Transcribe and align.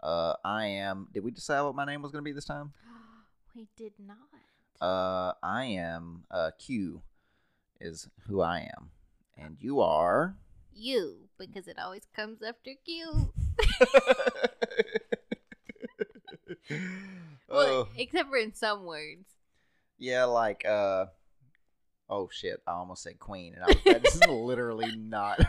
Uh, 0.00 0.34
I 0.44 0.66
am. 0.66 1.08
Did 1.12 1.24
we 1.24 1.30
decide 1.30 1.62
what 1.62 1.74
my 1.74 1.84
name 1.84 2.02
was 2.02 2.12
going 2.12 2.22
to 2.22 2.28
be 2.28 2.32
this 2.32 2.44
time? 2.44 2.72
we 3.54 3.68
did 3.76 3.92
not. 3.98 4.16
Uh, 4.80 5.32
I 5.42 5.64
am. 5.64 6.24
Uh, 6.30 6.50
Q 6.58 7.02
is 7.80 8.08
who 8.26 8.40
I 8.40 8.70
am, 8.76 8.90
and 9.36 9.56
you 9.60 9.80
are. 9.80 10.36
You, 10.72 11.28
because 11.38 11.66
it 11.66 11.78
always 11.78 12.06
comes 12.14 12.42
after 12.42 12.70
Q. 12.84 13.32
Well, 17.48 17.66
oh, 17.66 17.88
except 17.96 18.28
for 18.28 18.36
in 18.36 18.54
some 18.54 18.84
words. 18.84 19.26
yeah, 19.98 20.24
like 20.24 20.64
uh. 20.66 21.06
Oh 22.10 22.28
shit! 22.32 22.60
I 22.66 22.72
almost 22.72 23.02
said 23.02 23.18
queen, 23.18 23.54
and 23.54 23.64
I 23.64 23.66
was, 23.66 23.76
that's 23.84 24.26
literally 24.28 24.96
not 24.96 25.40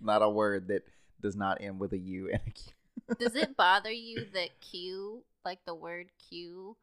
not 0.00 0.22
a 0.22 0.28
word 0.28 0.68
that 0.68 0.82
does 1.20 1.36
not 1.36 1.60
end 1.60 1.80
with 1.80 1.92
a 1.92 1.98
U 1.98 2.30
and 2.32 2.40
a 2.46 2.50
Q. 2.50 2.72
Does 3.18 3.36
it 3.36 3.56
bother 3.56 3.90
you 3.90 4.26
that 4.34 4.60
Q, 4.60 5.22
like 5.44 5.60
the 5.64 5.74
word 5.74 6.08
Q, 6.28 6.76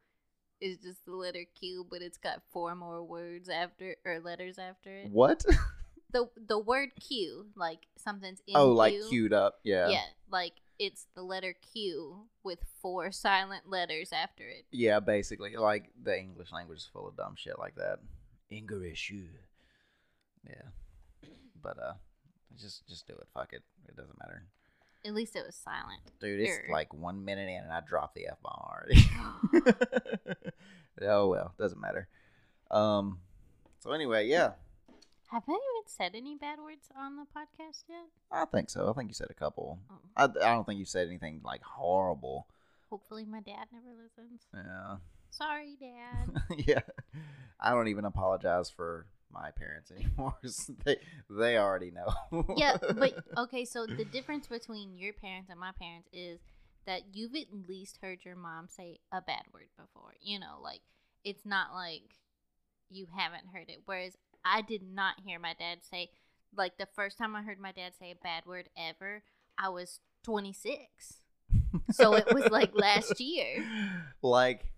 is 0.60 0.78
just 0.78 1.04
the 1.04 1.12
letter 1.12 1.44
Q, 1.58 1.86
but 1.88 2.02
it's 2.02 2.18
got 2.18 2.42
four 2.50 2.74
more 2.74 3.02
words 3.02 3.48
after 3.48 3.96
or 4.04 4.20
letters 4.20 4.58
after 4.58 4.90
it? 4.90 5.10
What? 5.10 5.44
The 6.10 6.28
the 6.36 6.60
word 6.60 6.90
Q, 7.00 7.46
like 7.56 7.88
something's 7.96 8.40
in 8.46 8.54
oh, 8.56 8.70
like 8.70 8.94
queued 9.08 9.32
up. 9.32 9.58
Yeah. 9.64 9.88
Yeah, 9.88 10.04
like 10.30 10.52
it's 10.78 11.06
the 11.16 11.22
letter 11.22 11.56
Q 11.72 12.28
with 12.44 12.60
four 12.80 13.10
silent 13.10 13.68
letters 13.68 14.10
after 14.12 14.44
it. 14.44 14.64
Yeah, 14.70 15.00
basically, 15.00 15.56
like 15.56 15.90
the 16.00 16.16
English 16.16 16.52
language 16.52 16.78
is 16.78 16.84
full 16.92 17.08
of 17.08 17.16
dumb 17.16 17.34
shit 17.36 17.58
like 17.58 17.74
that. 17.74 17.98
English. 18.48 19.12
Yeah, 20.46 20.68
but 21.60 21.78
uh, 21.78 21.94
just 22.56 22.86
just 22.86 23.08
do 23.08 23.14
it. 23.14 23.26
Fuck 23.34 23.52
it. 23.52 23.62
It 23.88 23.96
doesn't 23.96 24.18
matter, 24.20 24.44
At 25.06 25.14
least 25.14 25.36
it 25.36 25.44
was 25.44 25.54
silent. 25.54 26.00
dude. 26.20 26.40
It's 26.40 26.58
like 26.70 26.92
one 26.94 27.24
minute 27.24 27.48
in, 27.48 27.62
and 27.62 27.72
I 27.72 27.80
dropped 27.86 28.14
the 28.14 28.26
f 28.28 28.38
bomb 28.42 28.62
already. 28.70 29.08
oh 31.02 31.28
well, 31.28 31.54
doesn't 31.58 31.80
matter. 31.80 32.08
Um. 32.70 33.18
So 33.80 33.92
anyway, 33.92 34.26
yeah, 34.26 34.52
Have 35.30 35.42
I 35.46 35.52
even 35.52 35.86
said 35.86 36.12
any 36.14 36.36
bad 36.36 36.58
words 36.58 36.88
on 36.96 37.16
the 37.16 37.24
podcast 37.24 37.84
yet? 37.88 38.06
I 38.32 38.46
think 38.46 38.70
so. 38.70 38.88
I 38.88 38.92
think 38.94 39.10
you 39.10 39.14
said 39.14 39.28
a 39.30 39.34
couple. 39.34 39.78
Oh, 39.90 39.98
I 40.16 40.24
I 40.24 40.54
don't 40.54 40.64
think 40.66 40.78
you 40.78 40.86
said 40.86 41.06
anything 41.08 41.40
like 41.44 41.62
horrible. 41.62 42.46
hopefully 42.90 43.24
my 43.26 43.40
dad 43.40 43.66
never 43.72 43.88
listens. 44.02 44.42
Yeah. 44.54 44.96
Sorry, 45.30 45.76
Dad. 45.80 46.42
yeah. 46.66 46.80
I 47.58 47.70
don't 47.72 47.88
even 47.88 48.04
apologize 48.04 48.70
for 48.70 49.06
my 49.34 49.50
parents 49.50 49.90
anymore. 49.90 50.36
they 50.84 50.96
they 51.28 51.58
already 51.58 51.90
know. 51.90 52.46
yeah, 52.56 52.76
but 52.80 53.14
okay, 53.38 53.64
so 53.64 53.86
the 53.86 54.04
difference 54.04 54.46
between 54.46 54.96
your 54.96 55.12
parents 55.12 55.50
and 55.50 55.60
my 55.60 55.72
parents 55.78 56.08
is 56.12 56.40
that 56.86 57.02
you've 57.12 57.34
at 57.34 57.68
least 57.68 57.98
heard 58.00 58.24
your 58.24 58.36
mom 58.36 58.68
say 58.68 58.98
a 59.12 59.20
bad 59.20 59.42
word 59.52 59.68
before. 59.76 60.14
You 60.22 60.38
know, 60.38 60.58
like 60.62 60.80
it's 61.24 61.44
not 61.44 61.74
like 61.74 62.16
you 62.90 63.08
haven't 63.14 63.48
heard 63.52 63.68
it. 63.68 63.82
Whereas 63.84 64.16
I 64.44 64.62
did 64.62 64.82
not 64.82 65.14
hear 65.24 65.38
my 65.38 65.54
dad 65.58 65.78
say 65.82 66.10
like 66.56 66.78
the 66.78 66.86
first 66.94 67.18
time 67.18 67.34
I 67.34 67.42
heard 67.42 67.58
my 67.58 67.72
dad 67.72 67.92
say 67.98 68.10
a 68.10 68.16
bad 68.22 68.46
word 68.46 68.68
ever, 68.76 69.22
I 69.58 69.68
was 69.68 70.00
26. 70.24 71.20
So 71.90 72.14
it 72.14 72.32
was 72.32 72.46
like 72.50 72.70
last 72.74 73.20
year. 73.20 73.64
Like 74.22 74.72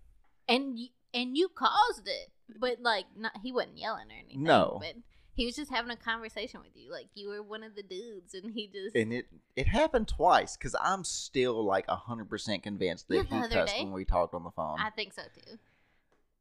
And 0.47 0.77
you, 0.77 0.87
and 1.13 1.37
you 1.37 1.49
caused 1.49 2.07
it. 2.07 2.31
But 2.59 2.81
like 2.81 3.05
not 3.17 3.33
he 3.43 3.51
wasn't 3.51 3.77
yelling 3.77 4.07
or 4.09 4.15
anything. 4.19 4.43
No. 4.43 4.77
But 4.81 4.95
he 5.33 5.45
was 5.45 5.55
just 5.55 5.69
having 5.71 5.91
a 5.91 5.95
conversation 5.95 6.61
with 6.61 6.71
you. 6.75 6.91
Like 6.91 7.07
you 7.13 7.29
were 7.29 7.43
one 7.43 7.63
of 7.63 7.75
the 7.75 7.83
dudes 7.83 8.33
and 8.33 8.51
he 8.53 8.67
just 8.67 8.95
and 8.95 9.13
it 9.13 9.27
it 9.55 9.67
happened 9.67 10.07
twice 10.07 10.57
because 10.57 10.75
I'm 10.79 11.03
still 11.03 11.63
like 11.63 11.87
hundred 11.87 12.29
percent 12.29 12.63
convinced 12.63 13.07
that 13.09 13.15
Yeah, 13.29 13.43
he 13.47 13.53
cussed 13.53 13.75
day. 13.75 13.83
when 13.83 13.91
we 13.93 14.05
talked 14.05 14.33
on 14.33 14.43
the 14.43 14.51
phone, 14.51 14.77
I 14.79 14.89
think 14.89 15.13
so 15.13 15.23
too. 15.23 15.57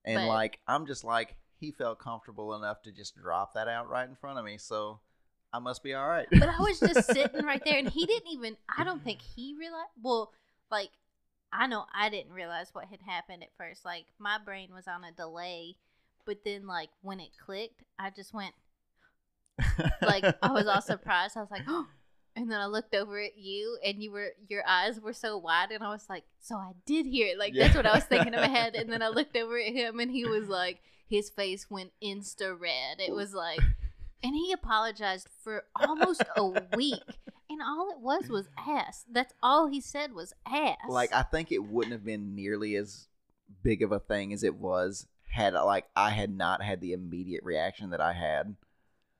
and 0.04 0.16
but- 0.22 0.28
like 0.28 0.58
I'm 0.66 0.86
just 0.86 1.04
like 1.04 1.36
he 1.58 1.70
felt 1.70 1.98
comfortable 1.98 2.54
enough 2.54 2.82
to 2.82 2.92
just 2.92 3.16
drop 3.16 3.54
that 3.54 3.66
out 3.68 3.88
right 3.88 4.08
in 4.08 4.14
front 4.14 4.38
of 4.38 4.44
me, 4.44 4.58
so 4.58 5.00
I 5.52 5.58
must 5.58 5.82
be 5.82 5.94
all 5.94 6.06
right. 6.06 6.26
But 6.30 6.48
I 6.48 6.58
was 6.58 6.78
just 6.78 7.06
sitting 7.10 7.44
right 7.44 7.62
there 7.64 7.78
and 7.78 7.88
he 7.88 8.04
didn't 8.06 8.30
even 8.30 8.56
I 8.78 8.84
don't 8.84 9.02
think 9.02 9.20
he 9.22 9.54
realized 9.58 9.90
well, 10.02 10.32
like 10.70 10.90
I 11.52 11.66
know 11.66 11.84
I 11.94 12.08
didn't 12.10 12.32
realize 12.32 12.68
what 12.72 12.86
had 12.86 13.00
happened 13.02 13.42
at 13.42 13.50
first. 13.58 13.84
Like 13.84 14.06
my 14.18 14.38
brain 14.42 14.70
was 14.74 14.86
on 14.88 15.04
a 15.04 15.12
delay, 15.12 15.76
but 16.26 16.38
then 16.44 16.66
like 16.66 16.90
when 17.02 17.20
it 17.20 17.30
clicked, 17.44 17.82
I 17.98 18.10
just 18.10 18.34
went 18.34 18.54
like 20.02 20.24
I 20.42 20.52
was 20.52 20.66
all 20.66 20.82
surprised. 20.82 21.36
I 21.36 21.40
was 21.40 21.50
like, 21.50 21.62
oh. 21.66 21.86
And 22.38 22.50
then 22.50 22.60
I 22.60 22.66
looked 22.66 22.94
over 22.94 23.18
at 23.18 23.38
you, 23.38 23.78
and 23.82 24.02
you 24.02 24.12
were 24.12 24.32
your 24.46 24.62
eyes 24.68 25.00
were 25.00 25.14
so 25.14 25.38
wide, 25.38 25.70
and 25.70 25.82
I 25.82 25.88
was 25.88 26.04
like, 26.10 26.24
"So 26.38 26.56
I 26.56 26.72
did 26.84 27.06
hear 27.06 27.28
it." 27.28 27.38
Like 27.38 27.54
that's 27.54 27.74
what 27.74 27.86
I 27.86 27.94
was 27.94 28.04
thinking 28.04 28.34
in 28.34 28.40
my 28.40 28.46
head. 28.46 28.74
And 28.74 28.92
then 28.92 29.00
I 29.00 29.08
looked 29.08 29.34
over 29.38 29.58
at 29.58 29.72
him, 29.72 30.00
and 30.00 30.10
he 30.10 30.26
was 30.26 30.46
like, 30.46 30.80
his 31.08 31.30
face 31.30 31.70
went 31.70 31.92
insta 32.02 32.58
red. 32.58 32.98
It 33.00 33.14
was 33.14 33.32
like, 33.32 33.60
and 34.22 34.34
he 34.34 34.52
apologized 34.52 35.28
for 35.42 35.64
almost 35.76 36.24
a 36.36 36.44
week, 36.76 37.00
and 37.48 37.62
all 37.62 37.90
it 37.90 38.00
was 38.00 38.28
was 38.28 38.48
ass. 38.58 39.06
That's 39.10 39.32
all 39.42 39.68
he 39.68 39.80
said 39.80 40.12
was 40.12 40.34
ass. 40.46 40.76
like 40.88 41.14
I 41.14 41.22
think 41.22 41.52
it 41.52 41.64
wouldn't 41.64 41.92
have 41.92 42.04
been 42.04 42.34
nearly 42.34 42.76
as 42.76 43.06
big 43.62 43.82
of 43.82 43.92
a 43.92 44.00
thing 44.00 44.32
as 44.32 44.44
it 44.44 44.56
was 44.56 45.06
had 45.36 45.54
like 45.54 45.86
I 45.94 46.10
had 46.10 46.34
not 46.36 46.62
had 46.62 46.80
the 46.80 46.92
immediate 46.92 47.44
reaction 47.44 47.90
that 47.90 48.00
I 48.00 48.12
had. 48.12 48.56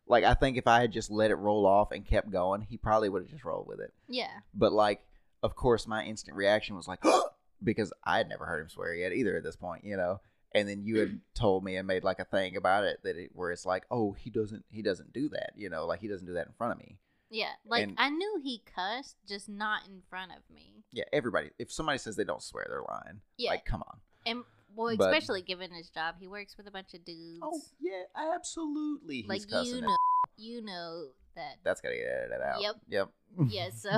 Like 0.09 0.25
I 0.25 0.35
think 0.35 0.57
if 0.57 0.67
I 0.67 0.81
had 0.81 0.93
just 0.93 1.11
let 1.11 1.31
it 1.31 1.35
roll 1.37 1.67
off 1.67 1.91
and 1.93 2.07
kept 2.07 2.31
going, 2.31 2.63
he 2.63 2.77
probably 2.77 3.09
would 3.09 3.23
have 3.23 3.31
just 3.31 3.45
rolled 3.45 3.67
with 3.67 3.81
it. 3.81 3.93
yeah, 4.09 4.31
But 4.55 4.73
like, 4.73 5.03
of 5.43 5.55
course, 5.57 5.87
my 5.87 6.05
instant 6.05 6.37
reaction 6.37 6.77
was 6.77 6.87
like, 6.89 7.03
because 7.63 7.93
I 8.05 8.19
had 8.19 8.29
never 8.29 8.47
heard 8.47 8.61
him 8.63 8.69
swear 8.69 8.95
yet 8.95 9.13
either 9.13 9.37
at 9.37 9.43
this 9.43 9.57
point, 9.57 9.85
you 9.85 9.97
know. 9.97 10.21
And 10.55 10.69
then 10.69 10.85
you 10.85 11.01
had 11.01 11.21
told 11.35 11.65
me 11.65 11.77
and 11.77 11.87
made 11.89 12.05
like 12.05 12.21
a 12.21 12.25
thing 12.25 12.57
about 12.57 12.85
it 12.85 13.01
that 13.03 13.17
it, 13.17 13.31
where 13.35 13.51
it's 13.51 13.67
like, 13.67 13.85
oh, 13.91 14.13
he 14.13 14.31
doesn't, 14.31 14.65
he 14.71 14.81
doesn't 14.83 15.13
do 15.13 15.29
that, 15.31 15.51
you 15.57 15.69
know, 15.69 15.87
like 15.87 16.01
he 16.01 16.09
doesn't 16.09 16.27
do 16.27 16.35
that 16.35 16.47
in 16.47 16.53
front 16.57 16.73
of 16.75 16.79
me. 16.79 16.99
yeah. 17.29 17.51
Like 17.67 17.83
And- 17.85 17.97
I 17.99 18.09
knew 18.11 18.41
he 18.43 18.63
cussed, 18.75 19.17
just 19.29 19.49
not 19.49 19.87
in 19.87 20.03
front 20.09 20.31
of 20.33 20.43
me. 20.55 20.85
Yeah, 20.93 21.05
everybody. 21.13 21.51
If 21.59 21.73
somebody 21.73 21.99
says 21.99 22.15
they 22.17 22.25
don't 22.25 22.43
swear, 22.43 22.65
they're 22.69 22.85
lying. 22.89 23.21
Yeah. 23.37 23.51
Like, 23.51 23.65
come 23.65 23.83
on. 23.83 23.99
And 24.25 24.45
well, 24.77 24.95
But- 24.97 25.09
especially 25.09 25.43
given 25.43 25.73
his 25.73 25.89
job, 25.91 26.17
he 26.21 26.27
works 26.29 26.57
with 26.57 26.67
a 26.67 26.71
bunch 26.71 26.95
of 26.95 27.05
dudes. 27.05 27.41
Oh 27.43 27.61
yeah, 27.81 28.03
absolutely. 28.35 29.23
He's 29.23 29.29
like 29.29 29.67
you 29.67 29.81
know, 29.81 29.97
you 30.37 30.63
know 30.63 31.09
that. 31.35 31.57
That's 31.65 31.81
gotta 31.81 31.97
get 31.97 32.07
edited 32.07 32.41
out. 32.43 32.61
Yep. 32.61 32.75
Yep. 32.89 33.09
Yeah, 33.49 33.71
so 33.75 33.91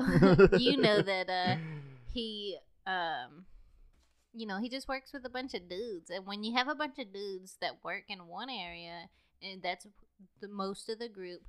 you 0.57 0.77
know 0.77 1.03
that 1.03 1.29
uh, 1.29 1.57
he, 2.13 2.59
um, 2.87 3.45
you 4.33 4.47
know, 4.47 4.59
he 4.59 4.69
just 4.69 4.89
works 4.89 5.13
with 5.13 5.25
a 5.25 5.31
bunch 5.31 5.55
of 5.55 5.69
dudes, 5.69 6.11
and 6.11 6.27
when 6.27 6.43
you 6.45 6.55
have 6.55 6.69
a 6.69 6.75
bunch 6.75 6.99
of 6.99 7.13
dudes 7.13 7.57
that 7.61 7.85
work 7.85 8.05
in 8.09 8.27
one 8.27 8.49
area, 8.51 9.09
and 9.43 9.63
that's 9.63 9.87
the 10.41 10.49
most 10.49 10.89
of 10.89 10.99
the 10.99 11.09
group, 11.09 11.43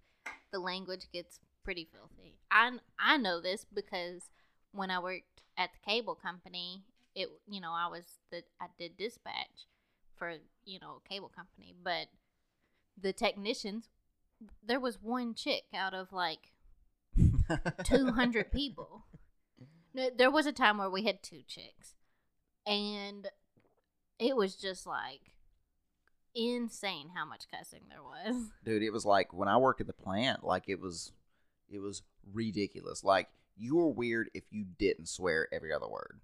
the 0.52 0.60
language 0.60 1.06
gets 1.14 1.40
pretty 1.64 1.88
filthy. 1.92 2.36
I 2.52 2.72
I 3.00 3.18
know 3.18 3.42
this 3.42 3.66
because 3.72 4.30
when 4.72 4.92
I 4.92 5.00
worked 5.00 5.42
at 5.58 5.70
the 5.74 5.92
cable 5.92 6.16
company, 6.16 6.84
it 7.20 7.30
you 7.50 7.62
know 7.62 7.72
I 7.72 7.88
was 7.88 8.04
the 8.32 8.44
I 8.62 8.68
did 8.78 8.98
dispatch 8.98 9.68
for 10.16 10.36
you 10.66 10.80
know 10.80 11.02
a 11.06 11.10
cable 11.10 11.30
company, 11.30 11.74
but 11.84 12.08
the 13.00 13.14
technicians 13.14 13.90
there 14.66 14.80
was 14.80 15.02
one 15.02 15.34
chick 15.34 15.64
out 15.74 15.94
of 15.94 16.14
like 16.14 16.54
200 17.84 18.52
people. 18.52 19.06
No, 19.94 20.10
There 20.16 20.32
was 20.32 20.46
a 20.46 20.52
time 20.52 20.78
where 20.78 20.90
we 20.90 21.04
had 21.04 21.22
two 21.24 21.42
chicks, 21.48 21.96
and 22.66 23.28
it 24.20 24.36
was 24.36 24.56
just 24.56 24.86
like 24.86 25.34
insane 26.36 27.10
how 27.16 27.26
much 27.26 27.46
cussing 27.52 27.82
there 27.90 28.04
was. 28.04 28.50
Dude, 28.64 28.84
it 28.84 28.92
was 28.94 29.06
like 29.06 29.34
when 29.34 29.48
I 29.48 29.58
worked 29.58 29.82
at 29.82 29.88
the 29.88 29.94
plant, 29.94 30.44
like 30.44 30.70
it 30.70 30.80
was, 30.80 31.12
it 31.70 31.80
was 31.80 32.04
ridiculous. 32.32 33.04
Like 33.04 33.28
you 33.58 33.76
were 33.76 33.90
weird 33.90 34.30
if 34.34 34.44
you 34.52 34.64
didn't 34.78 35.10
swear 35.10 35.48
every 35.52 35.74
other 35.74 35.88
word, 35.88 36.20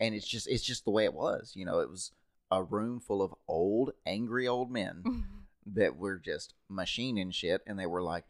and 0.00 0.14
it's 0.14 0.26
just, 0.26 0.48
it's 0.48 0.64
just 0.64 0.84
the 0.84 0.90
way 0.90 1.04
it 1.04 1.14
was. 1.14 1.52
You 1.54 1.64
know, 1.64 1.80
it 1.80 1.88
was 1.90 2.12
a 2.50 2.62
room 2.62 3.00
full 3.00 3.22
of 3.22 3.34
old, 3.46 3.92
angry 4.06 4.46
old 4.48 4.70
men 4.70 5.24
that 5.66 5.96
were 5.96 6.18
just 6.18 6.54
machining 6.68 7.30
shit, 7.30 7.62
and 7.66 7.78
they 7.78 7.86
were 7.86 8.02
like, 8.02 8.24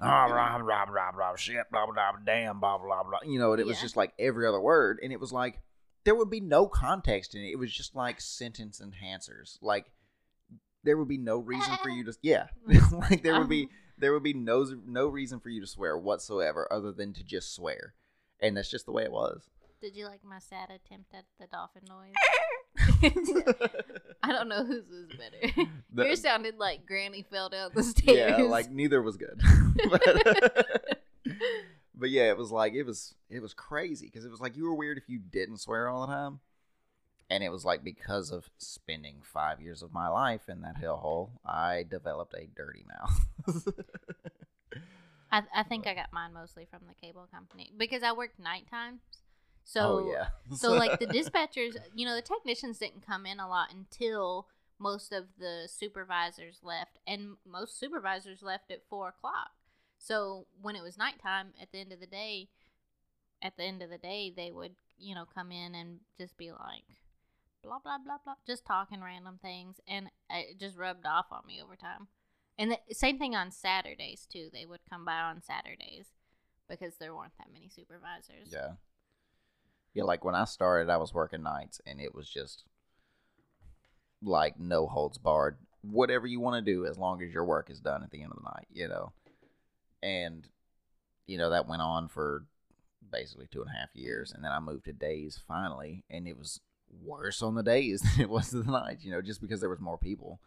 ah, 0.00 0.26
blah, 0.28 0.58
blah, 0.58 0.84
blah, 0.86 1.12
blah, 1.12 1.36
shit, 1.36 1.70
blah, 1.70 1.86
blah, 1.86 1.94
blah, 1.94 2.20
damn, 2.24 2.60
blah, 2.60 2.78
blah, 2.78 3.02
blah. 3.02 3.18
You 3.24 3.38
know, 3.38 3.52
and 3.52 3.60
it 3.60 3.66
was 3.66 3.76
Yeah. 3.78 3.82
just 3.82 3.96
like 3.96 4.12
every 4.18 4.46
other 4.46 4.60
word, 4.60 4.98
and 5.02 5.12
it 5.12 5.20
was 5.20 5.32
like 5.32 5.60
there 6.04 6.14
would 6.14 6.28
be 6.30 6.40
no 6.40 6.66
context 6.66 7.34
in 7.34 7.40
it. 7.42 7.50
It 7.52 7.58
was 7.58 7.72
just 7.72 7.94
like 7.94 8.20
sentence 8.20 8.82
enhancers. 8.84 9.56
Like 9.62 9.86
there 10.82 10.98
would 10.98 11.08
be 11.08 11.16
no 11.16 11.38
reason 11.38 11.74
for 11.82 11.88
you 11.88 12.04
to, 12.04 12.12
yeah, 12.22 12.48
like 12.92 13.22
there 13.22 13.38
would 13.38 13.48
be 13.48 13.68
there 13.98 14.12
would 14.12 14.22
be 14.24 14.34
no 14.34 14.66
no 14.86 15.06
reason 15.06 15.40
for 15.40 15.48
you 15.48 15.60
to 15.60 15.66
swear 15.66 15.96
whatsoever 15.96 16.68
other 16.70 16.92
than 16.92 17.12
to 17.14 17.24
just 17.24 17.54
swear, 17.54 17.94
and 18.40 18.56
that's 18.56 18.70
just 18.70 18.84
the 18.84 18.92
way 18.92 19.04
it 19.04 19.12
was. 19.12 19.48
Did 19.84 19.96
you 19.96 20.06
like 20.06 20.24
my 20.24 20.38
sad 20.38 20.70
attempt 20.70 21.12
at 21.12 21.26
the 21.38 21.46
dolphin 21.46 21.82
noise? 21.86 22.14
I 24.22 24.32
don't 24.32 24.48
know 24.48 24.64
whose 24.64 24.88
was 24.88 25.08
better. 25.08 25.68
The- 25.92 26.06
Yours 26.06 26.22
sounded 26.22 26.56
like 26.56 26.86
Granny 26.86 27.20
fell 27.30 27.50
down 27.50 27.72
the 27.74 27.82
stairs. 27.82 28.38
yeah, 28.38 28.44
like 28.44 28.70
neither 28.70 29.02
was 29.02 29.18
good. 29.18 29.38
but, 29.90 30.02
but 31.94 32.08
yeah, 32.08 32.30
it 32.30 32.38
was 32.38 32.50
like 32.50 32.72
it 32.72 32.84
was 32.84 33.14
it 33.28 33.40
was 33.40 33.52
crazy 33.52 34.06
because 34.06 34.24
it 34.24 34.30
was 34.30 34.40
like 34.40 34.56
you 34.56 34.64
were 34.64 34.74
weird 34.74 34.96
if 34.96 35.06
you 35.06 35.18
didn't 35.18 35.58
swear 35.58 35.86
all 35.90 36.06
the 36.06 36.12
time, 36.14 36.40
and 37.28 37.44
it 37.44 37.52
was 37.52 37.66
like 37.66 37.84
because 37.84 38.30
of 38.30 38.48
spending 38.56 39.16
five 39.22 39.60
years 39.60 39.82
of 39.82 39.92
my 39.92 40.08
life 40.08 40.48
in 40.48 40.62
that 40.62 40.80
hellhole, 40.80 41.32
I 41.44 41.84
developed 41.86 42.32
a 42.32 42.46
dirty 42.46 42.86
mouth. 42.88 43.64
I, 45.30 45.42
I 45.54 45.62
think 45.62 45.86
I 45.86 45.92
got 45.92 46.10
mine 46.10 46.32
mostly 46.32 46.66
from 46.70 46.80
the 46.88 46.94
cable 46.94 47.28
company 47.30 47.70
because 47.76 48.02
I 48.02 48.12
worked 48.12 48.38
night 48.38 48.64
times. 48.70 49.00
Oh, 49.66 49.70
so 49.70 49.80
oh 49.80 50.10
yeah. 50.10 50.26
so 50.56 50.72
like 50.72 50.98
the 50.98 51.06
dispatchers, 51.06 51.76
you 51.94 52.06
know, 52.06 52.14
the 52.14 52.22
technicians 52.22 52.78
didn't 52.78 53.06
come 53.06 53.26
in 53.26 53.40
a 53.40 53.48
lot 53.48 53.72
until 53.72 54.46
most 54.78 55.12
of 55.12 55.24
the 55.38 55.66
supervisors 55.66 56.60
left, 56.62 56.98
and 57.06 57.36
most 57.46 57.78
supervisors 57.78 58.42
left 58.42 58.70
at 58.70 58.82
four 58.88 59.08
o'clock. 59.08 59.52
So 59.98 60.46
when 60.60 60.76
it 60.76 60.82
was 60.82 60.98
nighttime, 60.98 61.54
at 61.60 61.72
the 61.72 61.78
end 61.78 61.92
of 61.92 62.00
the 62.00 62.06
day, 62.06 62.48
at 63.42 63.56
the 63.56 63.64
end 63.64 63.82
of 63.82 63.90
the 63.90 63.98
day, 63.98 64.32
they 64.34 64.50
would 64.50 64.74
you 64.98 65.14
know 65.14 65.24
come 65.32 65.50
in 65.50 65.74
and 65.74 66.00
just 66.18 66.36
be 66.36 66.50
like, 66.50 66.84
blah 67.62 67.78
blah 67.78 67.98
blah 67.98 68.18
blah, 68.24 68.34
just 68.46 68.66
talking 68.66 69.02
random 69.02 69.38
things, 69.40 69.80
and 69.88 70.10
it 70.30 70.58
just 70.58 70.76
rubbed 70.76 71.06
off 71.06 71.26
on 71.30 71.46
me 71.46 71.60
over 71.62 71.76
time. 71.76 72.08
And 72.58 72.70
the 72.70 72.94
same 72.94 73.18
thing 73.18 73.34
on 73.34 73.50
Saturdays 73.50 74.26
too. 74.30 74.48
They 74.52 74.66
would 74.66 74.80
come 74.88 75.04
by 75.04 75.20
on 75.20 75.42
Saturdays 75.42 76.12
because 76.68 76.96
there 76.96 77.14
weren't 77.14 77.36
that 77.38 77.52
many 77.52 77.68
supervisors. 77.68 78.48
Yeah. 78.52 78.72
Yeah, 79.94 80.04
like 80.04 80.24
when 80.24 80.34
I 80.34 80.44
started, 80.44 80.90
I 80.90 80.96
was 80.96 81.14
working 81.14 81.42
nights, 81.42 81.80
and 81.86 82.00
it 82.00 82.14
was 82.14 82.28
just 82.28 82.64
like 84.22 84.58
no 84.58 84.86
holds 84.86 85.18
barred. 85.18 85.58
Whatever 85.82 86.26
you 86.26 86.40
want 86.40 86.64
to 86.64 86.72
do, 86.72 86.86
as 86.86 86.98
long 86.98 87.22
as 87.22 87.32
your 87.32 87.44
work 87.44 87.70
is 87.70 87.80
done 87.80 88.02
at 88.02 88.10
the 88.10 88.22
end 88.22 88.32
of 88.32 88.38
the 88.38 88.44
night, 88.50 88.66
you 88.72 88.88
know. 88.88 89.12
And 90.02 90.46
you 91.26 91.38
know 91.38 91.50
that 91.50 91.68
went 91.68 91.82
on 91.82 92.08
for 92.08 92.44
basically 93.10 93.46
two 93.50 93.60
and 93.62 93.70
a 93.70 93.78
half 93.78 93.90
years, 93.94 94.32
and 94.32 94.42
then 94.44 94.50
I 94.52 94.60
moved 94.60 94.86
to 94.86 94.92
days 94.92 95.40
finally, 95.46 96.04
and 96.10 96.26
it 96.26 96.38
was 96.38 96.60
worse 97.02 97.42
on 97.42 97.54
the 97.54 97.62
days 97.62 98.00
than 98.16 98.20
it 98.22 98.30
was 98.30 98.50
the 98.50 98.62
nights, 98.64 99.04
you 99.04 99.10
know, 99.12 99.22
just 99.22 99.40
because 99.40 99.60
there 99.60 99.70
was 99.70 99.80
more 99.80 99.98
people. 99.98 100.40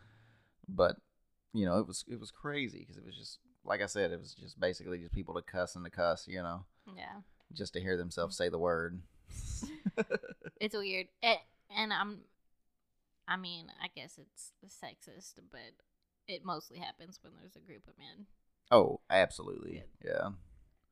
But 0.68 0.98
you 1.54 1.66
know, 1.66 1.80
it 1.80 1.88
was 1.88 2.04
it 2.08 2.20
was 2.20 2.32
crazy 2.32 2.80
because 2.80 2.98
it 2.98 3.06
was 3.06 3.16
just 3.16 3.40
like 3.64 3.82
I 3.82 3.86
said, 3.86 4.12
it 4.12 4.20
was 4.20 4.34
just 4.34 4.60
basically 4.60 4.98
just 4.98 5.14
people 5.14 5.34
to 5.36 5.42
cuss 5.42 5.76
and 5.76 5.86
to 5.86 5.92
cuss, 5.92 6.28
you 6.28 6.42
know, 6.42 6.66
Yeah. 6.96 7.22
just 7.54 7.74
to 7.74 7.82
hear 7.82 7.98
themselves 7.98 8.36
say 8.38 8.50
the 8.50 8.58
word. 8.60 9.02
it's 10.62 10.76
weird 10.76 11.08
it, 11.22 11.40
and 11.76 11.92
i'm 11.94 12.20
i 13.28 13.36
mean 13.36 13.68
i 13.82 13.88
guess 13.96 14.18
it's 14.20 14.52
sexist 14.84 15.34
but 15.52 15.74
it 16.28 16.44
mostly 16.46 16.78
happens 16.78 17.20
when 17.22 17.34
there's 17.40 17.56
a 17.56 17.60
group 17.66 17.88
of 17.88 17.98
men 17.98 18.26
Oh, 18.70 19.00
absolutely. 19.10 19.84
Yeah. 20.04 20.30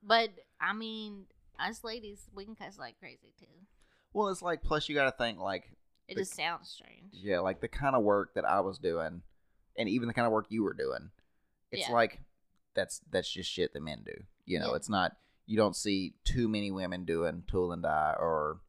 but 0.02 0.30
i 0.62 0.72
mean 0.74 1.26
us 1.60 1.84
ladies 1.84 2.30
we 2.34 2.46
can 2.46 2.56
cuss 2.56 2.80
like 2.80 2.98
crazy 3.00 3.34
too 3.38 3.46
Well, 4.14 4.30
it's 4.30 4.42
like 4.42 4.64
plus 4.64 4.88
you 4.88 4.96
got 4.96 5.06
to 5.12 5.18
think 5.24 5.40
like 5.40 5.66
it 6.08 6.16
The- 6.16 6.22
just 6.22 6.36
sounds 6.36 6.70
strange 6.70 7.12
yeah, 7.12 7.40
like 7.40 7.60
the 7.60 7.68
kind 7.68 7.96
of 7.98 8.04
work 8.04 8.34
that 8.36 8.46
I 8.46 8.60
was 8.62 8.78
doing, 8.78 9.24
and 9.78 9.90
even 9.90 10.08
the 10.08 10.14
kind 10.14 10.26
of 10.28 10.32
work 10.32 10.46
you 10.50 10.64
were 10.64 10.74
doing. 10.74 11.10
It's 11.72 11.88
Yeah. 11.90 11.94
like 11.94 12.22
that's 12.76 13.02
that's 13.10 13.30
just 13.30 13.50
shit 13.52 13.74
that 13.74 13.82
men 13.82 14.04
do. 14.06 14.14
You 14.46 14.60
know, 14.60 14.70
Yeah. 14.70 14.76
it's 14.76 14.90
not 14.90 15.18
you 15.46 15.58
don't 15.58 15.76
see 15.76 16.14
too 16.24 16.48
many 16.48 16.72
women 16.72 17.06
doing 17.06 17.44
tool 17.48 17.72
and 17.72 17.84
die 17.84 18.16
or 18.20 18.60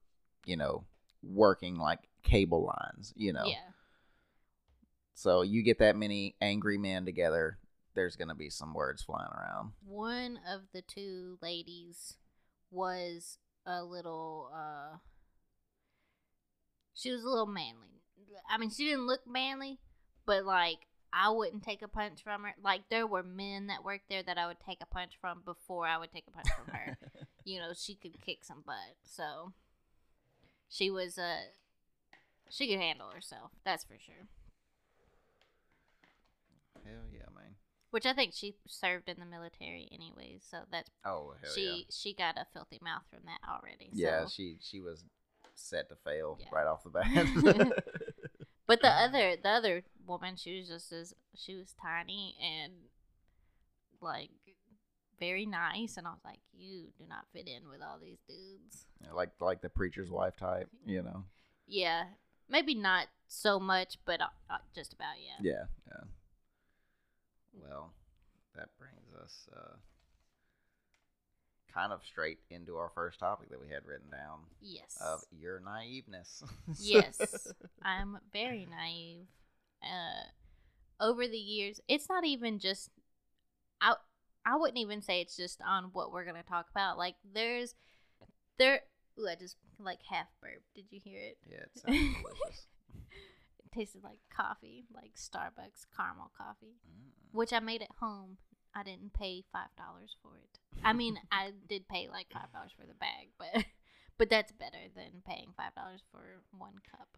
you 0.44 0.56
know 0.56 0.84
working 1.22 1.76
like 1.76 2.00
cable 2.22 2.64
lines. 2.64 3.12
You 3.16 3.32
know, 3.32 3.44
yeah 3.46 3.72
so 5.14 5.40
you 5.40 5.62
get 5.62 5.78
that 5.78 5.96
many 5.96 6.36
angry 6.42 6.76
men 6.76 7.06
together, 7.06 7.56
there's 7.94 8.16
gonna 8.16 8.34
be 8.34 8.50
some 8.50 8.74
words 8.74 9.02
flying 9.02 9.30
around. 9.32 9.72
one 9.84 10.38
of 10.46 10.60
the 10.74 10.82
two 10.82 11.38
ladies 11.40 12.16
was 12.70 13.38
a 13.64 13.82
little 13.82 14.50
uh 14.54 14.98
she 16.94 17.10
was 17.10 17.22
a 17.24 17.28
little 17.28 17.46
manly 17.46 18.02
i 18.48 18.58
mean 18.58 18.70
she 18.70 18.84
didn't 18.84 19.06
look 19.06 19.26
manly 19.26 19.78
but 20.26 20.44
like 20.44 20.86
i 21.12 21.28
wouldn't 21.30 21.62
take 21.62 21.82
a 21.82 21.88
punch 21.88 22.22
from 22.22 22.42
her 22.44 22.54
like 22.62 22.82
there 22.90 23.06
were 23.06 23.22
men 23.22 23.66
that 23.68 23.84
worked 23.84 24.08
there 24.08 24.22
that 24.22 24.38
i 24.38 24.46
would 24.46 24.60
take 24.60 24.78
a 24.82 24.86
punch 24.86 25.12
from 25.20 25.42
before 25.44 25.86
i 25.86 25.96
would 25.96 26.12
take 26.12 26.24
a 26.26 26.30
punch 26.30 26.48
from 26.56 26.72
her 26.74 26.98
you 27.44 27.58
know 27.58 27.72
she 27.74 27.94
could 27.94 28.20
kick 28.20 28.44
some 28.44 28.62
butt 28.66 28.96
so 29.04 29.52
she 30.68 30.90
was 30.90 31.16
uh 31.18 31.40
she 32.50 32.68
could 32.68 32.78
handle 32.80 33.08
herself 33.14 33.50
that's 33.64 33.84
for 33.84 33.96
sure 34.04 34.26
Hell 36.84 37.02
yeah, 37.12 37.26
man. 37.34 37.54
which 37.90 38.06
i 38.06 38.12
think 38.12 38.32
she 38.34 38.54
served 38.68 39.08
in 39.08 39.18
the 39.18 39.26
military 39.26 39.88
anyways 39.92 40.44
so 40.48 40.58
that's 40.70 40.90
Oh 41.04 41.34
hell 41.42 41.50
she 41.54 41.62
yeah. 41.64 41.84
she 41.90 42.14
got 42.14 42.36
a 42.38 42.46
filthy 42.52 42.78
mouth 42.82 43.02
from 43.10 43.20
that 43.26 43.38
already. 43.48 43.90
Yeah, 43.92 44.24
so. 44.24 44.30
she 44.30 44.56
she 44.60 44.80
was 44.80 45.04
set 45.54 45.88
to 45.88 45.94
fail 46.04 46.38
Yeah. 46.40 46.46
right 46.52 46.66
off 46.66 46.82
the 46.84 46.90
bat. 46.90 47.72
but 48.66 48.80
the 48.80 48.88
other 48.88 49.36
the 49.40 49.48
other 49.48 49.82
woman, 50.06 50.36
she 50.36 50.58
was 50.58 50.68
just 50.68 50.92
as 50.92 51.14
she 51.34 51.54
was 51.54 51.74
tiny 51.80 52.36
and 52.42 52.72
like 54.00 54.30
very 55.18 55.46
nice, 55.46 55.96
and 55.96 56.06
I 56.06 56.10
was 56.10 56.20
like, 56.24 56.40
you 56.52 56.88
do 56.98 57.04
not 57.08 57.26
fit 57.32 57.48
in 57.48 57.68
with 57.68 57.80
all 57.80 57.98
these 58.00 58.18
dudes. 58.28 58.86
Like 59.12 59.30
like 59.40 59.62
the 59.62 59.68
preacher's 59.68 60.10
wife 60.10 60.36
type, 60.36 60.68
you 60.86 61.02
know. 61.02 61.24
Yeah, 61.66 62.04
maybe 62.48 62.74
not 62.74 63.06
so 63.28 63.58
much, 63.58 63.98
but 64.04 64.20
uh, 64.20 64.26
uh, 64.50 64.58
just 64.74 64.92
about 64.92 65.14
yeah. 65.18 65.52
Yeah, 65.52 65.64
yeah. 65.88 66.04
Well, 67.52 67.92
that 68.54 68.68
brings 68.78 69.14
us 69.22 69.48
uh, 69.56 69.76
kind 71.76 71.92
of 71.92 72.00
straight 72.04 72.38
into 72.50 72.76
our 72.76 72.90
first 72.94 73.18
topic 73.20 73.50
that 73.50 73.60
we 73.60 73.68
had 73.68 73.84
written 73.86 74.08
down 74.10 74.40
Yes. 74.62 74.96
of 75.00 75.20
your 75.30 75.60
naiveness. 75.60 76.42
yes, 76.80 77.20
I'm 77.82 78.18
very 78.32 78.66
naive. 78.70 79.26
Uh, 79.82 80.24
over 81.04 81.28
the 81.28 81.36
years, 81.36 81.80
it's 81.86 82.08
not 82.08 82.24
even 82.24 82.58
just. 82.58 82.90
I 83.80 83.94
I 84.46 84.56
wouldn't 84.56 84.78
even 84.78 85.02
say 85.02 85.20
it's 85.20 85.36
just 85.36 85.60
on 85.60 85.90
what 85.92 86.12
we're 86.12 86.24
gonna 86.24 86.42
talk 86.42 86.66
about. 86.70 86.96
Like 86.96 87.16
there's 87.34 87.74
there. 88.58 88.80
Ooh, 89.20 89.28
I 89.28 89.34
just 89.34 89.56
like 89.78 90.00
half 90.08 90.26
burp. 90.42 90.62
Did 90.74 90.86
you 90.90 91.00
hear 91.04 91.20
it? 91.20 91.38
yeah, 91.46 91.58
it 91.58 91.70
sounds 91.74 91.98
delicious. 92.22 92.66
It 93.64 93.72
tasted 93.74 94.02
like 94.02 94.20
coffee, 94.34 94.86
like 94.94 95.12
Starbucks 95.16 95.84
caramel 95.94 96.30
coffee, 96.36 96.76
Mm. 96.88 97.10
which 97.32 97.52
I 97.52 97.60
made 97.60 97.82
at 97.82 97.90
home. 98.00 98.38
I 98.76 98.82
didn't 98.82 99.14
pay 99.14 99.42
five 99.52 99.74
dollars 99.76 100.14
for 100.22 100.36
it. 100.36 100.58
I 100.84 100.92
mean, 100.92 101.18
I 101.32 101.52
did 101.68 101.88
pay 101.88 102.08
like 102.10 102.26
five 102.32 102.52
dollars 102.52 102.72
for 102.78 102.86
the 102.86 102.94
bag, 102.94 103.30
but 103.38 103.64
but 104.18 104.30
that's 104.30 104.52
better 104.52 104.92
than 104.94 105.22
paying 105.26 105.54
five 105.56 105.74
dollars 105.74 106.02
for 106.12 106.42
one 106.56 106.74
cup. 106.90 107.08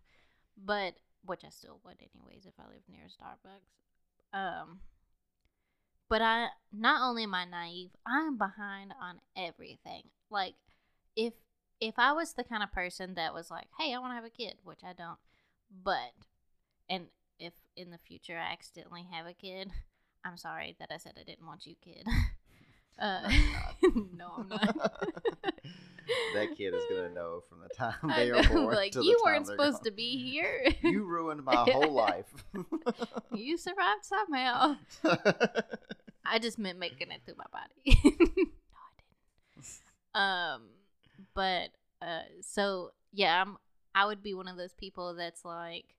But 0.56 0.94
which 1.24 1.42
I 1.44 1.50
still 1.50 1.80
would 1.84 1.96
anyways 2.00 2.46
if 2.46 2.54
I 2.58 2.70
lived 2.70 2.88
near 2.88 3.06
Starbucks. 3.06 4.38
Um, 4.38 4.80
but 6.08 6.22
I 6.22 6.48
not 6.72 7.02
only 7.02 7.24
am 7.24 7.34
I 7.34 7.44
naive, 7.44 7.90
I'm 8.06 8.38
behind 8.38 8.94
on 9.00 9.20
everything. 9.36 10.04
Like 10.30 10.54
if 11.16 11.34
if 11.80 11.94
I 11.98 12.12
was 12.12 12.34
the 12.34 12.44
kind 12.44 12.62
of 12.62 12.72
person 12.72 13.14
that 13.14 13.34
was 13.34 13.50
like, 13.50 13.66
"Hey, 13.78 13.94
I 13.94 13.98
want 13.98 14.12
to 14.12 14.14
have 14.16 14.24
a 14.24 14.30
kid," 14.30 14.58
which 14.62 14.80
I 14.84 14.92
don't, 14.92 15.18
but 15.70 16.12
and 16.88 17.08
if 17.38 17.52
in 17.76 17.90
the 17.90 17.98
future 17.98 18.36
I 18.36 18.52
accidentally 18.52 19.06
have 19.10 19.26
a 19.26 19.34
kid, 19.34 19.70
I'm 20.28 20.37
sorry 20.37 20.76
that 20.78 20.90
I 20.92 20.99
said 20.99 21.12
I 21.18 21.25
didn't 21.25 21.47
want 21.47 21.66
you, 21.66 21.75
kid. 21.82 22.06
Uh, 23.00 23.30
no, 24.16 24.32
I'm 24.38 24.49
not. 24.49 24.75
that 26.35 26.49
kid 26.56 26.75
is 26.75 26.82
gonna 26.90 27.11
know 27.11 27.44
from 27.49 27.61
the 27.61 27.68
time 27.73 27.94
they 28.16 28.28
are 28.32 28.42
know, 28.42 28.49
born 28.49 28.75
like 28.75 28.90
to 28.90 29.04
you 29.04 29.16
the 29.16 29.23
weren't 29.25 29.47
supposed 29.47 29.75
gone. 29.75 29.85
to 29.85 29.90
be 29.92 30.16
here. 30.16 30.64
You 30.82 31.04
ruined 31.04 31.44
my 31.44 31.54
whole 31.54 31.92
life. 31.92 32.26
you 33.32 33.56
survived 33.56 34.04
somehow. 34.04 34.78
I 36.26 36.40
just 36.40 36.58
meant 36.58 36.80
making 36.80 37.12
it 37.12 37.20
through 37.25 37.37
my 37.38 37.44
body. 37.52 38.00
no, 38.04 38.11
I 38.82 38.90
didn't. 39.54 39.73
Um, 40.14 40.62
but 41.35 41.68
uh, 42.02 42.23
so 42.40 42.90
yeah, 43.12 43.40
I'm. 43.40 43.58
I 43.94 44.06
would 44.06 44.25
be 44.25 44.35
one 44.35 44.49
of 44.49 44.56
those 44.56 44.75
people 44.75 45.14
that's 45.14 45.44
like 45.44 45.94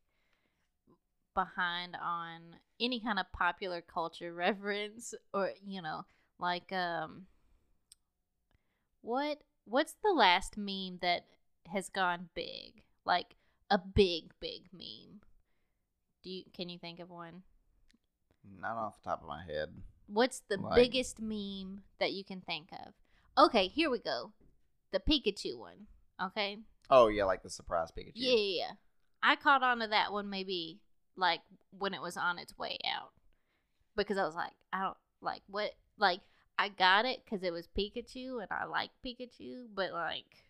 behind 1.43 1.95
on 2.01 2.57
any 2.79 2.99
kind 2.99 3.19
of 3.19 3.31
popular 3.31 3.81
culture 3.81 4.33
reference, 4.45 5.13
or 5.33 5.51
you 5.65 5.81
know, 5.81 6.05
like 6.39 6.71
um, 6.71 7.25
what 9.01 9.39
what's 9.65 9.95
the 10.03 10.11
last 10.11 10.57
meme 10.57 10.99
that 11.01 11.25
has 11.71 11.89
gone 11.89 12.29
big? 12.35 12.83
Like 13.05 13.35
a 13.69 13.77
big, 13.77 14.31
big 14.39 14.63
meme. 14.73 15.21
Do 16.23 16.29
you 16.29 16.43
can 16.53 16.69
you 16.69 16.77
think 16.79 16.99
of 16.99 17.09
one? 17.09 17.43
Not 18.59 18.77
off 18.77 19.01
the 19.01 19.09
top 19.09 19.21
of 19.21 19.27
my 19.27 19.43
head. 19.43 19.69
What's 20.07 20.41
the 20.49 20.57
Like- 20.57 20.75
biggest 20.75 21.21
meme 21.21 21.83
that 21.99 22.13
you 22.13 22.23
can 22.23 22.41
think 22.41 22.69
of? 22.73 22.93
Okay, 23.37 23.67
here 23.67 23.89
we 23.89 23.99
go. 23.99 24.33
The 24.91 24.99
Pikachu 24.99 25.57
one. 25.57 25.87
Okay. 26.21 26.57
Oh 26.89 27.07
yeah, 27.07 27.25
like 27.25 27.43
the 27.43 27.49
surprise 27.49 27.91
Pikachu. 27.91 28.13
Yeah, 28.15 28.35
yeah, 28.35 28.57
yeah. 28.65 28.71
I 29.21 29.35
caught 29.35 29.63
on 29.63 29.79
to 29.79 29.87
that 29.87 30.11
one 30.11 30.29
maybe 30.29 30.79
like 31.19 31.41
when 31.77 31.93
it 31.93 32.01
was 32.01 32.17
on 32.17 32.39
its 32.39 32.57
way 32.57 32.77
out. 32.85 33.11
Because 33.95 34.17
I 34.17 34.25
was 34.25 34.35
like, 34.35 34.53
I 34.71 34.81
don't 34.81 34.97
like 35.21 35.41
what 35.47 35.71
like 35.97 36.21
I 36.57 36.69
got 36.69 37.05
it 37.05 37.21
because 37.23 37.43
it 37.43 37.53
was 37.53 37.67
Pikachu 37.77 38.41
and 38.41 38.47
I 38.51 38.65
like 38.65 38.91
Pikachu, 39.05 39.65
but 39.73 39.91
like 39.91 40.45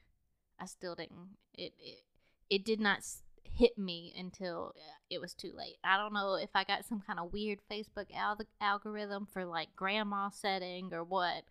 I 0.59 0.65
still 0.65 0.95
didn't. 0.95 1.37
It 1.53 1.73
it, 1.79 2.03
it 2.49 2.65
did 2.65 2.79
not 2.79 3.03
hit 3.43 3.77
me 3.77 4.13
until 4.17 4.73
uh, 4.77 4.97
it 5.09 5.19
was 5.19 5.33
too 5.33 5.51
late. 5.55 5.77
I 5.83 5.97
don't 5.97 6.13
know 6.13 6.35
if 6.35 6.49
I 6.55 6.63
got 6.63 6.85
some 6.85 7.01
kind 7.05 7.19
of 7.19 7.33
weird 7.33 7.59
Facebook 7.69 8.07
al- 8.15 8.39
algorithm 8.61 9.27
for 9.31 9.45
like 9.45 9.75
grandma 9.75 10.29
setting 10.29 10.93
or 10.93 11.03
what, 11.03 11.43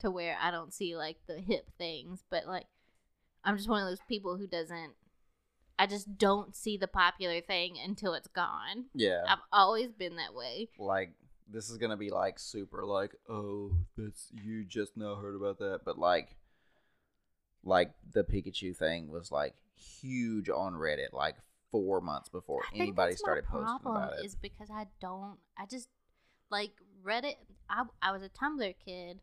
to 0.00 0.10
where 0.10 0.36
I 0.40 0.50
don't 0.50 0.72
see 0.72 0.96
like 0.96 1.16
the 1.26 1.40
hip 1.40 1.70
things. 1.76 2.22
But 2.30 2.46
like, 2.46 2.66
I'm 3.44 3.56
just 3.56 3.68
one 3.68 3.82
of 3.82 3.88
those 3.88 4.06
people 4.08 4.36
who 4.36 4.46
doesn't. 4.46 4.92
I 5.78 5.86
just 5.86 6.18
don't 6.18 6.56
see 6.56 6.76
the 6.76 6.88
popular 6.88 7.40
thing 7.40 7.76
until 7.84 8.14
it's 8.14 8.28
gone. 8.28 8.86
Yeah. 8.94 9.22
I've 9.28 9.38
always 9.52 9.92
been 9.92 10.16
that 10.16 10.34
way. 10.34 10.68
like 10.78 11.12
this 11.50 11.70
is 11.70 11.78
gonna 11.78 11.96
be 11.96 12.10
like 12.10 12.38
super 12.38 12.84
like 12.84 13.14
oh 13.28 13.72
that's 13.96 14.30
you 14.44 14.64
just 14.64 14.98
now 14.98 15.14
heard 15.14 15.34
about 15.34 15.58
that 15.58 15.80
but 15.82 15.98
like 15.98 16.36
like 17.64 17.90
the 18.12 18.22
pikachu 18.22 18.76
thing 18.76 19.08
was 19.08 19.32
like 19.32 19.54
huge 19.74 20.50
on 20.50 20.74
reddit 20.74 21.12
like 21.12 21.36
four 21.70 22.00
months 22.00 22.28
before 22.28 22.62
I 22.72 22.78
anybody 22.78 23.14
started 23.14 23.44
posting 23.44 23.78
problem 23.78 23.96
about 23.96 24.18
it 24.18 24.26
Is 24.26 24.34
because 24.34 24.68
I 24.70 24.86
don't. 25.00 25.36
I 25.56 25.66
just 25.66 25.88
like 26.50 26.72
Reddit. 27.04 27.34
I 27.68 27.84
I 28.02 28.12
was 28.12 28.22
a 28.22 28.28
Tumblr 28.28 28.74
kid. 28.84 29.20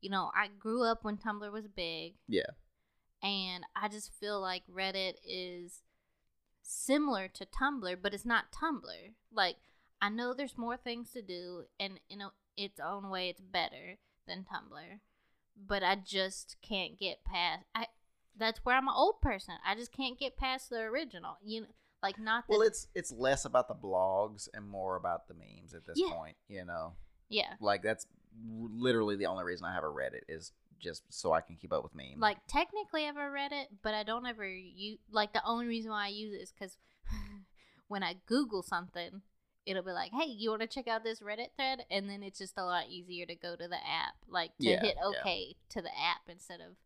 You 0.00 0.10
know, 0.10 0.30
I 0.34 0.48
grew 0.58 0.82
up 0.84 1.04
when 1.04 1.16
Tumblr 1.16 1.50
was 1.50 1.66
big, 1.68 2.14
yeah 2.28 2.42
and 3.24 3.64
I 3.74 3.88
just 3.88 4.12
feel 4.12 4.40
like 4.40 4.62
Reddit 4.72 5.14
is 5.26 5.82
similar 6.62 7.28
to 7.28 7.46
Tumblr, 7.46 7.96
but 8.02 8.14
it's 8.14 8.24
not 8.24 8.52
Tumblr. 8.52 9.12
Like 9.32 9.56
I 10.00 10.08
know 10.10 10.34
there's 10.34 10.58
more 10.58 10.76
things 10.76 11.10
to 11.12 11.22
do, 11.22 11.64
and 11.80 11.98
in 12.08 12.20
a, 12.20 12.30
its 12.56 12.78
own 12.78 13.08
way, 13.10 13.28
it's 13.30 13.40
better 13.40 13.98
than 14.28 14.44
Tumblr. 14.44 15.00
But 15.56 15.82
I 15.82 15.96
just 15.96 16.56
can't 16.62 16.98
get 16.98 17.24
past. 17.24 17.64
I 17.74 17.86
that's 18.36 18.64
where 18.64 18.76
I'm 18.76 18.88
an 18.88 18.94
old 18.96 19.20
person. 19.20 19.54
I 19.66 19.74
just 19.74 19.92
can't 19.92 20.18
get 20.18 20.36
past 20.36 20.68
the 20.70 20.80
original. 20.80 21.36
You 21.44 21.62
know, 21.62 21.66
like 22.02 22.18
not 22.18 22.44
that. 22.46 22.52
well 22.52 22.62
it's 22.62 22.88
it's 22.94 23.10
less 23.12 23.44
about 23.46 23.66
the 23.68 23.74
blogs 23.74 24.48
and 24.52 24.68
more 24.68 24.96
about 24.96 25.26
the 25.28 25.34
memes 25.34 25.72
at 25.74 25.86
this 25.86 25.96
Yeah. 25.98 26.12
point 26.14 26.36
you 26.48 26.62
know 26.64 26.92
yeah. 27.30 27.54
like 27.62 27.82
that's 27.82 28.06
literally 28.46 29.16
the 29.16 29.24
only 29.24 29.42
reason 29.42 29.64
i 29.64 29.72
have 29.72 29.84
a 29.84 29.86
reddit 29.86 30.20
is 30.28 30.52
just 30.80 31.02
so 31.10 31.32
i 31.32 31.40
can 31.40 31.56
keep 31.56 31.72
up 31.72 31.82
with 31.82 31.94
memes 31.94 32.18
Like 32.18 32.38
technically, 32.48 33.06
I've 33.06 33.16
read 33.16 33.52
it, 33.52 33.68
but 33.82 33.94
I 33.94 34.02
don't 34.02 34.26
ever 34.26 34.46
use. 34.46 34.98
Like 35.10 35.32
the 35.32 35.44
only 35.44 35.66
reason 35.66 35.90
why 35.90 36.06
I 36.06 36.08
use 36.08 36.32
it 36.32 36.42
is 36.42 36.52
because 36.52 36.76
when 37.88 38.02
I 38.02 38.16
Google 38.26 38.62
something, 38.62 39.22
it'll 39.66 39.82
be 39.82 39.92
like, 39.92 40.12
"Hey, 40.12 40.26
you 40.26 40.50
want 40.50 40.62
to 40.62 40.68
check 40.68 40.88
out 40.88 41.04
this 41.04 41.20
Reddit 41.20 41.48
thread?" 41.56 41.84
And 41.90 42.08
then 42.08 42.22
it's 42.22 42.38
just 42.38 42.58
a 42.58 42.64
lot 42.64 42.88
easier 42.88 43.26
to 43.26 43.34
go 43.34 43.56
to 43.56 43.68
the 43.68 43.76
app, 43.76 44.14
like 44.28 44.56
to 44.60 44.70
Yeah, 44.70 44.80
hit 44.80 44.96
yeah. 44.96 45.06
OK 45.06 45.56
to 45.70 45.82
the 45.82 45.90
app 45.90 46.22
instead 46.28 46.60
of 46.60 46.76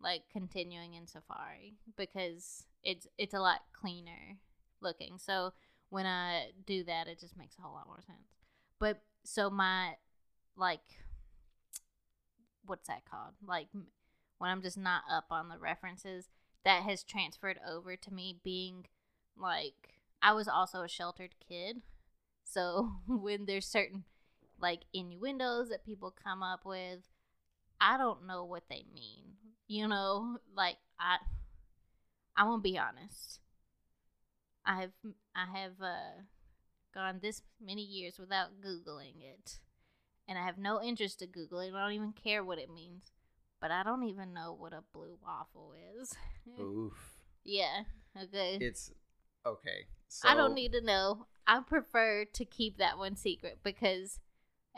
like 0.00 0.22
continuing 0.32 0.94
in 0.94 1.06
Safari 1.06 1.74
because 1.96 2.64
it's 2.82 3.06
it's 3.18 3.34
a 3.34 3.40
lot 3.40 3.60
cleaner 3.72 4.38
looking. 4.80 5.18
So 5.18 5.52
when 5.90 6.06
I 6.06 6.50
do 6.66 6.84
that, 6.84 7.06
it 7.08 7.20
just 7.20 7.36
makes 7.36 7.56
a 7.58 7.62
whole 7.62 7.74
lot 7.74 7.86
more 7.86 8.02
sense. 8.06 8.28
But 8.78 9.00
so 9.24 9.48
my 9.50 9.94
like 10.56 10.82
what's 12.66 12.88
that 12.88 13.04
called? 13.10 13.34
Like 13.46 13.68
when 14.38 14.50
I'm 14.50 14.62
just 14.62 14.78
not 14.78 15.02
up 15.10 15.26
on 15.30 15.48
the 15.48 15.58
references, 15.58 16.28
that 16.64 16.82
has 16.82 17.02
transferred 17.04 17.58
over 17.68 17.96
to 17.96 18.12
me 18.12 18.38
being 18.42 18.86
like 19.36 19.98
I 20.22 20.32
was 20.32 20.48
also 20.48 20.82
a 20.82 20.88
sheltered 20.88 21.34
kid. 21.46 21.82
So 22.44 22.92
when 23.06 23.46
there's 23.46 23.66
certain 23.66 24.04
like 24.60 24.82
innuendos 24.92 25.68
that 25.68 25.84
people 25.84 26.14
come 26.24 26.42
up 26.42 26.64
with, 26.64 27.00
I 27.80 27.98
don't 27.98 28.26
know 28.26 28.44
what 28.44 28.64
they 28.68 28.84
mean. 28.94 29.34
You 29.68 29.88
know, 29.88 30.38
like 30.56 30.76
I 30.98 31.16
I 32.36 32.44
won't 32.44 32.62
be 32.62 32.78
honest. 32.78 33.40
I 34.64 34.80
have 34.80 34.92
I 35.36 35.58
have 35.58 35.80
uh 35.80 36.22
gone 36.94 37.18
this 37.20 37.42
many 37.60 37.82
years 37.82 38.18
without 38.18 38.60
googling 38.64 39.20
it. 39.20 39.58
And 40.28 40.38
I 40.38 40.44
have 40.46 40.56
no 40.58 40.80
interest 40.82 41.18
to 41.20 41.26
Google 41.26 41.60
it. 41.60 41.72
I 41.74 41.82
don't 41.82 41.92
even 41.92 42.12
care 42.12 42.42
what 42.42 42.58
it 42.58 42.72
means. 42.72 43.12
But 43.60 43.70
I 43.70 43.82
don't 43.82 44.04
even 44.04 44.32
know 44.34 44.54
what 44.58 44.72
a 44.72 44.82
blue 44.92 45.18
waffle 45.24 45.74
is. 46.00 46.14
oof 46.60 46.92
yeah. 47.44 47.82
Okay. 48.22 48.58
it's 48.60 48.90
okay 49.46 49.86
so 50.08 50.28
I 50.28 50.34
don't 50.34 50.54
need 50.54 50.72
to 50.72 50.80
know. 50.80 51.26
I 51.46 51.60
prefer 51.60 52.24
to 52.32 52.44
keep 52.44 52.78
that 52.78 52.96
one 52.98 53.16
secret 53.16 53.58
because 53.62 54.20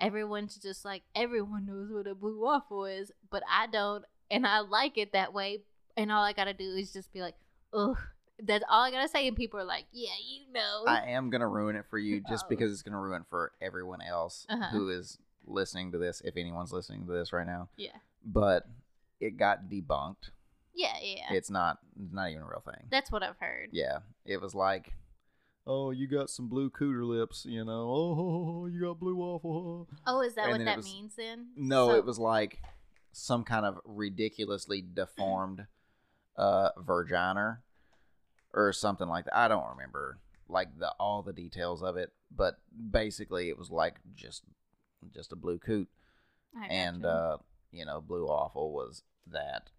everyone's 0.01 0.57
just 0.57 0.85
like 0.85 1.03
everyone 1.15 1.67
knows 1.67 1.91
what 1.91 2.07
a 2.07 2.15
blue 2.15 2.41
waffle 2.41 2.87
is, 2.87 3.13
but 3.31 3.43
I 3.51 3.67
don't, 3.67 4.05
and 4.31 4.47
I 4.47 4.61
like 4.61 4.99
it 4.99 5.13
that 5.13 5.33
way. 5.35 5.61
And 5.97 6.11
all 6.11 6.23
I 6.25 6.33
gotta 6.33 6.55
do 6.55 6.65
is 6.73 6.93
just 6.93 7.13
be 7.13 7.21
like, 7.21 7.35
ugh. 7.73 7.99
That's 8.39 8.65
all 8.71 8.83
I 8.83 8.91
gotta 8.91 9.09
say, 9.09 9.27
and 9.29 9.37
people 9.37 9.59
are 9.61 9.65
like, 9.65 9.87
yeah, 9.93 10.11
you 10.27 10.53
know. 10.53 10.85
I 10.87 11.11
am 11.11 11.31
gonna 11.31 11.49
ruin 11.49 11.77
it 11.77 11.87
for 11.89 11.99
you 11.99 12.21
just 12.29 12.45
Oh. 12.47 12.49
because 12.49 12.73
it's 12.73 12.83
gonna 12.83 13.01
ruin 13.01 13.25
for 13.31 13.53
everyone 13.63 14.01
else 14.03 14.45
Uh-huh. 14.49 14.69
who 14.71 14.89
is 14.91 15.19
listening 15.47 15.93
to 15.93 15.99
this, 15.99 16.21
if 16.25 16.37
anyone's 16.37 16.73
listening 16.73 17.07
to 17.07 17.13
this 17.13 17.33
right 17.33 17.47
now. 17.47 17.69
yeah, 17.77 17.97
But 18.25 18.67
it 19.21 19.37
got 19.39 19.69
debunked. 19.71 20.31
yeah, 20.75 20.97
yeah. 21.03 21.33
It's 21.33 21.51
not 21.51 21.79
it's 22.03 22.13
not 22.13 22.31
even 22.31 22.43
a 22.43 22.47
real 22.47 22.63
thing. 22.65 22.87
That's 22.91 23.11
what 23.11 23.23
I've 23.23 23.39
heard. 23.39 23.71
Yeah. 23.73 23.99
It 24.25 24.41
was 24.41 24.55
like 24.55 24.93
Oh, 25.69 25.91
you 25.91 26.07
got 26.07 26.31
some 26.31 26.47
blue 26.49 26.71
cooter 26.71 27.05
lips, 27.05 27.45
you 27.49 27.65
know. 27.65 27.89
Oh, 27.91 28.67
you 28.67 28.81
got 28.81 29.01
blue 29.01 29.17
waffle. 29.17 29.89
Oh, 30.07 30.21
is 30.21 30.35
that 30.37 30.45
And 30.49 30.53
what 30.59 30.65
that 30.65 30.77
was- 30.77 30.87
means 30.87 31.17
then? 31.17 31.49
No, 31.57 31.89
So- 31.89 31.95
it 31.97 32.05
was 32.05 32.19
like 32.19 32.61
some 33.13 33.43
kind 33.45 33.65
of 33.67 33.81
ridiculously 33.85 34.83
deformed 34.83 35.67
uh 36.37 36.69
vagina 36.79 37.61
or 38.53 38.73
something 38.73 39.09
like 39.09 39.25
that. 39.25 39.37
I 39.37 39.49
don't 39.49 39.69
remember 39.71 40.19
like 40.49 40.79
the 40.79 40.91
all 41.01 41.23
the 41.23 41.33
details 41.33 41.83
of 41.83 41.97
it, 41.97 42.13
but 42.31 42.59
basically 42.91 43.49
it 43.49 43.59
was 43.59 43.71
like 43.71 43.97
just 44.15 44.43
just 45.15 45.33
a 45.33 45.37
blue 45.37 45.59
coot 45.59 45.89
I 46.57 46.67
and 46.69 47.03
gotcha. 47.03 47.15
uh 47.15 47.37
you 47.73 47.85
know, 47.85 48.01
blue 48.01 48.27
awful 48.27 48.73
was 48.73 49.03
that, 49.27 49.71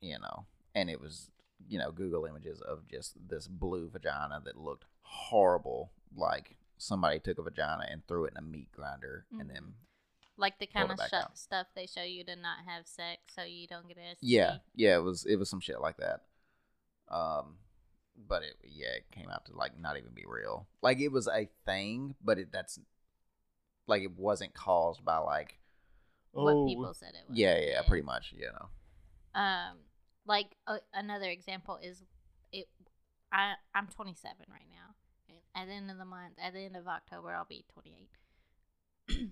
you 0.00 0.18
know, 0.18 0.44
and 0.74 0.90
it 0.90 1.00
was 1.00 1.30
you 1.66 1.78
know, 1.78 1.90
Google 1.90 2.24
images 2.24 2.60
of 2.60 2.86
just 2.88 3.14
this 3.28 3.48
blue 3.48 3.88
vagina 3.90 4.40
that 4.44 4.56
looked 4.56 4.84
horrible 5.02 5.90
like 6.16 6.56
somebody 6.76 7.18
took 7.18 7.38
a 7.38 7.42
vagina 7.42 7.86
and 7.90 8.06
threw 8.06 8.24
it 8.24 8.32
in 8.32 8.36
a 8.36 8.42
meat 8.42 8.70
grinder 8.72 9.26
and 9.40 9.48
Mhm. 9.50 9.54
then 9.54 9.74
like 10.36 10.58
the 10.60 10.66
kind 10.66 10.90
of 10.90 11.00
sh- 11.00 11.12
stuff 11.34 11.66
they 11.74 11.86
show 11.86 12.02
you 12.04 12.22
to 12.24 12.36
not 12.36 12.58
have 12.64 12.86
sex, 12.86 13.34
so 13.34 13.42
you 13.42 13.66
don't 13.66 13.88
get 13.88 13.98
a 13.98 14.00
STD. 14.00 14.22
Yeah, 14.22 14.58
yeah, 14.76 14.96
it 14.96 15.02
was 15.02 15.24
it 15.26 15.36
was 15.36 15.50
some 15.50 15.60
shit 15.60 15.80
like 15.80 15.96
that. 15.96 16.20
Um, 17.08 17.56
but 18.28 18.42
it 18.42 18.54
yeah, 18.64 18.90
it 18.96 19.10
came 19.10 19.28
out 19.30 19.46
to 19.46 19.52
like 19.56 19.78
not 19.80 19.96
even 19.96 20.12
be 20.14 20.24
real. 20.26 20.66
Like 20.82 21.00
it 21.00 21.08
was 21.08 21.26
a 21.26 21.48
thing, 21.64 22.14
but 22.22 22.38
it 22.38 22.52
that's 22.52 22.78
like 23.88 24.02
it 24.02 24.12
wasn't 24.16 24.54
caused 24.54 25.04
by 25.04 25.18
like 25.18 25.58
What 26.32 26.54
oh, 26.54 26.66
people 26.66 26.94
said 26.94 27.14
it 27.14 27.28
was. 27.28 27.38
yeah, 27.38 27.58
yeah, 27.58 27.82
pretty 27.82 28.04
much, 28.04 28.32
you 28.36 28.46
know. 28.46 28.68
Um, 29.40 29.78
like 30.26 30.56
uh, 30.66 30.78
another 30.94 31.28
example 31.30 31.78
is 31.82 32.02
it. 32.52 32.68
I 33.32 33.54
I'm 33.74 33.86
27 33.88 34.36
right 34.50 34.68
now. 34.70 34.94
At 35.54 35.66
the 35.66 35.74
end 35.74 35.90
of 35.90 35.98
the 35.98 36.04
month, 36.04 36.34
at 36.42 36.52
the 36.52 36.60
end 36.60 36.76
of 36.76 36.86
October, 36.86 37.30
I'll 37.34 37.44
be 37.44 37.64
28. 37.72 39.30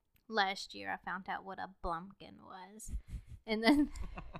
Last 0.28 0.74
year, 0.74 0.92
I 0.92 1.04
found 1.08 1.26
out 1.28 1.44
what 1.44 1.58
a 1.58 1.68
blumpkin 1.84 2.40
was, 2.44 2.92
and 3.46 3.62
then 3.62 3.88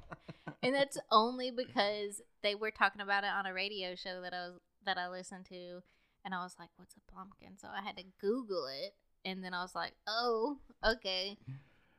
and 0.63 0.75
that's 0.75 0.99
only 1.11 1.51
because 1.51 2.21
they 2.43 2.55
were 2.55 2.71
talking 2.71 3.01
about 3.01 3.25
it 3.25 3.31
on 3.31 3.47
a 3.47 3.55
radio 3.55 3.95
show 3.95 4.21
that 4.23 4.33
I 4.33 4.49
was 4.49 4.61
that 4.87 4.99
I 4.99 5.09
listened 5.09 5.47
to, 5.47 5.81
and 6.25 6.35
I 6.35 6.43
was 6.43 6.57
like, 6.59 6.71
"What's 6.77 6.95
a 6.97 7.13
blumpkin?" 7.13 7.61
So 7.61 7.69
I 7.69 7.83
had 7.83 7.97
to 7.97 8.05
Google 8.21 8.67
it, 8.67 8.95
and 9.25 9.43
then 9.45 9.55
I 9.55 9.63
was 9.63 9.75
like, 9.75 9.93
"Oh, 10.07 10.59
okay." 10.85 11.39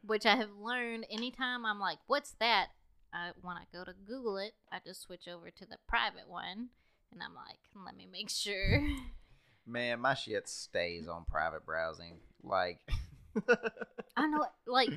Which 0.04 0.25
I 0.25 0.36
have 0.36 0.51
learned. 0.60 1.06
Anytime 1.10 1.66
I'm 1.66 1.80
like, 1.80 2.00
"What's 2.08 2.36
that?" 2.40 2.70
I 3.13 3.32
when 3.42 3.58
I 3.58 3.63
go 3.74 3.84
to 3.84 3.94
Google 4.08 4.38
it, 4.38 4.54
I 4.72 4.80
just 4.86 5.01
switch 5.01 5.28
over 5.28 5.51
to 5.51 5.66
the 5.66 5.78
private 5.88 6.28
one, 6.28 6.70
and 7.12 7.22
I'm 7.22 7.36
like, 7.36 7.60
"Let 7.75 7.96
me 7.96 8.08
make 8.12 8.30
sure." 8.30 8.82
Man, 9.66 10.00
my 10.00 10.16
shit 10.16 10.50
stays 10.50 11.08
on 11.08 11.25
private 11.25 11.66
browsing. 11.66 12.20
Like 12.44 12.82
I 14.18 14.28
know, 14.28 14.46
like, 14.68 14.90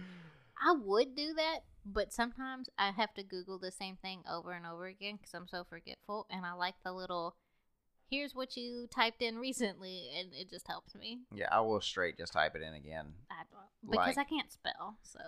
I 0.61 0.73
would 0.73 1.15
do 1.15 1.35
that, 1.35 1.61
but 1.85 2.13
sometimes 2.13 2.69
I 2.79 2.91
have 2.91 3.15
to 3.15 3.23
Google 3.23 3.59
the 3.59 3.71
same 3.71 3.97
thing 3.97 4.23
over 4.31 4.53
and 4.53 4.67
over 4.67 4.87
again 4.87 5.17
because 5.17 5.35
I'm 5.35 5.49
so 5.49 5.65
forgetful. 5.65 6.27
And 6.31 6.45
I 6.45 6.53
like 6.53 6.75
the 6.85 6.93
little, 6.93 7.37
here's 8.11 8.35
what 8.35 8.57
you 8.57 8.87
typed 8.95 9.23
in 9.23 9.37
recently, 9.39 10.11
and 10.19 10.29
it 10.33 10.51
just 10.51 10.67
helps 10.69 10.95
me. 10.95 11.21
yeah, 11.35 11.49
I 11.51 11.61
will 11.61 11.81
straight 11.81 12.17
just 12.17 12.33
type 12.33 12.55
it 12.55 12.63
in 12.63 12.75
again. 12.75 13.15
I 13.31 13.43
don't, 13.51 13.91
because 13.91 14.17
Like- 14.17 14.19
I 14.19 14.25
can't 14.29 14.53
spell. 14.53 14.99
So, 15.03 15.19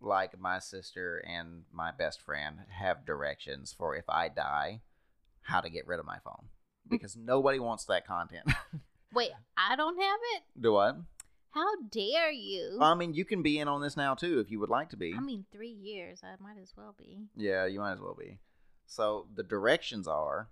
Like 0.00 0.38
my 0.38 0.58
sister 0.58 1.18
and 1.26 1.64
my 1.72 1.90
best 1.90 2.20
friend 2.20 2.58
have 2.70 3.06
directions 3.06 3.72
for 3.72 3.96
if 3.96 4.08
I 4.10 4.28
die, 4.28 4.82
how 5.42 5.60
to 5.60 5.70
get 5.70 5.86
rid 5.86 5.98
of 6.00 6.06
my 6.06 6.18
phone. 6.18 6.48
Because 6.88 7.16
nobody 7.16 7.58
wants 7.58 7.84
that 7.86 8.06
content. 8.06 8.46
wait, 9.14 9.30
I 9.56 9.74
don't 9.76 9.98
have 10.00 10.20
it? 10.36 10.42
Do 10.60 10.72
what? 10.74 10.96
How 11.50 11.66
dare 11.90 12.30
you? 12.30 12.78
I 12.82 12.94
mean, 12.94 13.14
you 13.14 13.24
can 13.24 13.42
be 13.42 13.58
in 13.58 13.66
on 13.68 13.80
this 13.80 13.96
now 13.96 14.14
too 14.14 14.38
if 14.40 14.50
you 14.50 14.60
would 14.60 14.68
like 14.68 14.90
to 14.90 14.96
be. 14.96 15.14
I 15.16 15.20
mean, 15.20 15.46
three 15.50 15.70
years. 15.70 16.20
I 16.22 16.34
might 16.42 16.58
as 16.60 16.74
well 16.76 16.94
be. 16.98 17.28
yeah, 17.34 17.64
you 17.64 17.80
might 17.80 17.92
as 17.94 18.00
well 18.00 18.14
be. 18.18 18.38
So 18.86 19.26
the 19.34 19.42
directions 19.42 20.06
are, 20.06 20.48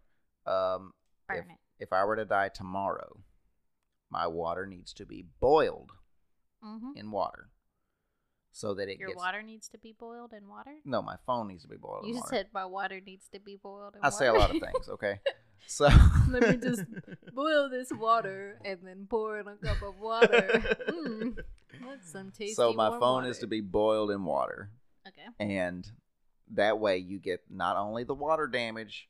um, 0.46 0.92
Burn 1.28 1.38
if, 1.38 1.44
it. 1.44 1.58
if 1.84 1.92
I 1.92 2.04
were 2.04 2.16
to 2.16 2.24
die 2.24 2.48
tomorrow, 2.48 3.18
my 4.10 4.26
water 4.26 4.66
needs 4.66 4.92
to 4.94 5.06
be 5.06 5.24
boiled 5.40 5.92
hmm 6.62 6.90
in 6.96 7.10
water, 7.10 7.50
so 8.52 8.72
that 8.74 8.88
it 8.88 8.98
Your 8.98 9.08
gets. 9.08 9.18
water 9.18 9.42
needs 9.42 9.68
to 9.68 9.78
be 9.78 9.92
boiled 9.98 10.32
in 10.32 10.48
water. 10.48 10.74
No, 10.84 11.02
my 11.02 11.16
phone 11.26 11.48
needs 11.48 11.62
to 11.62 11.68
be 11.68 11.76
boiled 11.76 12.04
in 12.04 12.14
You 12.14 12.22
said 12.28 12.48
my 12.54 12.64
water 12.64 13.00
needs 13.04 13.28
to 13.32 13.40
be 13.40 13.56
boiled 13.62 13.94
in 13.96 14.00
I 14.02 14.06
water. 14.06 14.16
say 14.16 14.26
a 14.28 14.32
lot 14.32 14.50
of 14.54 14.60
things. 14.60 14.88
Okay, 14.88 15.18
so 15.66 15.88
Let 16.30 16.42
me 16.42 16.56
just 16.56 16.84
boil 17.34 17.68
this 17.68 17.90
water 17.92 18.58
and 18.64 18.78
then 18.82 19.06
pour 19.10 19.38
in 19.40 19.46
a 19.48 19.56
cup 19.56 19.82
of 19.82 19.98
water. 20.00 20.62
mm, 20.88 21.36
that's 21.84 22.10
some 22.12 22.30
tasty. 22.38 22.54
so 22.54 22.72
my 22.72 22.98
phone 22.98 23.24
is 23.26 23.38
to 23.38 23.46
be 23.46 23.60
boiled 23.60 24.10
in 24.10 24.24
water. 24.24 24.70
Okay. 25.06 25.26
and 25.38 25.86
that 26.52 26.78
way 26.78 26.96
you 26.98 27.18
get 27.18 27.40
not 27.50 27.76
only 27.76 28.04
the 28.04 28.14
water 28.14 28.46
damage 28.46 29.08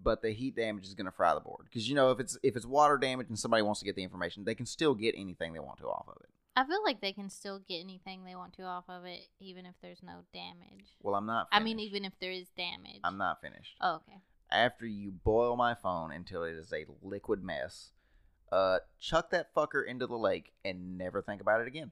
but 0.00 0.22
the 0.22 0.30
heat 0.32 0.54
damage 0.56 0.84
is 0.86 0.94
going 0.94 1.06
to 1.06 1.12
fry 1.12 1.34
the 1.34 1.40
board 1.40 1.64
because 1.64 1.88
you 1.88 1.94
know 1.94 2.10
if 2.10 2.20
it's 2.20 2.38
if 2.42 2.56
it's 2.56 2.66
water 2.66 2.96
damage 2.98 3.28
and 3.28 3.38
somebody 3.38 3.62
wants 3.62 3.80
to 3.80 3.86
get 3.86 3.96
the 3.96 4.02
information 4.02 4.44
they 4.44 4.54
can 4.54 4.66
still 4.66 4.94
get 4.94 5.14
anything 5.16 5.52
they 5.52 5.58
want 5.60 5.78
to 5.78 5.86
off 5.86 6.06
of 6.08 6.16
it 6.22 6.28
I 6.54 6.66
feel 6.66 6.82
like 6.84 7.00
they 7.00 7.12
can 7.14 7.30
still 7.30 7.60
get 7.66 7.80
anything 7.80 8.24
they 8.24 8.34
want 8.34 8.52
to 8.58 8.64
off 8.64 8.84
of 8.86 9.06
it, 9.06 9.20
even 9.40 9.64
if 9.64 9.74
there's 9.80 10.02
no 10.02 10.20
damage. 10.34 10.86
well 11.02 11.14
i'm 11.14 11.26
not 11.26 11.48
I 11.52 11.60
mean, 11.60 11.78
even 11.80 12.04
if 12.04 12.12
there 12.20 12.32
is 12.32 12.48
damage. 12.56 13.00
i'm 13.04 13.18
not 13.18 13.40
finished 13.40 13.76
Oh, 13.80 13.96
okay. 13.96 14.18
after 14.50 14.86
you 14.86 15.10
boil 15.10 15.56
my 15.56 15.74
phone 15.74 16.12
until 16.12 16.44
it 16.44 16.54
is 16.54 16.72
a 16.72 16.84
liquid 17.02 17.42
mess 17.42 17.92
uh 18.50 18.78
chuck 19.00 19.30
that 19.30 19.54
fucker 19.54 19.86
into 19.86 20.06
the 20.06 20.18
lake 20.18 20.52
and 20.64 20.98
never 20.98 21.22
think 21.22 21.40
about 21.40 21.60
it 21.62 21.66
again 21.68 21.90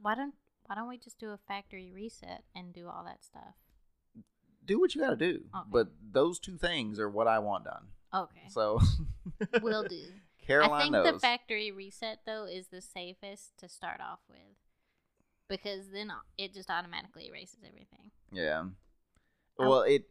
Why 0.00 0.14
don't 0.16 0.34
Why 0.66 0.74
don't 0.76 0.88
we 0.88 0.98
just 0.98 1.18
do 1.20 1.30
a 1.30 1.38
factory 1.48 1.90
reset 1.94 2.42
and 2.54 2.72
do 2.72 2.88
all 2.88 3.04
that 3.04 3.22
stuff? 3.24 3.54
Do 4.64 4.78
what 4.80 4.94
you 4.94 5.00
got 5.00 5.10
to 5.10 5.16
do 5.16 5.40
Okay. 5.54 5.68
but 5.70 5.88
those 6.12 6.38
two 6.38 6.56
things 6.56 6.98
are 6.98 7.08
what 7.08 7.26
i 7.26 7.38
want 7.38 7.64
done 7.64 7.86
Okay. 8.12 8.48
so 8.48 8.80
Will 9.62 9.84
do. 9.84 10.02
caroline 10.46 10.72
I 10.72 10.82
think 10.82 10.92
knows 10.92 11.12
the 11.12 11.18
factory 11.20 11.70
reset 11.70 12.18
though 12.26 12.44
is 12.44 12.66
the 12.68 12.80
safest 12.80 13.56
to 13.58 13.68
start 13.68 14.00
off 14.00 14.18
with, 14.28 14.38
because 15.48 15.90
then 15.92 16.10
it 16.36 16.52
just 16.52 16.70
automatically 16.70 17.28
erases 17.28 17.60
everything. 17.66 18.10
Yeah. 18.32 18.64
I- 19.60 19.68
Well, 19.68 19.82
it 19.82 20.08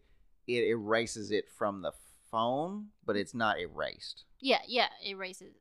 it 0.48 0.63
erases 0.70 1.29
it 1.32 1.50
from 1.50 1.82
the 1.82 1.91
phone, 2.32 2.88
but 3.06 3.18
it's 3.18 3.34
not 3.34 3.60
erased. 3.60 4.24
Yeah, 4.39 4.62
yeah, 4.68 4.88
erases. 5.06 5.56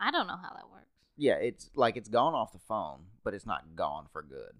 I 0.00 0.10
don't 0.10 0.26
know 0.26 0.36
how 0.36 0.54
that 0.54 0.70
works. 0.70 0.86
Yeah, 1.18 1.34
it's 1.34 1.68
like 1.74 1.96
it's 1.98 2.08
gone 2.08 2.32
off 2.34 2.52
the 2.52 2.58
phone, 2.58 3.06
but 3.24 3.34
it's 3.34 3.46
not 3.46 3.76
gone 3.76 4.06
for 4.10 4.22
good. 4.22 4.54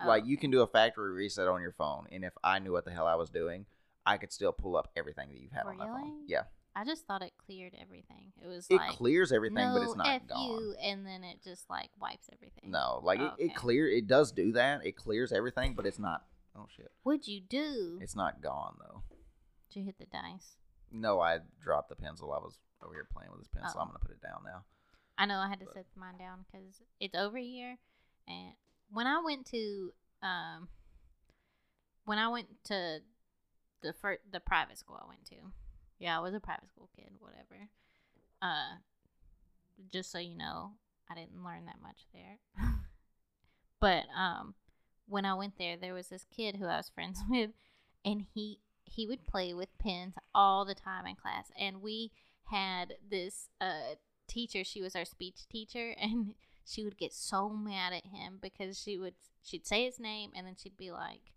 Oh, 0.00 0.06
like 0.08 0.26
you 0.26 0.36
can 0.36 0.50
do 0.50 0.60
a 0.62 0.66
factory 0.66 1.12
reset 1.12 1.48
on 1.48 1.62
your 1.62 1.72
phone, 1.72 2.06
and 2.12 2.24
if 2.24 2.32
I 2.44 2.58
knew 2.58 2.72
what 2.72 2.84
the 2.84 2.90
hell 2.90 3.06
I 3.06 3.14
was 3.14 3.30
doing, 3.30 3.66
I 4.04 4.18
could 4.18 4.32
still 4.32 4.52
pull 4.52 4.76
up 4.76 4.90
everything 4.96 5.28
that 5.30 5.38
you've 5.40 5.52
had 5.52 5.64
on 5.66 5.78
that 5.78 5.86
phone. 5.88 6.22
Yeah, 6.26 6.42
I 6.74 6.84
just 6.84 7.06
thought 7.06 7.22
it 7.22 7.32
cleared 7.38 7.74
everything. 7.80 8.32
It 8.42 8.46
was 8.46 8.66
it 8.68 8.76
like 8.76 8.90
clears 8.90 9.32
everything, 9.32 9.56
no, 9.56 9.74
but 9.74 9.82
it's 9.84 9.96
not 9.96 10.06
F 10.08 10.26
gone. 10.28 10.48
you, 10.50 10.74
and 10.82 11.06
then 11.06 11.24
it 11.24 11.42
just 11.42 11.68
like 11.70 11.88
wipes 12.00 12.28
everything. 12.32 12.70
No, 12.70 13.00
like 13.02 13.20
it, 13.20 13.32
Okay. 13.32 13.44
it 13.44 13.54
clear 13.54 13.88
it 13.88 14.06
does 14.06 14.32
do 14.32 14.52
that. 14.52 14.84
It 14.84 14.96
clears 14.96 15.32
everything, 15.32 15.74
but 15.74 15.86
it's 15.86 15.98
not. 15.98 16.24
Oh 16.54 16.66
shit, 16.74 16.90
What'd 17.02 17.26
you 17.26 17.40
do? 17.40 17.98
it's 18.02 18.16
not 18.16 18.40
gone 18.42 18.76
though. 18.78 19.02
Did 19.70 19.80
you 19.80 19.84
hit 19.86 19.98
the 19.98 20.06
dice? 20.06 20.56
No, 20.92 21.20
I 21.20 21.38
dropped 21.62 21.88
the 21.88 21.96
pencil. 21.96 22.32
I 22.32 22.38
was 22.38 22.58
over 22.84 22.92
here 22.94 23.08
playing 23.12 23.30
with 23.30 23.40
this 23.40 23.48
pencil. 23.48 23.78
Oh. 23.78 23.82
I'm 23.82 23.88
gonna 23.88 23.98
put 23.98 24.10
it 24.12 24.22
down 24.22 24.42
now. 24.44 24.64
I 25.18 25.24
know 25.24 25.38
I 25.38 25.48
had 25.48 25.58
to 25.60 25.64
But- 25.64 25.74
set 25.74 25.86
mine 25.96 26.18
down 26.18 26.44
because 26.52 26.82
it's 27.00 27.14
over 27.14 27.38
here. 27.38 27.78
And 28.28 28.52
when 28.90 29.06
I 29.06 29.20
went 29.20 29.46
to 29.50 29.92
um, 30.22 30.68
when 32.04 32.18
I 32.18 32.28
went 32.28 32.48
to 32.64 33.00
the 33.82 33.92
first 33.92 34.20
the 34.30 34.40
private 34.40 34.78
school 34.78 34.98
I 35.02 35.08
went 35.08 35.24
to, 35.26 35.36
yeah, 35.98 36.16
I 36.16 36.20
was 36.20 36.34
a 36.34 36.40
private 36.40 36.68
school 36.68 36.88
kid, 36.96 37.10
whatever. 37.18 37.68
Uh, 38.40 38.78
just 39.92 40.10
so 40.10 40.18
you 40.18 40.36
know, 40.36 40.72
I 41.10 41.14
didn't 41.14 41.44
learn 41.44 41.66
that 41.66 41.82
much 41.82 42.06
there. 42.12 42.38
but 43.80 44.04
um, 44.16 44.54
when 45.06 45.24
I 45.24 45.34
went 45.34 45.58
there, 45.58 45.76
there 45.76 45.94
was 45.94 46.08
this 46.08 46.26
kid 46.34 46.56
who 46.56 46.66
I 46.66 46.76
was 46.78 46.90
friends 46.94 47.20
with, 47.30 47.50
and 48.04 48.24
he 48.34 48.60
he 48.84 49.06
would 49.06 49.26
play 49.26 49.52
with 49.52 49.78
pens 49.78 50.14
all 50.34 50.64
the 50.64 50.74
time 50.74 51.06
in 51.06 51.16
class, 51.16 51.50
and 51.58 51.82
we 51.82 52.12
had 52.50 52.94
this 53.10 53.48
uh 53.60 53.96
teacher 54.28 54.64
she 54.64 54.82
was 54.82 54.96
our 54.96 55.04
speech 55.04 55.46
teacher 55.48 55.94
and 56.00 56.34
she 56.66 56.84
would 56.84 56.98
get 56.98 57.12
so 57.12 57.48
mad 57.48 57.92
at 57.92 58.06
him 58.06 58.38
because 58.40 58.78
she 58.80 58.98
would 58.98 59.14
she'd 59.42 59.66
say 59.66 59.84
his 59.84 59.98
name 60.00 60.30
and 60.34 60.46
then 60.46 60.54
she'd 60.60 60.76
be 60.76 60.90
like 60.90 61.32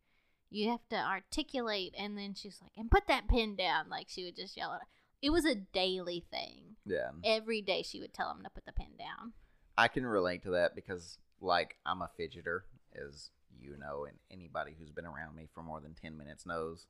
you 0.49 0.69
have 0.69 0.87
to 0.89 0.95
articulate 0.97 1.93
and 1.97 2.17
then 2.17 2.33
she's 2.33 2.59
like 2.61 2.71
and 2.75 2.89
put 2.91 3.07
that 3.07 3.27
pen 3.27 3.55
down 3.55 3.87
like 3.89 4.07
she 4.09 4.25
would 4.25 4.35
just 4.35 4.57
yell 4.57 4.73
at 4.73 4.81
it 5.21 5.29
was 5.31 5.45
a 5.45 5.53
daily 5.55 6.25
thing 6.31 6.75
Yeah. 6.85 7.11
every 7.23 7.61
day 7.61 7.83
she 7.83 7.99
would 7.99 8.13
tell 8.13 8.31
him 8.31 8.41
to 8.43 8.49
put 8.49 8.65
the 8.65 8.71
pen 8.73 8.91
down 8.97 9.33
I 9.77 9.87
can 9.87 10.05
relate 10.05 10.43
to 10.43 10.51
that 10.51 10.75
because, 10.75 11.17
like, 11.39 11.77
I'm 11.85 12.01
a 12.01 12.09
fidgeter, 12.19 12.63
as 12.93 13.29
you 13.57 13.77
know, 13.77 14.03
and 14.03 14.17
anybody 14.29 14.75
who's 14.77 14.91
been 14.91 15.05
around 15.05 15.37
me 15.37 15.47
for 15.53 15.63
more 15.63 15.79
than 15.79 15.93
10 15.93 16.17
minutes 16.17 16.45
knows. 16.45 16.85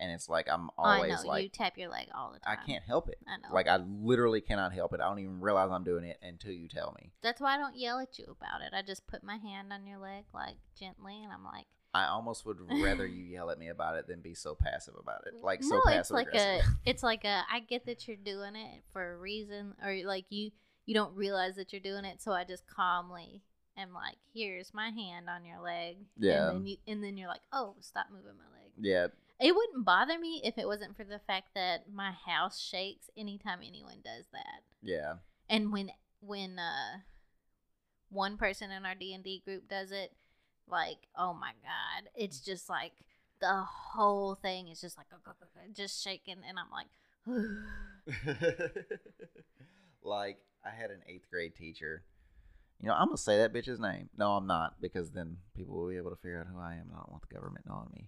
And 0.00 0.12
it's 0.12 0.28
like, 0.28 0.46
I'm 0.48 0.70
oh, 0.78 0.82
i 0.84 0.96
always 0.96 1.24
know 1.24 1.28
like, 1.28 1.42
you 1.42 1.48
tap 1.48 1.76
your 1.76 1.90
leg 1.90 2.08
all 2.14 2.32
the 2.32 2.38
time. 2.38 2.58
I 2.62 2.66
can't 2.66 2.84
help 2.84 3.08
it. 3.08 3.18
i 3.26 3.36
know 3.36 3.52
Like, 3.52 3.66
I 3.66 3.76
literally 3.76 4.40
cannot 4.40 4.72
help 4.72 4.92
it. 4.92 5.00
I 5.00 5.08
don't 5.08 5.18
even 5.18 5.40
realize 5.40 5.70
I'm 5.72 5.84
doing 5.84 6.04
it 6.04 6.18
until 6.22 6.52
you 6.52 6.68
tell 6.68 6.94
me. 7.00 7.10
that's 7.22 7.40
why 7.40 7.54
i 7.54 7.58
don't 7.58 7.76
yell 7.76 7.98
at 7.98 8.18
you 8.18 8.24
about 8.40 8.60
it 8.60 8.72
i 8.74 8.82
just 8.82 9.06
put 9.06 9.22
my 9.24 9.36
hand 9.36 9.72
on 9.72 9.86
your 9.86 9.98
leg 9.98 10.24
like 10.32 10.56
gently 10.78 11.22
and 11.22 11.32
i'm 11.32 11.44
like 11.44 11.66
I 11.94 12.06
almost 12.06 12.44
would 12.46 12.58
rather 12.60 13.06
you 13.06 13.24
yell 13.32 13.50
at 13.50 13.58
me 13.58 13.68
about 13.68 13.96
it 13.96 14.06
than 14.06 14.20
be 14.20 14.34
so 14.34 14.54
passive 14.54 14.94
about 15.00 15.22
it. 15.26 15.42
Like, 15.42 15.62
so 15.62 15.76
no, 15.76 15.80
passive 15.86 16.00
it's 16.00 16.10
like 16.10 16.34
a, 16.34 16.60
it's 16.84 17.02
like 17.02 17.24
a. 17.24 17.42
I 17.50 17.60
get 17.60 17.86
that 17.86 18.06
you're 18.06 18.16
doing 18.16 18.56
it 18.56 18.82
for 18.92 19.14
a 19.14 19.16
reason, 19.16 19.74
or 19.82 19.94
like 20.04 20.26
you, 20.28 20.50
you 20.86 20.94
don't 20.94 21.16
realize 21.16 21.56
that 21.56 21.72
you're 21.72 21.80
doing 21.80 22.04
it. 22.04 22.20
So 22.20 22.32
I 22.32 22.44
just 22.44 22.64
calmly 22.66 23.42
am 23.76 23.94
like, 23.94 24.18
"Here's 24.34 24.74
my 24.74 24.90
hand 24.90 25.28
on 25.30 25.44
your 25.44 25.60
leg." 25.60 25.96
Yeah. 26.18 26.48
And 26.50 26.56
then 26.58 26.66
you, 26.66 26.76
and 26.86 27.02
then 27.02 27.16
you're 27.16 27.28
like, 27.28 27.40
"Oh, 27.52 27.74
stop 27.80 28.06
moving 28.12 28.36
my 28.36 28.58
leg." 28.60 28.72
yeah. 28.80 29.06
It 29.40 29.54
wouldn't 29.54 29.84
bother 29.84 30.18
me 30.18 30.40
if 30.44 30.58
it 30.58 30.66
wasn't 30.66 30.96
for 30.96 31.04
the 31.04 31.20
fact 31.20 31.50
that 31.54 31.90
my 31.92 32.10
house 32.10 32.60
shakes 32.60 33.08
anytime 33.16 33.60
anyone 33.64 33.98
does 34.04 34.24
that. 34.32 34.62
Yeah. 34.82 35.14
And 35.48 35.72
when 35.72 35.90
when 36.20 36.58
uh 36.58 36.98
one 38.10 38.36
person 38.36 38.70
in 38.70 38.84
our 38.84 38.94
D 38.94 39.14
and 39.14 39.22
D 39.22 39.40
group 39.44 39.68
does 39.68 39.92
it, 39.92 40.12
like 40.66 41.08
oh 41.16 41.34
my 41.34 41.52
god, 41.62 42.10
it's 42.16 42.40
just 42.40 42.68
like 42.68 42.92
the 43.40 43.64
whole 43.64 44.34
thing 44.34 44.68
is 44.68 44.80
just 44.80 44.98
like 44.98 45.06
just 45.74 46.02
shaking, 46.02 46.38
and 46.46 46.58
I'm 46.58 46.70
like, 46.72 46.88
like 50.02 50.38
I 50.64 50.70
had 50.70 50.90
an 50.90 51.02
eighth 51.06 51.30
grade 51.30 51.54
teacher. 51.54 52.02
You 52.80 52.88
know, 52.88 52.94
I'm 52.94 53.06
gonna 53.08 53.18
say 53.18 53.38
that 53.38 53.52
bitch's 53.52 53.80
name. 53.80 54.08
No, 54.16 54.32
I'm 54.32 54.46
not, 54.46 54.80
because 54.80 55.10
then 55.10 55.38
people 55.56 55.76
will 55.76 55.88
be 55.88 55.96
able 55.96 56.10
to 56.10 56.16
figure 56.16 56.40
out 56.40 56.46
who 56.52 56.60
I 56.60 56.74
am. 56.74 56.82
and 56.82 56.92
I 56.92 56.96
don't 56.96 57.10
want 57.10 57.22
the 57.28 57.34
government 57.34 57.66
knowing 57.68 57.88
me. 57.92 58.07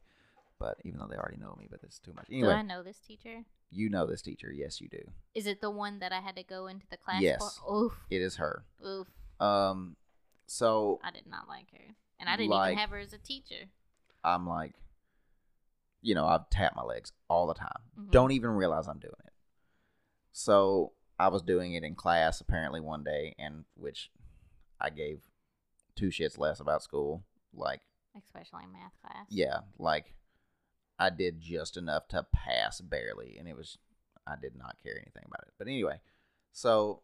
But 0.61 0.77
even 0.85 1.01
though 1.01 1.07
they 1.11 1.17
already 1.17 1.39
know 1.39 1.57
me, 1.59 1.67
but 1.69 1.81
it's 1.83 1.99
too 1.99 2.13
much. 2.13 2.27
do 2.29 2.49
I 2.49 2.63
know 2.63 2.83
this 2.85 3.01
teacher? 3.01 3.45
you 3.73 3.89
know 3.89 4.05
this 4.07 4.21
teacher. 4.21 4.53
Yes, 4.53 4.81
you 4.81 4.89
do. 4.89 5.01
Is 5.35 5.47
it 5.47 5.61
the 5.61 5.71
one 5.71 6.01
that 6.01 6.13
I 6.13 6.21
had 6.21 6.35
to 6.37 6.43
go 6.43 6.67
into 6.67 6.87
the 6.91 6.97
class 6.97 7.23
Yes. 7.23 7.59
for? 7.65 7.75
Oof, 7.87 8.05
It 8.11 8.21
is 8.21 8.37
her. 8.37 8.65
oof. 8.85 9.09
Um, 9.41 9.97
so 10.47 11.01
I 11.05 11.11
did 11.13 11.27
not 11.27 11.49
like 11.49 11.71
her, 11.73 11.95
and 12.19 12.29
I 12.29 12.37
didn't 12.37 12.51
Like- 12.51 12.73
even 12.73 12.79
have 12.79 12.91
her 12.91 12.99
as 12.99 13.13
a 13.13 13.19
teacher. 13.19 13.71
I'm 14.23 14.47
like, 14.47 14.75
you 16.03 16.15
know, 16.15 16.27
I've 16.27 16.51
tapped 16.51 16.77
my 16.77 16.83
legs 16.83 17.13
all 17.29 17.47
the 17.47 17.55
time. 17.55 17.83
Mhm. 17.97 18.11
Don't 18.11 18.33
even 18.33 18.51
realize 18.51 18.87
I'm 18.89 18.99
doing 18.99 19.15
it. 19.25 19.33
So 20.33 20.93
I 21.19 21.29
was 21.29 21.43
doing 21.43 21.75
it 21.75 21.85
in 21.85 21.95
class 21.95 22.41
apparently 22.41 22.81
one 22.81 23.05
day, 23.05 23.35
and 23.39 23.65
which 23.77 24.11
I 24.81 24.91
gave 24.91 25.29
two 25.95 26.09
shits 26.09 26.39
less 26.39 26.61
about 26.61 26.83
school. 26.83 27.25
Like, 27.53 27.83
especially 28.17 28.65
in 28.65 28.73
math 28.73 28.99
class. 29.01 29.27
yeah, 29.31 29.61
like 29.79 30.15
I 31.01 31.09
did 31.09 31.41
just 31.41 31.79
enough 31.79 32.07
to 32.09 32.27
pass 32.31 32.81
barely, 32.83 33.37
and 33.39 33.49
it 33.49 33.57
was 33.57 33.79
I 34.27 34.35
did 34.41 34.55
not 34.55 34.77
care 34.83 34.97
anything 34.97 35.25
about 35.27 35.47
it. 35.47 35.55
But 35.59 35.67
anyway, 35.67 36.01
so 36.53 37.01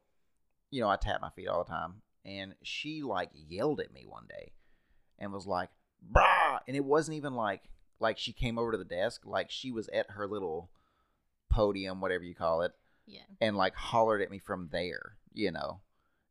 you 0.70 0.82
know, 0.82 0.88
I 0.88 0.96
tap 0.96 1.22
my 1.22 1.30
feet 1.30 1.48
all 1.48 1.64
the 1.64 1.70
time, 1.70 2.02
and 2.24 2.54
she 2.62 3.02
like 3.02 3.30
yelled 3.32 3.80
at 3.80 3.94
me 3.94 4.04
one 4.06 4.26
day, 4.28 4.52
and 5.18 5.32
was 5.32 5.46
like, 5.46 5.70
"Brah!" 6.12 6.60
And 6.68 6.76
it 6.76 6.84
wasn't 6.84 7.16
even 7.16 7.34
like 7.34 7.62
like 7.98 8.18
she 8.18 8.34
came 8.34 8.58
over 8.58 8.72
to 8.72 8.78
the 8.78 8.84
desk, 8.84 9.22
like 9.24 9.50
she 9.50 9.72
was 9.72 9.88
at 9.88 10.10
her 10.10 10.26
little 10.26 10.70
podium, 11.50 12.02
whatever 12.02 12.24
you 12.24 12.34
call 12.34 12.60
it, 12.60 12.72
yeah. 13.06 13.20
and 13.40 13.56
like 13.56 13.74
hollered 13.74 14.20
at 14.20 14.30
me 14.30 14.38
from 14.38 14.68
there. 14.70 15.16
You 15.32 15.52
know, 15.52 15.80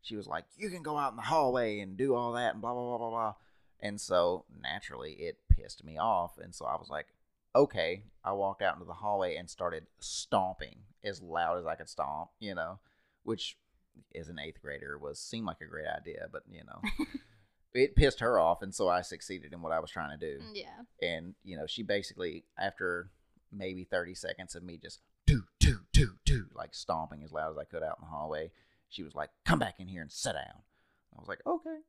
she 0.02 0.16
was 0.16 0.28
like, 0.28 0.46
"You 0.56 0.70
can 0.70 0.84
go 0.84 1.00
out 1.00 1.14
in 1.14 1.18
the 1.18 1.24
hallway 1.24 1.80
and 1.80 1.98
do 1.98 2.14
all 2.14 2.34
that," 2.34 2.54
and 2.54 2.62
blah 2.62 2.74
blah 2.74 2.84
blah 2.84 2.98
blah 3.00 3.10
blah. 3.10 3.34
And 3.80 4.00
so 4.00 4.46
naturally, 4.62 5.14
it 5.14 5.40
pissed 5.50 5.84
me 5.84 5.98
off, 5.98 6.38
and 6.38 6.54
so 6.54 6.66
I 6.66 6.76
was 6.76 6.90
like, 6.90 7.08
"Okay." 7.56 8.04
I 8.24 8.32
walked 8.32 8.62
out 8.62 8.74
into 8.74 8.86
the 8.86 8.94
hallway 8.94 9.36
and 9.36 9.50
started 9.50 9.86
stomping 10.00 10.80
as 11.04 11.22
loud 11.22 11.60
as 11.60 11.66
I 11.66 11.76
could 11.76 11.90
stomp. 11.90 12.30
You 12.40 12.56
know, 12.56 12.80
which 13.24 13.58
as 14.16 14.30
an 14.30 14.40
eighth 14.40 14.62
grader 14.62 14.98
was 14.98 15.20
seemed 15.20 15.46
like 15.46 15.62
a 15.62 15.66
great 15.66 15.88
idea, 15.88 16.28
but 16.32 16.44
you 16.50 16.64
know, 16.66 16.82
it 17.74 17.96
pissed 17.96 18.20
her 18.20 18.40
off, 18.40 18.62
and 18.62 18.74
so 18.74 18.90
I 18.90 19.02
succeeded 19.02 19.54
in 19.54 19.62
what 19.62 19.72
I 19.72 19.80
was 19.80 19.92
trying 19.92 20.18
to 20.18 20.26
do. 20.26 20.44
Yeah. 20.54 20.82
And 21.02 21.36
you 21.44 21.58
know, 21.58 21.68
she 21.68 21.84
basically 21.84 22.46
after 22.58 23.10
maybe 23.52 23.84
thirty 23.84 24.16
seconds 24.16 24.56
of 24.56 24.64
me 24.64 24.80
just 24.82 25.02
do 25.26 25.44
do 25.60 25.80
do 25.94 26.16
do 26.26 26.46
like 26.56 26.74
stomping 26.74 27.24
as 27.24 27.32
loud 27.32 27.52
as 27.52 27.58
I 27.58 27.64
could 27.66 27.84
out 27.84 27.98
in 28.00 28.06
the 28.06 28.16
hallway, 28.16 28.52
she 28.90 29.04
was 29.04 29.16
like, 29.16 29.30
"Come 29.46 29.60
back 29.60 29.80
in 29.80 29.88
here 29.88 30.02
and 30.02 30.12
sit 30.12 30.34
down." 30.34 30.64
I 31.16 31.20
was 31.20 31.28
like, 31.28 31.42
"Okay." 31.46 31.80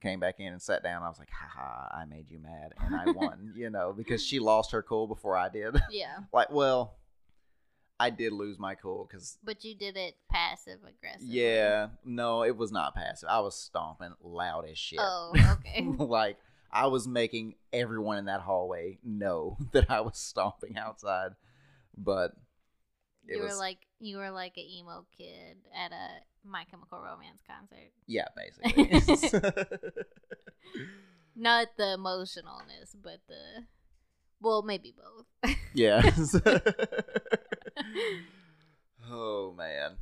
Came 0.00 0.20
back 0.20 0.38
in 0.38 0.52
and 0.52 0.62
sat 0.62 0.82
down. 0.82 1.02
I 1.02 1.08
was 1.08 1.18
like, 1.18 1.30
"Ha 1.30 1.48
ha! 1.52 1.88
I 1.92 2.04
made 2.04 2.30
you 2.30 2.38
mad, 2.38 2.72
and 2.80 2.94
I 2.94 3.10
won." 3.10 3.52
you 3.56 3.68
know, 3.70 3.92
because 3.96 4.24
she 4.24 4.38
lost 4.38 4.70
her 4.72 4.82
cool 4.82 5.06
before 5.06 5.36
I 5.36 5.48
did. 5.48 5.76
Yeah. 5.90 6.18
like, 6.32 6.50
well, 6.52 6.94
I 7.98 8.10
did 8.10 8.32
lose 8.32 8.58
my 8.60 8.74
cool 8.76 9.08
because 9.10 9.38
But 9.42 9.64
you 9.64 9.74
did 9.74 9.96
it 9.96 10.14
passive 10.30 10.78
aggressive. 10.86 11.26
yeah, 11.26 11.88
no, 12.04 12.44
it 12.44 12.56
was 12.56 12.70
not 12.70 12.94
passive. 12.94 13.28
I 13.28 13.40
was 13.40 13.56
stomping 13.56 14.14
loud 14.22 14.66
as 14.70 14.78
shit. 14.78 15.00
Oh, 15.02 15.32
okay. 15.52 15.82
like 15.98 16.36
I 16.70 16.86
was 16.86 17.08
making 17.08 17.54
everyone 17.72 18.18
in 18.18 18.26
that 18.26 18.40
hallway 18.42 18.98
know 19.02 19.56
that 19.72 19.90
I 19.90 20.00
was 20.02 20.16
stomping 20.18 20.76
outside. 20.78 21.32
But 21.96 22.34
you 23.26 23.42
was 23.42 23.52
were 23.52 23.58
like 23.58 23.78
you 23.98 24.18
were 24.18 24.30
like 24.30 24.56
an 24.56 24.62
emo 24.64 25.04
kid 25.16 25.56
at 25.74 25.90
a 25.90 26.08
My 26.48 26.64
Chemical 26.64 27.00
Romance 27.00 27.40
concert. 27.46 27.92
yeah, 28.06 28.24
basically. 28.36 28.84
Not 31.36 31.68
the 31.76 31.96
emotionalness, 31.96 32.96
but 33.02 33.20
the 33.28 33.64
well, 34.40 34.62
maybe 34.62 34.92
both. 34.96 35.26
yeah. 35.74 36.02
oh 39.10 39.54
man. 39.56 39.92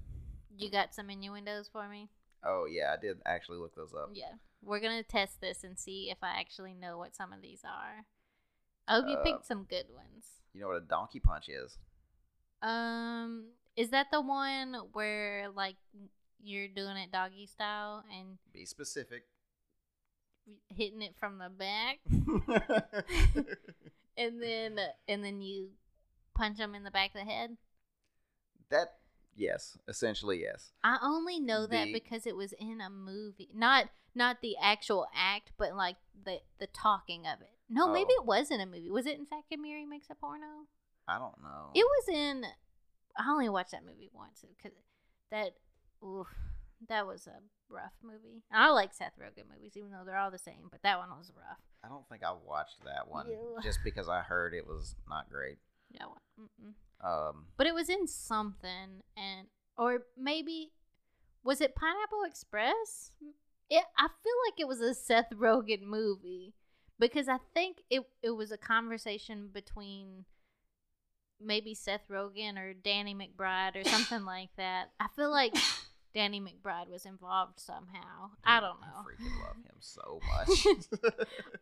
you 0.56 0.70
got 0.70 0.94
some 0.94 1.10
innuendos 1.10 1.68
for 1.68 1.88
me? 1.88 2.08
Oh 2.44 2.66
yeah, 2.70 2.94
I 2.96 3.00
did 3.00 3.18
actually 3.26 3.58
look 3.58 3.74
those 3.74 3.92
up. 3.94 4.10
Yeah. 4.14 4.32
We're 4.62 4.80
gonna 4.80 5.02
test 5.02 5.40
this 5.40 5.62
and 5.64 5.78
see 5.78 6.08
if 6.10 6.18
I 6.22 6.38
actually 6.40 6.74
know 6.74 6.98
what 6.98 7.14
some 7.14 7.32
of 7.32 7.40
these 7.42 7.62
are. 7.64 8.04
I 8.88 8.94
hope 8.96 9.08
you 9.08 9.16
Uh, 9.16 9.22
picked 9.22 9.46
some 9.46 9.64
good 9.64 9.86
ones. 9.94 10.40
You 10.54 10.60
know 10.62 10.68
what 10.68 10.76
a 10.76 10.80
donkey 10.80 11.20
punch 11.20 11.48
is? 11.48 11.76
Um, 12.62 13.50
is 13.76 13.90
that 13.90 14.06
the 14.10 14.20
one 14.20 14.74
where 14.92 15.48
like 15.54 15.76
you're 16.42 16.68
doing 16.68 16.96
it 16.96 17.10
doggy 17.12 17.46
style 17.46 18.04
and 18.16 18.38
Be 18.52 18.64
specific. 18.66 19.24
hitting 20.68 21.02
it 21.02 21.14
from 21.18 21.38
the 21.38 21.48
back, 21.48 21.98
and 24.16 24.40
then 24.42 24.78
and 25.08 25.24
then 25.24 25.40
you 25.40 25.70
punch 26.34 26.58
them 26.58 26.74
in 26.74 26.84
the 26.84 26.90
back 26.90 27.14
of 27.14 27.20
the 27.26 27.30
head? 27.30 27.56
that 28.68 28.94
yes, 29.36 29.78
essentially 29.88 30.40
yes. 30.42 30.72
I 30.82 30.98
only 31.02 31.38
know 31.38 31.66
that 31.66 31.92
because 31.92 32.26
it 32.26 32.36
was 32.36 32.52
in 32.54 32.80
a 32.80 32.90
movie, 32.90 33.50
not 33.54 33.86
not 34.14 34.40
the 34.42 34.56
actual 34.60 35.06
act, 35.14 35.52
but 35.58 35.74
like 35.76 35.96
the 36.24 36.40
the 36.58 36.66
talking 36.66 37.26
of 37.26 37.40
it. 37.42 37.50
No, 37.68 37.88
oh. 37.88 37.92
maybe 37.92 38.10
Oh. 38.18 38.22
it 38.22 38.26
was 38.26 38.50
in 38.50 38.60
a 38.60 38.66
movie. 38.66 38.90
Was 38.90 39.06
it 39.06 39.18
in 39.18 39.26
Kid 39.48 39.60
Mary 39.60 39.84
Makes 39.86 40.08
a 40.10 40.14
Porno? 40.14 40.66
I 41.08 41.18
don't 41.18 41.40
know. 41.42 41.70
It 41.74 41.84
was 41.84 42.08
in. 42.08 42.44
I 43.18 43.30
only 43.30 43.48
watched 43.48 43.70
that 43.72 43.84
movie 43.84 44.10
once 44.12 44.44
because 44.56 44.76
that, 45.30 45.52
oof, 46.04 46.26
that 46.88 47.06
was 47.06 47.26
a 47.26 47.38
rough 47.68 47.92
movie. 48.02 48.42
I 48.52 48.70
like 48.70 48.92
Seth 48.94 49.12
Rogen 49.20 49.44
movies, 49.54 49.76
even 49.76 49.90
though 49.90 50.02
they're 50.04 50.18
all 50.18 50.30
the 50.30 50.38
same, 50.38 50.68
but 50.70 50.82
that 50.82 50.98
one 50.98 51.08
was 51.10 51.32
rough. 51.36 51.58
I 51.84 51.88
don't 51.88 52.08
think 52.08 52.22
I 52.24 52.32
watched 52.32 52.84
that 52.84 53.08
one 53.08 53.28
Ew. 53.28 53.58
just 53.62 53.78
because 53.84 54.08
I 54.08 54.20
heard 54.20 54.54
it 54.54 54.66
was 54.66 54.94
not 55.08 55.28
great. 55.30 55.58
That 55.98 56.08
one. 56.08 56.74
Um, 57.02 57.46
But 57.56 57.66
it 57.66 57.74
was 57.74 57.88
in 57.88 58.06
something, 58.08 59.02
and 59.16 59.46
or 59.78 60.04
maybe 60.16 60.72
was 61.44 61.60
it 61.60 61.74
Pineapple 61.76 62.24
Express? 62.26 63.12
It, 63.70 63.84
I 63.96 64.08
feel 64.22 64.32
like 64.46 64.58
it 64.58 64.68
was 64.68 64.80
a 64.80 64.94
Seth 64.94 65.30
Rogen 65.30 65.82
movie 65.82 66.54
because 66.98 67.28
I 67.28 67.38
think 67.54 67.82
it 67.90 68.02
it 68.22 68.30
was 68.30 68.50
a 68.52 68.56
conversation 68.58 69.48
between 69.52 70.24
maybe 71.40 71.74
Seth 71.74 72.08
Rogen 72.10 72.58
or 72.58 72.72
Danny 72.74 73.14
McBride 73.14 73.76
or 73.76 73.84
something 73.88 74.24
like 74.24 74.50
that. 74.56 74.90
I 74.98 75.06
feel 75.14 75.30
like 75.30 75.54
Danny 76.16 76.40
McBride 76.40 76.88
was 76.88 77.04
involved 77.04 77.60
somehow. 77.60 78.30
I 78.42 78.58
don't 78.60 78.80
know. 78.80 78.86
I 78.86 79.02
freaking 79.02 79.38
love 79.46 79.56
him 79.56 79.76
so 79.80 80.18
much. 80.38 80.66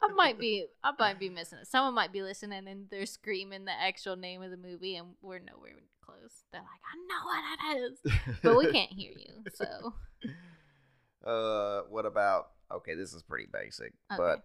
I 0.00 0.06
might 0.14 0.38
be 0.38 0.66
I 0.84 0.92
might 0.98 1.18
be 1.18 1.28
missing 1.28 1.58
it. 1.58 1.66
Someone 1.66 1.92
might 1.94 2.12
be 2.12 2.22
listening 2.22 2.68
and 2.68 2.86
they're 2.88 3.04
screaming 3.04 3.64
the 3.64 3.72
actual 3.72 4.14
name 4.14 4.42
of 4.42 4.52
the 4.52 4.56
movie 4.56 4.94
and 4.94 5.08
we're 5.22 5.40
nowhere 5.40 5.72
close. 6.02 6.44
They're 6.52 6.60
like, 6.60 6.68
I 6.88 6.96
know 7.08 7.26
what 7.26 7.76
it 7.76 7.82
is. 7.82 8.38
But 8.44 8.56
we 8.56 8.70
can't 8.70 8.92
hear 8.92 9.12
you, 9.16 9.42
so 9.54 9.94
Uh, 11.26 11.82
what 11.88 12.06
about? 12.06 12.50
Okay, 12.70 12.94
this 12.94 13.12
is 13.14 13.22
pretty 13.22 13.46
basic, 13.52 13.92
Okay. 14.12 14.16
but 14.18 14.44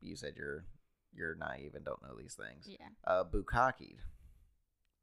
you 0.00 0.14
said 0.16 0.34
you're 0.36 0.64
you're 1.12 1.34
naive 1.34 1.74
and 1.74 1.84
don't 1.84 2.00
know 2.02 2.14
these 2.18 2.34
things. 2.34 2.66
yeah. 2.68 2.86
Uh, 3.06 3.24
bukkake. 3.24 3.96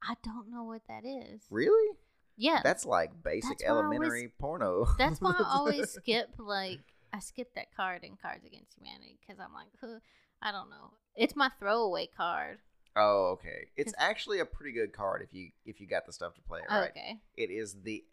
I 0.02 0.14
don't 0.24 0.50
know 0.50 0.64
what 0.64 0.82
that 0.88 1.04
is. 1.04 1.42
Really? 1.50 1.96
Yeah. 2.38 2.60
That's 2.64 2.86
like 2.86 3.10
basic 3.22 3.58
That's 3.58 3.64
why 3.64 3.68
I 3.68 3.72
always- 3.82 3.96
elementary 3.98 4.32
porno. 4.38 4.86
That's 4.96 5.20
why 5.20 5.34
I 5.38 5.42
always 5.56 5.90
skip 5.90 6.30
like 6.38 6.78
I 7.12 7.18
skip 7.20 7.54
that 7.54 7.74
card 7.76 8.04
in 8.04 8.16
Cards 8.20 8.44
Against 8.46 8.74
Humanity 8.78 9.18
because 9.20 9.40
I'm 9.40 9.52
like, 9.52 9.68
huh, 9.80 9.98
I 10.40 10.52
don't 10.52 10.70
know. 10.70 10.92
It's 11.16 11.34
my 11.34 11.50
throwaway 11.58 12.08
card. 12.16 12.58
Oh, 12.96 13.30
okay. 13.38 13.66
It's 13.76 13.92
'Cause- 13.92 14.00
actually 14.08 14.38
a 14.40 14.44
pretty 14.44 14.72
good 14.72 14.92
card 14.92 15.22
if 15.22 15.34
you 15.34 15.50
if 15.66 15.80
you 15.80 15.86
got 15.86 16.06
the 16.06 16.12
stuff 16.12 16.34
to 16.36 16.40
play 16.42 16.60
it 16.60 16.72
right. 16.72 16.90
Okay. 16.90 17.18
It 17.36 17.50
is 17.50 17.76
the 17.82 18.04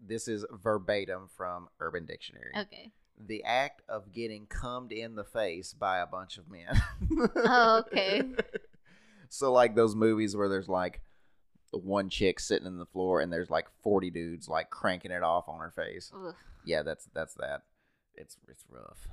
this 0.00 0.28
is 0.28 0.44
verbatim 0.50 1.28
from 1.36 1.68
Urban 1.80 2.06
Dictionary. 2.06 2.52
Okay. 2.58 2.92
The 3.22 3.44
act 3.44 3.82
of 3.88 4.12
getting 4.12 4.46
cummed 4.46 4.92
in 4.92 5.14
the 5.14 5.24
face 5.24 5.74
by 5.74 5.98
a 5.98 6.06
bunch 6.06 6.38
of 6.38 6.50
men. 6.50 6.82
Oh, 7.36 7.82
okay. 7.86 8.22
So 9.32 9.52
like 9.52 9.76
those 9.76 9.94
movies 9.94 10.36
where 10.36 10.48
there's 10.48 10.68
like 10.68 11.00
the 11.72 11.78
one 11.78 12.08
chick 12.08 12.40
sitting 12.40 12.66
in 12.66 12.78
the 12.78 12.86
floor 12.86 13.20
and 13.20 13.32
there's 13.32 13.50
like 13.50 13.66
40 13.82 14.10
dudes 14.10 14.48
like 14.48 14.70
cranking 14.70 15.10
it 15.10 15.22
off 15.22 15.48
on 15.48 15.60
her 15.60 15.70
face. 15.70 16.12
Ugh. 16.14 16.34
Yeah, 16.64 16.82
that's 16.82 17.08
that's 17.14 17.34
that. 17.34 17.62
It's 18.14 18.36
it's 18.48 18.64
rough. 18.68 19.06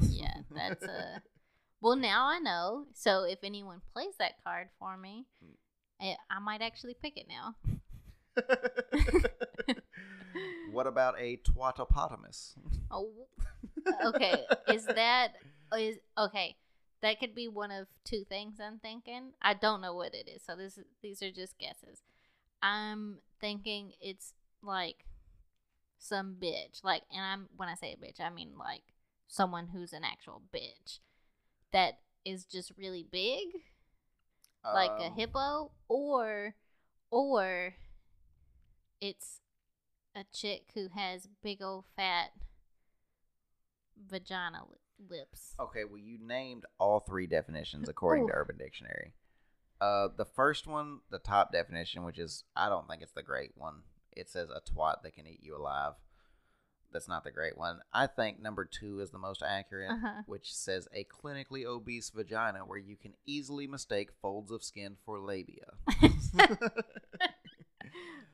Yeah, 0.00 0.34
that's 0.50 0.84
a. 0.84 1.22
Well, 1.80 1.96
now 1.96 2.26
I 2.26 2.38
know. 2.38 2.86
So 2.94 3.24
if 3.24 3.40
anyone 3.44 3.82
plays 3.92 4.14
that 4.18 4.42
card 4.42 4.68
for 4.78 4.96
me, 4.96 5.26
I, 6.00 6.16
I 6.30 6.38
might 6.38 6.62
actually 6.62 6.94
pick 6.94 7.18
it 7.18 7.26
now. 7.28 7.56
what 10.72 10.86
about 10.86 11.14
a 11.18 11.38
twatopotamus? 11.38 12.54
Oh, 12.90 13.10
okay. 14.06 14.44
Is 14.68 14.86
that 14.86 15.34
is 15.78 15.96
okay? 16.16 16.56
That 17.04 17.20
could 17.20 17.34
be 17.34 17.48
one 17.48 17.70
of 17.70 17.88
two 18.02 18.24
things. 18.26 18.54
I'm 18.58 18.78
thinking. 18.78 19.34
I 19.42 19.52
don't 19.52 19.82
know 19.82 19.94
what 19.94 20.14
it 20.14 20.26
is. 20.26 20.42
So 20.42 20.56
this 20.56 20.78
is, 20.78 20.86
these 21.02 21.22
are 21.22 21.30
just 21.30 21.58
guesses. 21.58 22.02
I'm 22.62 23.18
thinking 23.38 23.92
it's 24.00 24.32
like 24.62 25.04
some 25.98 26.36
bitch. 26.40 26.82
Like, 26.82 27.02
and 27.12 27.22
I'm 27.22 27.48
when 27.58 27.68
I 27.68 27.74
say 27.74 27.92
a 27.92 28.02
bitch, 28.02 28.24
I 28.24 28.30
mean 28.30 28.52
like 28.58 28.84
someone 29.28 29.66
who's 29.66 29.92
an 29.92 30.02
actual 30.02 30.40
bitch 30.50 31.00
that 31.72 31.98
is 32.24 32.46
just 32.46 32.72
really 32.78 33.06
big, 33.12 33.48
like 34.64 34.98
a 34.98 35.08
Um, 35.08 35.14
hippo, 35.14 35.72
or 35.88 36.54
or 37.10 37.74
it's 39.02 39.40
a 40.16 40.24
chick 40.32 40.70
who 40.72 40.88
has 40.94 41.28
big 41.42 41.60
old 41.60 41.84
fat 41.94 42.30
vagina 43.94 44.62
lips. 45.10 45.54
Okay, 45.60 45.84
well, 45.84 45.98
you 45.98 46.18
named 46.20 46.64
all 46.78 47.00
three 47.00 47.26
definitions 47.26 47.88
according 47.88 48.26
to 48.28 48.34
Urban 48.34 48.56
Dictionary. 48.58 49.12
Uh, 49.80 50.08
the 50.16 50.24
first 50.24 50.66
one, 50.66 51.00
the 51.10 51.18
top 51.18 51.52
definition, 51.52 52.04
which 52.04 52.18
is 52.18 52.44
I 52.56 52.68
don't 52.68 52.88
think 52.88 53.02
it's 53.02 53.12
the 53.12 53.22
great 53.22 53.52
one. 53.56 53.82
It 54.12 54.30
says 54.30 54.48
a 54.50 54.60
twat 54.60 55.02
that 55.02 55.14
can 55.14 55.26
eat 55.26 55.40
you 55.42 55.56
alive. 55.56 55.94
That's 56.92 57.08
not 57.08 57.24
the 57.24 57.32
great 57.32 57.58
one. 57.58 57.80
I 57.92 58.06
think 58.06 58.40
number 58.40 58.64
two 58.64 59.00
is 59.00 59.10
the 59.10 59.18
most 59.18 59.42
accurate, 59.44 59.90
Uh-huh. 59.90 60.22
which 60.26 60.54
says 60.54 60.86
a 60.94 61.04
clinically 61.04 61.64
obese 61.64 62.10
vagina 62.10 62.60
where 62.60 62.78
you 62.78 62.96
can 62.96 63.14
easily 63.26 63.66
mistake 63.66 64.10
folds 64.22 64.52
of 64.52 64.62
skin 64.62 64.96
for 65.04 65.18
labia. 65.18 65.72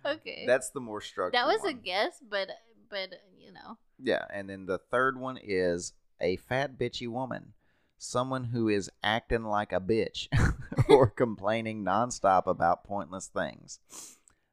okay, 0.06 0.44
That's 0.46 0.70
the 0.70 0.80
more 0.80 1.00
structured. 1.00 1.34
that 1.34 1.46
was 1.46 1.64
a 1.64 1.72
guess, 1.72 2.22
but 2.28 2.48
but 2.90 3.10
you 3.38 3.52
know, 3.52 3.78
Yeah, 3.98 4.24
and 4.32 4.48
then 4.50 4.66
the 4.66 4.78
third 4.78 5.18
one 5.18 5.38
is 5.42 5.92
a 6.20 6.36
fat 6.36 6.78
bitchy 6.78 7.08
woman, 7.08 7.52
someone 7.98 8.44
who 8.44 8.68
is 8.68 8.90
acting 9.02 9.44
like 9.44 9.72
a 9.72 9.80
bitch 9.80 10.28
or 10.88 11.08
complaining 11.08 11.84
nonstop 11.84 12.46
about 12.46 12.84
pointless 12.84 13.26
things. 13.26 13.78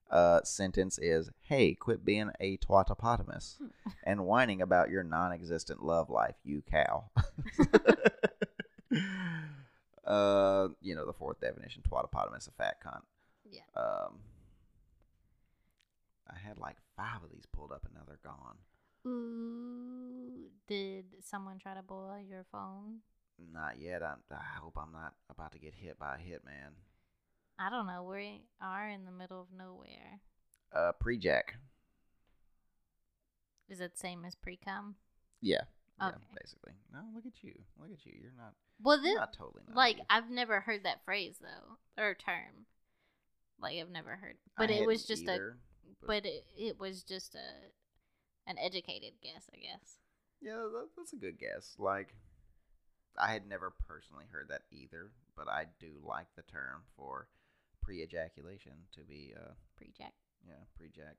Uh, 0.09 0.41
sentence 0.43 0.97
is, 0.99 1.29
"Hey, 1.41 1.73
quit 1.73 2.05
being 2.05 2.31
a 2.39 2.57
twatopotamus 2.57 3.57
and 4.05 4.25
whining 4.25 4.61
about 4.61 4.89
your 4.89 5.03
non-existent 5.03 5.83
love 5.83 6.09
life, 6.09 6.35
you 6.45 6.61
cow." 6.61 7.09
uh, 10.05 10.69
you 10.81 10.95
know 10.95 11.05
the 11.05 11.13
fourth 11.13 11.41
definition: 11.41 11.83
twatopotamus, 11.89 12.47
a 12.47 12.51
fat 12.51 12.77
cunt. 12.81 13.01
yeah. 13.51 13.61
Um, 13.75 14.19
I 16.29 16.37
had 16.37 16.57
like 16.57 16.77
five 16.95 17.23
of 17.23 17.31
these 17.31 17.45
pulled 17.51 17.71
up, 17.73 17.85
and 17.85 17.93
now 17.93 18.01
they're 18.07 18.19
gone. 18.23 18.55
Ooh, 19.07 20.49
did 20.67 21.05
someone 21.23 21.59
try 21.59 21.73
to 21.73 21.81
boil 21.81 22.17
your 22.27 22.45
phone? 22.51 22.97
Not 23.53 23.79
yet. 23.79 24.03
I, 24.03 24.15
I 24.31 24.59
hope 24.59 24.77
I'm 24.77 24.91
not 24.91 25.13
about 25.29 25.51
to 25.53 25.59
get 25.59 25.73
hit 25.75 25.97
by 25.99 26.15
a 26.15 26.17
hitman. 26.17 26.73
I 27.59 27.69
don't 27.69 27.87
know. 27.87 28.03
We 28.03 28.41
are 28.61 28.89
in 28.89 29.05
the 29.05 29.11
middle 29.11 29.41
of 29.41 29.47
nowhere. 29.57 30.19
Uh, 30.75 30.91
pre-jack. 30.99 31.55
Is 33.69 33.79
it 33.79 33.93
the 33.93 33.97
same 33.97 34.25
as 34.25 34.35
pre-cum? 34.35 34.95
Yeah. 35.41 35.61
Yeah, 35.99 36.09
Okay. 36.09 36.17
basically. 36.39 36.73
No, 36.93 36.99
look 37.15 37.25
at 37.25 37.43
you. 37.43 37.53
Look 37.79 37.91
at 37.91 38.05
you. 38.05 38.13
You're 38.21 38.31
not. 38.37 38.53
Well, 38.81 39.01
this 39.01 39.15
not 39.15 39.33
totally. 39.33 39.63
like. 39.73 39.99
I've 40.09 40.29
never 40.29 40.59
heard 40.59 40.83
that 40.83 41.03
phrase 41.03 41.37
though 41.41 41.77
or 42.01 42.13
term. 42.13 42.67
Like 43.59 43.77
I've 43.79 43.89
never 43.89 44.15
heard, 44.15 44.35
I 44.55 44.67
but 44.67 44.69
it 44.69 44.85
was 44.85 45.05
just 45.05 45.23
either, 45.23 45.57
a, 46.03 46.05
but 46.05 46.25
it, 46.27 46.45
it 46.55 46.79
was 46.79 47.01
just 47.01 47.33
a, 47.33 47.39
an 48.47 48.57
educated 48.57 49.13
guess, 49.21 49.45
I 49.53 49.57
guess. 49.57 49.99
Yeah, 50.41 50.65
that, 50.73 50.87
that's 50.97 51.13
a 51.13 51.17
good 51.17 51.37
guess. 51.37 51.75
Like, 51.77 52.15
I 53.19 53.31
had 53.31 53.47
never 53.47 53.73
personally 53.87 54.25
heard 54.31 54.47
that 54.49 54.63
either, 54.71 55.11
but 55.35 55.47
I 55.47 55.65
do 55.79 55.91
like 56.03 56.27
the 56.35 56.43
term 56.43 56.81
for 56.95 57.27
pre-ejaculation 57.83 58.73
to 58.93 59.01
be, 59.01 59.33
uh, 59.35 59.51
Pre-jack. 59.75 60.13
yeah, 60.47 60.63
pre-jack, 60.75 61.15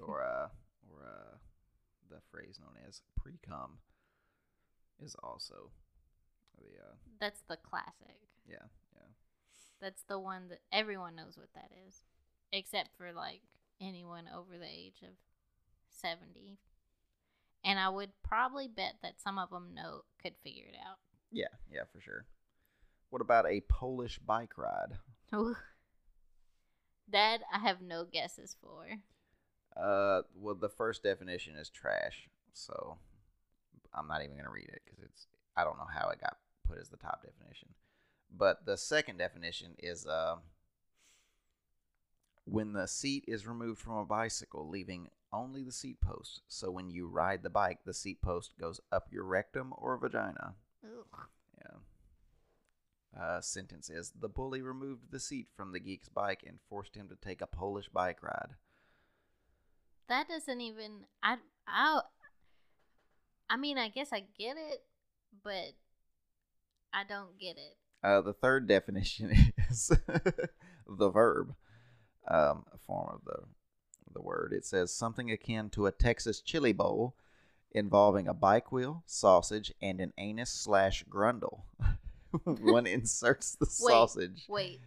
or 0.00 0.22
uh, 0.22 0.48
or 0.90 1.06
uh, 1.06 1.36
the 2.10 2.20
phrase 2.30 2.58
known 2.60 2.76
as 2.88 3.00
pre-cum 3.16 3.78
is 5.02 5.14
also 5.22 5.70
the 6.58 6.66
uh, 6.82 6.94
That's 7.20 7.42
the 7.48 7.56
classic. 7.56 8.16
yeah, 8.48 8.66
yeah. 8.94 9.08
That's 9.80 10.02
the 10.08 10.18
one 10.18 10.48
that 10.48 10.60
everyone 10.72 11.14
knows 11.16 11.36
what 11.36 11.52
that 11.54 11.70
is, 11.88 12.02
except 12.52 12.90
for 12.96 13.12
like 13.12 13.40
anyone 13.80 14.28
over 14.34 14.56
the 14.58 14.66
age 14.68 15.02
of 15.02 15.10
seventy. 15.92 16.58
And 17.64 17.78
I 17.78 17.88
would 17.88 18.10
probably 18.24 18.66
bet 18.66 18.94
that 19.02 19.20
some 19.20 19.38
of 19.38 19.50
them 19.50 19.74
know 19.74 20.02
could 20.20 20.34
figure 20.42 20.66
it 20.66 20.76
out. 20.84 20.98
Yeah, 21.30 21.46
yeah, 21.72 21.82
for 21.92 22.00
sure. 22.00 22.26
What 23.10 23.22
about 23.22 23.46
a 23.46 23.60
Polish 23.68 24.18
bike 24.18 24.56
ride? 24.56 24.98
Ooh. 25.34 25.56
That 27.10 27.40
I 27.52 27.58
have 27.58 27.80
no 27.80 28.04
guesses 28.04 28.56
for. 28.60 28.86
Uh, 29.76 30.22
well, 30.34 30.54
the 30.54 30.68
first 30.68 31.02
definition 31.02 31.56
is 31.56 31.70
trash, 31.70 32.28
so 32.52 32.96
I'm 33.94 34.08
not 34.08 34.22
even 34.22 34.36
gonna 34.36 34.50
read 34.50 34.68
it 34.68 34.82
because 34.84 35.02
it's 35.02 35.26
I 35.56 35.64
don't 35.64 35.78
know 35.78 35.88
how 35.92 36.08
it 36.10 36.20
got 36.20 36.38
put 36.66 36.78
as 36.78 36.88
the 36.88 36.96
top 36.96 37.22
definition. 37.22 37.68
But 38.34 38.64
the 38.64 38.76
second 38.76 39.18
definition 39.18 39.74
is 39.78 40.06
uh, 40.06 40.36
when 42.44 42.72
the 42.72 42.86
seat 42.86 43.24
is 43.28 43.46
removed 43.46 43.80
from 43.80 43.96
a 43.96 44.04
bicycle, 44.04 44.68
leaving 44.68 45.08
only 45.32 45.62
the 45.62 45.72
seat 45.72 46.00
post. 46.00 46.42
So 46.48 46.70
when 46.70 46.90
you 46.90 47.06
ride 47.06 47.42
the 47.42 47.50
bike, 47.50 47.80
the 47.84 47.94
seat 47.94 48.20
post 48.20 48.52
goes 48.58 48.80
up 48.90 49.08
your 49.10 49.24
rectum 49.24 49.72
or 49.76 49.96
vagina. 49.96 50.54
Ugh. 50.84 51.26
Yeah. 51.58 53.20
Uh, 53.20 53.40
sentence 53.40 53.90
is 53.90 54.12
the 54.18 54.28
bully 54.28 54.62
removed 54.62 55.10
the 55.10 55.20
seat 55.20 55.48
from 55.54 55.72
the 55.72 55.80
geek's 55.80 56.08
bike 56.08 56.42
and 56.46 56.58
forced 56.68 56.96
him 56.96 57.08
to 57.08 57.16
take 57.16 57.40
a 57.40 57.46
Polish 57.46 57.88
bike 57.88 58.22
ride. 58.22 58.54
That 60.08 60.28
doesn't 60.28 60.60
even 60.60 61.04
I 61.22 61.36
I 61.66 62.00
I 63.48 63.56
mean, 63.56 63.76
I 63.76 63.88
guess 63.88 64.08
I 64.12 64.24
get 64.38 64.56
it, 64.56 64.82
but 65.44 65.74
I 66.92 67.04
don't 67.06 67.38
get 67.38 67.58
it. 67.58 67.76
Uh, 68.02 68.20
the 68.20 68.32
third 68.32 68.66
definition 68.66 69.52
is 69.70 69.92
the 70.88 71.10
verb, 71.10 71.54
um, 72.28 72.64
a 72.72 72.78
form 72.78 73.08
of 73.14 73.24
the 73.24 73.42
the 74.12 74.20
word. 74.22 74.52
It 74.52 74.66
says 74.66 74.92
something 74.92 75.30
akin 75.30 75.70
to 75.70 75.86
a 75.86 75.92
Texas 75.92 76.40
chili 76.40 76.72
bowl, 76.72 77.14
involving 77.70 78.28
a 78.28 78.34
bike 78.34 78.70
wheel, 78.70 79.02
sausage, 79.06 79.72
and 79.80 80.00
an 80.00 80.12
anus 80.18 80.50
slash 80.50 81.04
grundle. 81.08 81.62
One 82.44 82.86
inserts 82.98 83.54
the 83.54 83.66
Wait, 83.66 83.92
sausage. 83.92 84.44
Wait. 84.48 84.80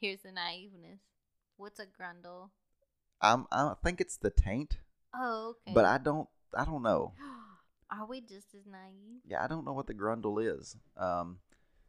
Here's 0.00 0.20
the 0.22 0.30
naiveness. 0.30 1.00
What's 1.56 1.80
a 1.80 1.86
grundle? 1.86 2.50
I'm, 3.20 3.46
I 3.50 3.74
think 3.82 4.00
it's 4.00 4.16
the 4.16 4.30
taint, 4.30 4.78
Oh, 5.14 5.54
okay. 5.66 5.72
but 5.74 5.84
I 5.84 5.98
don't. 5.98 6.28
I 6.56 6.64
don't 6.64 6.82
know. 6.82 7.12
Are 7.90 8.06
we 8.06 8.20
just 8.20 8.54
as 8.54 8.66
naive? 8.66 9.20
Yeah, 9.26 9.42
I 9.42 9.46
don't 9.46 9.64
know 9.64 9.72
what 9.72 9.86
the 9.86 9.94
grundle 9.94 10.38
is. 10.42 10.76
Um, 10.96 11.38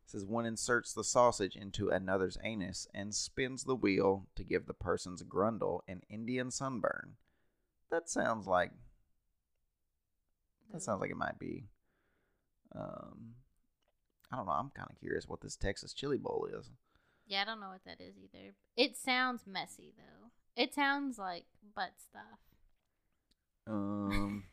it 0.05 0.11
says 0.11 0.23
one 0.23 0.45
inserts 0.45 0.93
the 0.93 1.03
sausage 1.03 1.55
into 1.55 1.89
another's 1.89 2.37
anus 2.43 2.87
and 2.93 3.15
spins 3.15 3.63
the 3.63 3.75
wheel 3.75 4.27
to 4.35 4.43
give 4.43 4.67
the 4.67 4.73
person's 4.73 5.23
grundle 5.23 5.79
an 5.87 6.01
Indian 6.09 6.51
sunburn. 6.51 7.15
That 7.89 8.07
sounds 8.07 8.45
like 8.45 8.71
that 10.71 10.83
sounds 10.83 11.01
like 11.01 11.09
it 11.09 11.17
might 11.17 11.39
be. 11.39 11.65
Um, 12.75 13.35
I 14.31 14.35
don't 14.35 14.45
know. 14.45 14.51
I'm 14.51 14.69
kind 14.75 14.89
of 14.91 14.99
curious 14.99 15.27
what 15.27 15.41
this 15.41 15.55
Texas 15.55 15.93
chili 15.93 16.17
bowl 16.17 16.47
is. 16.53 16.69
Yeah, 17.25 17.41
I 17.41 17.45
don't 17.45 17.59
know 17.59 17.69
what 17.69 17.85
that 17.85 17.99
is 17.99 18.15
either. 18.17 18.53
It 18.77 18.95
sounds 18.95 19.43
messy 19.47 19.93
though. 19.97 20.29
It 20.55 20.73
sounds 20.75 21.17
like 21.17 21.45
butt 21.75 21.93
stuff. 21.97 22.39
Um, 23.67 24.43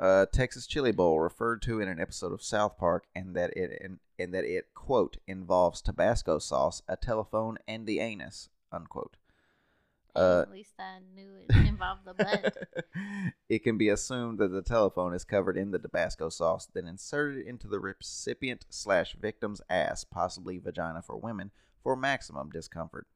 uh, 0.00 0.26
Texas 0.32 0.66
chili 0.66 0.92
bowl 0.92 1.20
referred 1.20 1.62
to 1.62 1.80
in 1.80 1.88
an 1.88 2.00
episode 2.00 2.32
of 2.32 2.42
South 2.42 2.78
Park, 2.78 3.04
and 3.14 3.36
that 3.36 3.50
it 3.56 3.80
and, 3.84 3.98
and 4.18 4.34
that 4.34 4.44
it 4.44 4.74
quote 4.74 5.18
involves 5.26 5.82
Tabasco 5.82 6.38
sauce, 6.38 6.82
a 6.88 6.96
telephone, 6.96 7.58
and 7.68 7.86
the 7.86 8.00
anus 8.00 8.48
unquote. 8.72 9.16
Uh, 10.16 10.42
at 10.42 10.50
least 10.50 10.74
I 10.78 10.98
knew 11.14 11.30
it 11.48 11.68
involved 11.68 12.04
the 12.04 12.14
butt. 12.14 12.56
it 13.48 13.62
can 13.62 13.78
be 13.78 13.88
assumed 13.88 14.38
that 14.38 14.50
the 14.50 14.62
telephone 14.62 15.14
is 15.14 15.24
covered 15.24 15.56
in 15.56 15.70
the 15.70 15.78
Tabasco 15.78 16.30
sauce, 16.30 16.66
then 16.72 16.86
inserted 16.86 17.46
into 17.46 17.68
the 17.68 17.78
recipient 17.78 18.66
slash 18.70 19.14
victim's 19.14 19.60
ass, 19.70 20.02
possibly 20.02 20.58
vagina 20.58 21.02
for 21.02 21.16
women, 21.16 21.52
for 21.82 21.94
maximum 21.94 22.50
discomfort. 22.50 23.06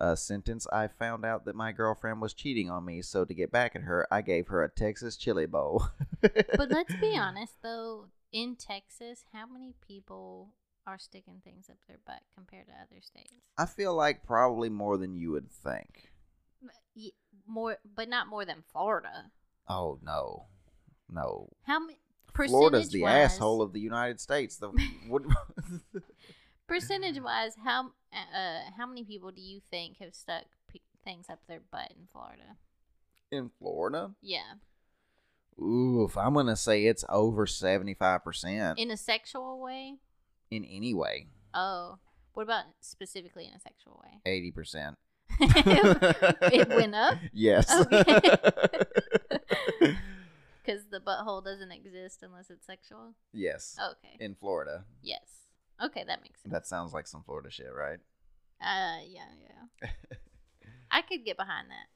A 0.00 0.16
sentence 0.16 0.66
I 0.72 0.88
found 0.88 1.26
out 1.26 1.44
that 1.44 1.54
my 1.54 1.72
girlfriend 1.72 2.22
was 2.22 2.32
cheating 2.32 2.70
on 2.70 2.86
me, 2.86 3.02
so 3.02 3.26
to 3.26 3.34
get 3.34 3.52
back 3.52 3.76
at 3.76 3.82
her, 3.82 4.06
I 4.10 4.22
gave 4.22 4.48
her 4.48 4.64
a 4.64 4.70
Texas 4.70 5.16
chili 5.16 5.44
bowl. 5.46 5.88
But 6.22 6.46
let's 6.70 6.94
be 6.96 7.18
honest 7.18 7.54
though, 7.62 8.06
in 8.32 8.56
Texas, 8.56 9.24
how 9.32 9.46
many 9.46 9.74
people 9.86 10.54
are 10.86 10.98
sticking 10.98 11.42
things 11.44 11.68
up 11.68 11.76
their 11.86 11.98
butt 12.06 12.22
compared 12.34 12.66
to 12.68 12.72
other 12.72 13.02
states? 13.02 13.34
I 13.58 13.66
feel 13.66 13.94
like 13.94 14.24
probably 14.24 14.70
more 14.70 14.96
than 14.96 15.14
you 15.14 15.32
would 15.32 15.50
think. 15.50 16.10
More, 17.46 17.76
but 17.94 18.08
not 18.08 18.26
more 18.26 18.44
than 18.44 18.64
Florida. 18.72 19.30
Oh 19.68 19.98
no, 20.02 20.46
no. 21.10 21.50
How 21.66 21.78
many? 21.78 22.00
Florida's 22.32 22.90
the 22.90 23.00
percentage-wise- 23.00 23.32
asshole 23.32 23.60
of 23.60 23.72
the 23.72 23.80
United 23.80 24.20
States. 24.20 24.56
The 24.56 24.68
what? 25.08 25.22
Percentage 26.70 27.20
wise, 27.20 27.56
how 27.64 27.90
uh 28.12 28.60
how 28.76 28.86
many 28.86 29.04
people 29.04 29.30
do 29.32 29.40
you 29.40 29.60
think 29.70 29.98
have 29.98 30.14
stuck 30.14 30.44
p- 30.68 30.80
things 31.04 31.26
up 31.28 31.40
their 31.48 31.60
butt 31.72 31.90
in 31.90 32.06
Florida? 32.12 32.56
in 33.32 33.50
Florida? 33.58 34.12
Yeah, 34.22 34.54
Oof, 35.60 36.16
I'm 36.16 36.34
gonna 36.34 36.56
say 36.56 36.86
it's 36.86 37.04
over 37.08 37.46
seventy 37.46 37.94
five 37.94 38.22
percent 38.24 38.78
in 38.78 38.90
a 38.90 38.96
sexual 38.96 39.60
way. 39.60 39.96
in 40.50 40.64
any 40.64 40.94
way. 40.94 41.26
Oh, 41.52 41.98
what 42.34 42.44
about 42.44 42.64
specifically 42.80 43.46
in 43.46 43.52
a 43.54 43.60
sexual 43.60 44.00
way? 44.04 44.20
Eighty 44.24 44.50
percent. 44.52 44.96
it 45.40 46.68
went 46.68 46.94
up 46.94 47.18
Yes. 47.32 47.66
because 50.64 50.84
the 50.90 51.00
butthole 51.00 51.42
doesn't 51.44 51.72
exist 51.72 52.22
unless 52.22 52.48
it's 52.50 52.66
sexual. 52.66 53.14
yes. 53.32 53.76
Okay. 53.92 54.16
In 54.24 54.34
Florida. 54.36 54.84
Yes. 55.02 55.20
Okay, 55.82 56.04
that 56.06 56.20
makes 56.22 56.42
sense. 56.42 56.52
That 56.52 56.66
sounds 56.66 56.92
like 56.92 57.06
some 57.06 57.22
Florida 57.22 57.50
shit, 57.50 57.72
right? 57.74 57.98
Uh, 58.60 58.98
yeah, 59.08 59.24
yeah. 59.82 59.88
I 60.90 61.02
could 61.02 61.24
get 61.24 61.36
behind 61.36 61.68
that. 61.70 61.86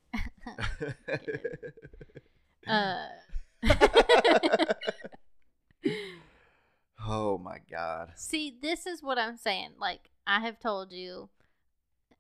uh. 2.69 3.09
oh 7.07 7.39
my 7.39 7.59
god. 7.71 8.13
See, 8.17 8.57
this 8.63 8.87
is 8.87 9.03
what 9.03 9.19
I'm 9.19 9.37
saying. 9.37 9.73
Like 9.79 10.11
I 10.27 10.41
have 10.41 10.59
told 10.59 10.93
you 10.93 11.29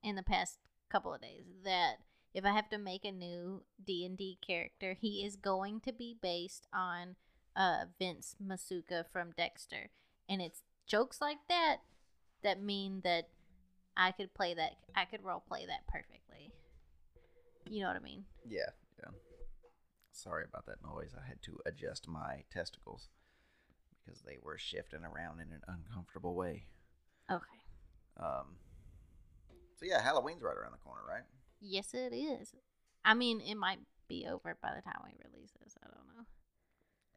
in 0.03 0.17
the 0.17 0.23
past 0.23 0.59
couple 0.91 1.15
of 1.15 1.23
days 1.23 1.47
that 1.65 1.95
if 2.35 2.45
I 2.45 2.51
have 2.51 2.69
to 2.71 2.79
make 2.79 3.05
a 3.05 3.13
new 3.13 3.63
D&D 3.85 4.39
character, 4.45 4.97
he 5.01 5.25
is 5.25 5.37
going 5.37 5.81
to 5.81 5.93
be 5.93 6.17
based 6.21 6.67
on 6.75 7.17
uh 7.57 7.85
Vince 7.99 8.35
Masuka 8.45 9.05
from 9.11 9.31
Dexter. 9.37 9.91
And 10.29 10.43
it's 10.43 10.63
jokes 10.87 11.21
like 11.21 11.39
that 11.49 11.79
that 12.43 12.63
mean 12.63 13.01
that 13.05 13.29
I 13.97 14.13
could 14.13 14.35
play 14.35 14.55
that 14.55 14.73
I 14.95 15.05
could 15.05 15.25
role 15.25 15.43
play 15.47 15.67
that 15.67 15.87
perfectly. 15.87 16.53
You 17.67 17.83
know 17.83 17.89
what 17.89 17.97
I 17.97 18.01
mean? 18.01 18.25
Yeah, 18.47 18.71
yeah. 18.99 19.11
Sorry 20.13 20.45
about 20.49 20.67
that 20.67 20.83
noise. 20.85 21.15
I 21.17 21.27
had 21.27 21.43
to 21.43 21.59
adjust 21.67 22.07
my 22.07 22.45
testicles 22.53 23.09
because 24.05 24.21
they 24.23 24.37
were 24.43 24.59
shifting 24.59 25.05
around 25.05 25.41
in 25.41 25.53
an 25.53 25.63
uncomfortable 25.67 26.35
way. 26.35 26.67
Okay. 27.31 27.45
Um. 28.19 28.57
So 29.77 29.87
yeah, 29.87 30.03
Halloween's 30.03 30.43
right 30.43 30.57
around 30.57 30.73
the 30.73 30.79
corner, 30.79 31.01
right? 31.09 31.25
Yes, 31.61 31.95
it 31.95 32.15
is. 32.15 32.55
I 33.05 33.15
mean, 33.15 33.41
it 33.41 33.57
might 33.57 33.79
be 34.09 34.27
over 34.27 34.57
by 34.63 34.71
the 34.75 34.83
time 34.83 35.01
we 35.05 35.13
release 35.33 35.51
this. 35.63 35.75
I 35.83 35.87
don't 35.87 36.07
know. 36.17 36.25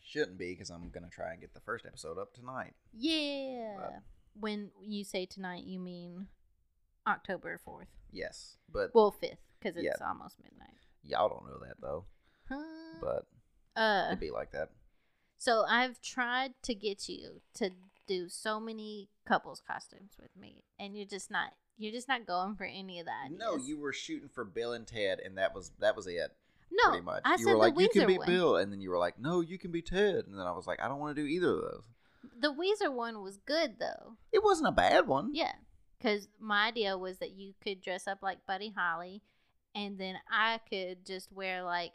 Shouldn't 0.03 0.37
be 0.37 0.51
because 0.53 0.69
I'm 0.69 0.89
gonna 0.89 1.09
try 1.09 1.31
and 1.31 1.41
get 1.41 1.53
the 1.53 1.59
first 1.59 1.85
episode 1.85 2.17
up 2.17 2.33
tonight. 2.33 2.73
Yeah. 2.93 3.99
when 4.39 4.69
you 4.81 5.03
say 5.03 5.25
tonight, 5.25 5.63
you 5.63 5.79
mean 5.79 6.27
October 7.07 7.59
4th. 7.65 7.87
Yes, 8.11 8.57
but 8.71 8.93
Well, 8.93 9.11
5th, 9.11 9.37
because 9.59 9.75
it's 9.77 9.85
Yeah. 9.99 10.07
almost 10.07 10.37
midnight. 10.43 10.77
y'all 11.03 11.27
don't 11.29 11.45
know 11.45 11.57
that 11.65 11.79
though. 11.81 12.05
Huh? 12.47 12.99
But 13.01 13.27
uh, 13.75 14.07
it'd 14.09 14.19
be 14.19 14.29
like 14.31 14.51
that. 14.51 14.69
so 15.37 15.65
I've 15.67 15.99
tried 16.01 16.53
to 16.63 16.75
get 16.75 17.09
you 17.09 17.41
to 17.55 17.71
do 18.07 18.29
so 18.29 18.59
many 18.59 19.09
couples 19.25 19.59
costumes 19.65 20.15
with 20.19 20.35
me, 20.35 20.63
and 20.79 20.95
you're 20.95 21.05
just 21.07 21.29
not. 21.31 21.53
You're 21.79 21.91
just 21.91 22.07
not 22.07 22.25
going 22.25 22.55
for 22.55 22.63
any 22.63 22.99
of 22.99 23.05
that. 23.05 23.29
No, 23.31 23.55
you 23.55 23.77
were 23.77 23.93
shooting 23.93 24.29
for 24.29 24.43
Bill 24.45 24.73
and 24.73 24.87
Ted, 24.87 25.19
and 25.19 25.37
that 25.37 25.53
was 25.53 25.71
that 25.79 25.95
was 25.95 26.07
it. 26.07 26.35
No, 26.71 26.89
pretty 26.89 27.05
much. 27.05 27.21
I 27.25 27.33
you 27.33 27.37
said 27.45 27.53
were 27.53 27.57
like, 27.57 27.75
the 27.75 27.83
you 27.83 27.89
can 27.89 28.07
be 28.07 28.17
one. 28.17 28.27
Bill, 28.27 28.57
and 28.57 28.71
then 28.71 28.81
you 28.81 28.89
were 28.89 28.97
like, 28.97 29.19
no, 29.19 29.41
you 29.41 29.57
can 29.57 29.71
be 29.71 29.81
Ted, 29.81 30.25
and 30.27 30.37
then 30.37 30.45
I 30.45 30.51
was 30.51 30.67
like, 30.67 30.81
I 30.81 30.87
don't 30.87 30.99
want 30.99 31.15
to 31.15 31.21
do 31.21 31.27
either 31.27 31.53
of 31.53 31.61
those. 31.61 31.83
The 32.39 32.53
Weezer 32.53 32.91
one 32.91 33.23
was 33.23 33.37
good 33.37 33.75
though. 33.79 34.17
It 34.31 34.43
wasn't 34.43 34.67
a 34.67 34.73
bad 34.73 35.07
one. 35.07 35.31
Yeah, 35.33 35.53
because 35.97 36.27
my 36.39 36.67
idea 36.67 36.97
was 36.97 37.17
that 37.19 37.31
you 37.31 37.53
could 37.61 37.81
dress 37.81 38.07
up 38.07 38.19
like 38.21 38.45
Buddy 38.45 38.73
Holly, 38.75 39.21
and 39.73 39.97
then 39.97 40.15
I 40.31 40.59
could 40.69 41.05
just 41.05 41.31
wear 41.31 41.63
like 41.63 41.93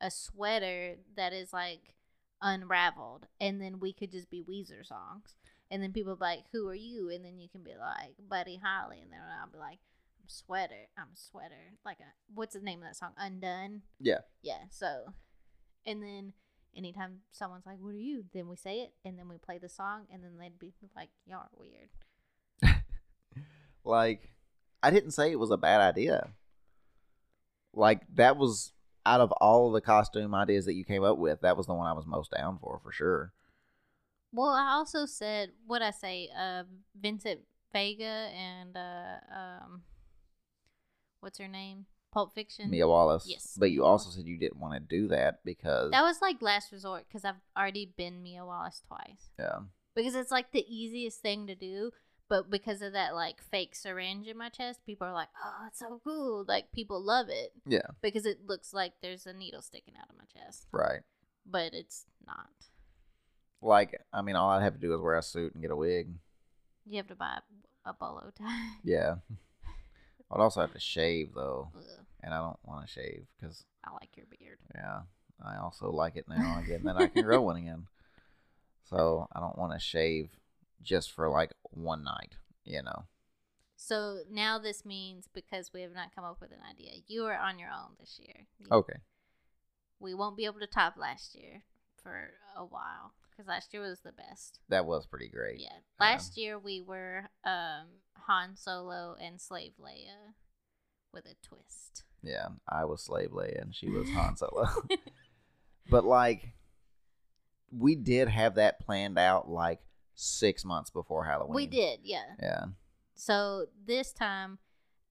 a 0.00 0.10
sweater 0.10 0.96
that 1.16 1.32
is 1.32 1.52
like 1.52 1.94
unraveled, 2.42 3.26
and 3.40 3.60
then 3.60 3.80
we 3.80 3.92
could 3.92 4.12
just 4.12 4.30
be 4.30 4.42
Weezer 4.42 4.86
songs. 4.86 5.34
And 5.70 5.82
then 5.82 5.92
people 5.92 6.14
be 6.14 6.20
like, 6.20 6.44
"Who 6.52 6.68
are 6.68 6.74
you?" 6.74 7.10
And 7.10 7.24
then 7.24 7.38
you 7.38 7.48
can 7.48 7.62
be 7.62 7.74
like 7.78 8.14
Buddy 8.28 8.60
Holly, 8.62 9.00
and 9.02 9.12
then 9.12 9.20
I'll 9.40 9.50
be 9.50 9.58
like, 9.58 9.78
"I'm 9.78 9.78
sweater, 10.28 10.88
I'm 10.96 11.08
a 11.14 11.16
sweater." 11.16 11.74
Like 11.84 12.00
a 12.00 12.12
what's 12.34 12.54
the 12.54 12.60
name 12.60 12.80
of 12.80 12.88
that 12.88 12.96
song? 12.96 13.12
Undone. 13.16 13.82
Yeah. 14.00 14.20
Yeah. 14.42 14.64
So, 14.70 15.12
and 15.84 16.02
then 16.02 16.32
anytime 16.76 17.20
someone's 17.30 17.66
like, 17.66 17.78
"What 17.80 17.94
are 17.94 17.98
you?" 17.98 18.24
Then 18.32 18.48
we 18.48 18.56
say 18.56 18.80
it, 18.80 18.92
and 19.04 19.18
then 19.18 19.28
we 19.28 19.38
play 19.38 19.58
the 19.58 19.68
song, 19.68 20.06
and 20.12 20.22
then 20.22 20.38
they'd 20.38 20.58
be 20.58 20.72
like, 20.94 21.10
"Y'all 21.26 21.38
are 21.38 21.50
weird." 21.56 21.90
Like, 23.86 24.32
I 24.82 24.90
didn't 24.90 25.12
say 25.12 25.30
it 25.30 25.38
was 25.38 25.52
a 25.52 25.56
bad 25.56 25.80
idea. 25.80 26.30
Like 27.72 28.00
that 28.14 28.36
was 28.36 28.72
out 29.06 29.20
of 29.20 29.30
all 29.32 29.70
the 29.70 29.80
costume 29.80 30.34
ideas 30.34 30.64
that 30.64 30.74
you 30.74 30.84
came 30.84 31.04
up 31.04 31.18
with, 31.18 31.40
that 31.42 31.56
was 31.56 31.66
the 31.66 31.74
one 31.74 31.86
I 31.86 31.92
was 31.92 32.06
most 32.06 32.32
down 32.36 32.58
for, 32.58 32.80
for 32.82 32.90
sure. 32.90 33.32
Well, 34.32 34.48
I 34.48 34.72
also 34.72 35.06
said 35.06 35.50
what 35.66 35.82
I 35.82 35.92
say, 35.92 36.28
uh, 36.36 36.64
Vincent 37.00 37.40
Vega 37.72 38.04
and 38.04 38.76
uh, 38.76 39.16
um, 39.32 39.82
what's 41.20 41.38
her 41.38 41.48
name? 41.48 41.86
Pulp 42.12 42.34
Fiction. 42.34 42.70
Mia 42.70 42.88
Wallace. 42.88 43.26
Yes, 43.28 43.56
But 43.58 43.70
you 43.72 43.84
also 43.84 44.08
said 44.10 44.24
you 44.26 44.38
didn't 44.38 44.58
want 44.60 44.72
to 44.74 44.80
do 44.80 45.08
that 45.08 45.40
because 45.44 45.90
That 45.90 46.02
was 46.02 46.22
like 46.22 46.40
last 46.40 46.72
resort 46.72 47.04
because 47.08 47.24
I've 47.24 47.40
already 47.56 47.92
been 47.96 48.22
Mia 48.22 48.44
Wallace 48.44 48.80
twice. 48.86 49.30
yeah. 49.38 49.58
Because 49.94 50.14
it's 50.14 50.30
like 50.30 50.52
the 50.52 50.64
easiest 50.68 51.20
thing 51.20 51.46
to 51.46 51.54
do, 51.54 51.90
but 52.28 52.50
because 52.50 52.80
of 52.82 52.92
that 52.94 53.14
like 53.14 53.42
fake 53.42 53.74
syringe 53.74 54.26
in 54.28 54.36
my 54.38 54.48
chest, 54.50 54.80
people 54.84 55.06
are 55.06 55.12
like, 55.12 55.28
"Oh, 55.42 55.64
it's 55.68 55.78
so 55.78 56.00
cool!" 56.04 56.44
Like 56.46 56.70
people 56.72 57.00
love 57.02 57.28
it 57.30 57.52
Yeah. 57.66 57.86
because 58.02 58.26
it 58.26 58.46
looks 58.46 58.72
like 58.74 58.92
there's 59.00 59.26
a 59.26 59.32
needle 59.32 59.62
sticking 59.62 59.94
out 60.00 60.10
of 60.10 60.16
my 60.18 60.24
chest, 60.24 60.66
Right. 60.72 61.00
but 61.46 61.72
it's 61.72 62.04
not. 62.26 62.50
Like, 63.62 63.98
I 64.12 64.20
mean, 64.22 64.36
all 64.36 64.50
I'd 64.50 64.62
have 64.62 64.74
to 64.74 64.78
do 64.80 64.94
is 64.94 65.00
wear 65.00 65.16
a 65.16 65.22
suit 65.22 65.54
and 65.54 65.62
get 65.62 65.70
a 65.70 65.76
wig. 65.76 66.14
You 66.84 66.98
have 66.98 67.08
to 67.08 67.14
buy 67.16 67.38
a 67.86 67.92
bolo 67.94 68.30
tie. 68.38 68.76
Yeah. 68.84 69.16
I'd 70.30 70.40
also 70.40 70.60
have 70.60 70.72
to 70.72 70.80
shave 70.80 71.34
though, 71.34 71.70
Ugh, 71.76 71.82
and 72.22 72.34
I 72.34 72.38
don't 72.38 72.58
want 72.64 72.86
to 72.86 72.92
shave 72.92 73.26
because 73.38 73.64
I 73.84 73.92
like 73.92 74.16
your 74.16 74.26
beard. 74.26 74.58
yeah, 74.74 75.00
I 75.44 75.56
also 75.58 75.90
like 75.90 76.16
it 76.16 76.26
now 76.28 76.58
again. 76.64 76.82
then 76.84 76.96
I 76.96 77.06
can 77.06 77.22
grow 77.22 77.42
one 77.42 77.56
again. 77.56 77.86
So 78.88 79.26
I 79.32 79.40
don't 79.40 79.58
want 79.58 79.72
to 79.72 79.80
shave 79.80 80.28
just 80.80 81.10
for 81.10 81.28
like 81.28 81.50
one 81.70 82.04
night, 82.04 82.36
you 82.64 82.82
know. 82.84 83.06
So 83.76 84.20
now 84.30 84.60
this 84.60 84.84
means 84.84 85.28
because 85.34 85.72
we 85.72 85.82
have 85.82 85.92
not 85.92 86.14
come 86.14 86.24
up 86.24 86.40
with 86.40 86.52
an 86.52 86.60
idea, 86.70 86.92
you 87.08 87.24
are 87.24 87.36
on 87.36 87.58
your 87.58 87.68
own 87.70 87.96
this 87.98 88.20
year. 88.22 88.46
You- 88.60 88.68
Okay. 88.70 88.98
We 89.98 90.14
won't 90.14 90.36
be 90.36 90.44
able 90.44 90.60
to 90.60 90.68
top 90.68 90.96
last 90.96 91.34
year 91.34 91.62
for 92.00 92.30
a 92.56 92.64
while 92.64 93.14
because 93.36 93.48
last 93.48 93.72
year 93.72 93.82
was 93.82 94.00
the 94.00 94.12
best. 94.12 94.60
That 94.68 94.86
was 94.86 95.06
pretty 95.06 95.28
great. 95.28 95.60
Yeah. 95.60 95.78
Last 96.00 96.36
year 96.36 96.58
we 96.58 96.80
were 96.80 97.28
um, 97.44 97.86
Han 98.26 98.56
Solo 98.56 99.16
and 99.20 99.40
Slave 99.40 99.72
Leia 99.80 100.34
with 101.12 101.26
a 101.26 101.34
twist. 101.46 102.04
Yeah, 102.22 102.48
I 102.68 102.84
was 102.84 103.02
Slave 103.02 103.30
Leia 103.30 103.60
and 103.60 103.74
she 103.74 103.88
was 103.88 104.08
Han 104.10 104.36
Solo. 104.36 104.66
but 105.90 106.04
like, 106.04 106.52
we 107.70 107.94
did 107.94 108.28
have 108.28 108.54
that 108.54 108.80
planned 108.80 109.18
out 109.18 109.48
like 109.48 109.80
six 110.14 110.64
months 110.64 110.90
before 110.90 111.24
Halloween. 111.24 111.54
we 111.54 111.66
did, 111.66 112.00
yeah. 112.02 112.34
Yeah. 112.40 112.64
So 113.14 113.66
this 113.86 114.12
time, 114.12 114.58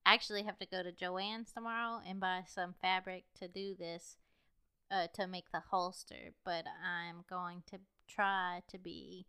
I 0.06 0.14
actually 0.14 0.44
have 0.44 0.60
to 0.60 0.68
go 0.68 0.84
to 0.84 0.92
Joann's 0.92 1.52
tomorrow 1.52 2.02
and 2.08 2.20
buy 2.20 2.44
some 2.48 2.76
fabric 2.82 3.26
to 3.40 3.48
do 3.48 3.76
this, 3.78 4.18
uh, 4.92 5.08
to 5.14 5.28
make 5.28 5.52
the 5.52 5.62
holster. 5.72 6.34
But 6.44 6.66
I'm 6.84 7.24
going 7.30 7.64
to 7.72 7.80
try 8.08 8.62
to 8.70 8.78
be 8.78 9.26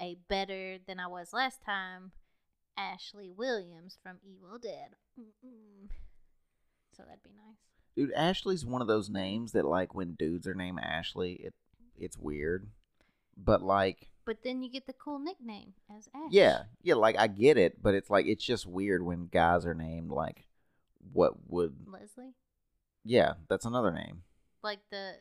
a 0.00 0.16
better 0.28 0.78
than 0.86 1.00
I 1.00 1.06
was 1.06 1.32
last 1.32 1.62
time, 1.64 2.12
Ashley 2.76 3.30
Williams 3.30 3.98
from 4.02 4.18
Evil 4.22 4.58
Dead. 4.58 4.90
Mm-mm. 5.18 5.88
So 6.96 7.02
that'd 7.04 7.22
be 7.22 7.30
nice. 7.30 7.56
Dude, 7.96 8.12
Ashley's 8.12 8.64
one 8.66 8.82
of 8.82 8.88
those 8.88 9.08
names 9.08 9.52
that 9.52 9.64
like 9.64 9.94
when 9.94 10.14
dudes 10.14 10.46
are 10.46 10.54
named 10.54 10.80
Ashley, 10.82 11.32
it 11.34 11.54
it's 11.98 12.18
weird. 12.18 12.68
But 13.36 13.62
like 13.62 14.08
But 14.26 14.38
then 14.44 14.62
you 14.62 14.70
get 14.70 14.86
the 14.86 14.92
cool 14.92 15.18
nickname 15.18 15.72
as 15.96 16.08
Ash. 16.14 16.30
yeah, 16.30 16.64
yeah, 16.82 16.94
like 16.94 17.16
I 17.18 17.26
get 17.26 17.56
it, 17.56 17.82
but 17.82 17.94
it's 17.94 18.10
like 18.10 18.26
it's 18.26 18.44
just 18.44 18.66
weird 18.66 19.02
when 19.02 19.28
guys 19.32 19.64
are 19.64 19.74
named 19.74 20.10
like 20.10 20.46
what 21.12 21.34
would 21.48 21.74
Leslie. 21.86 22.34
yeah, 23.04 23.34
that's 23.48 23.64
another 23.64 23.92
name. 23.92 24.22
Like 24.62 24.80
the 24.90 25.14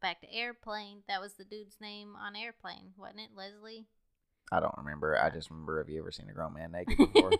back 0.00 0.20
to 0.22 0.32
airplane. 0.32 1.02
That 1.08 1.20
was 1.20 1.34
the 1.34 1.44
dude's 1.44 1.76
name 1.80 2.14
on 2.16 2.36
airplane, 2.36 2.92
wasn't 2.96 3.20
it? 3.20 3.30
Leslie. 3.36 3.86
I 4.50 4.60
don't 4.60 4.74
remember. 4.78 5.18
I 5.20 5.30
just 5.30 5.50
remember 5.50 5.78
have 5.78 5.90
you 5.90 5.98
ever 6.00 6.10
seen 6.12 6.28
a 6.30 6.32
grown 6.32 6.54
man 6.54 6.72
naked 6.72 6.96
before? 7.12 7.32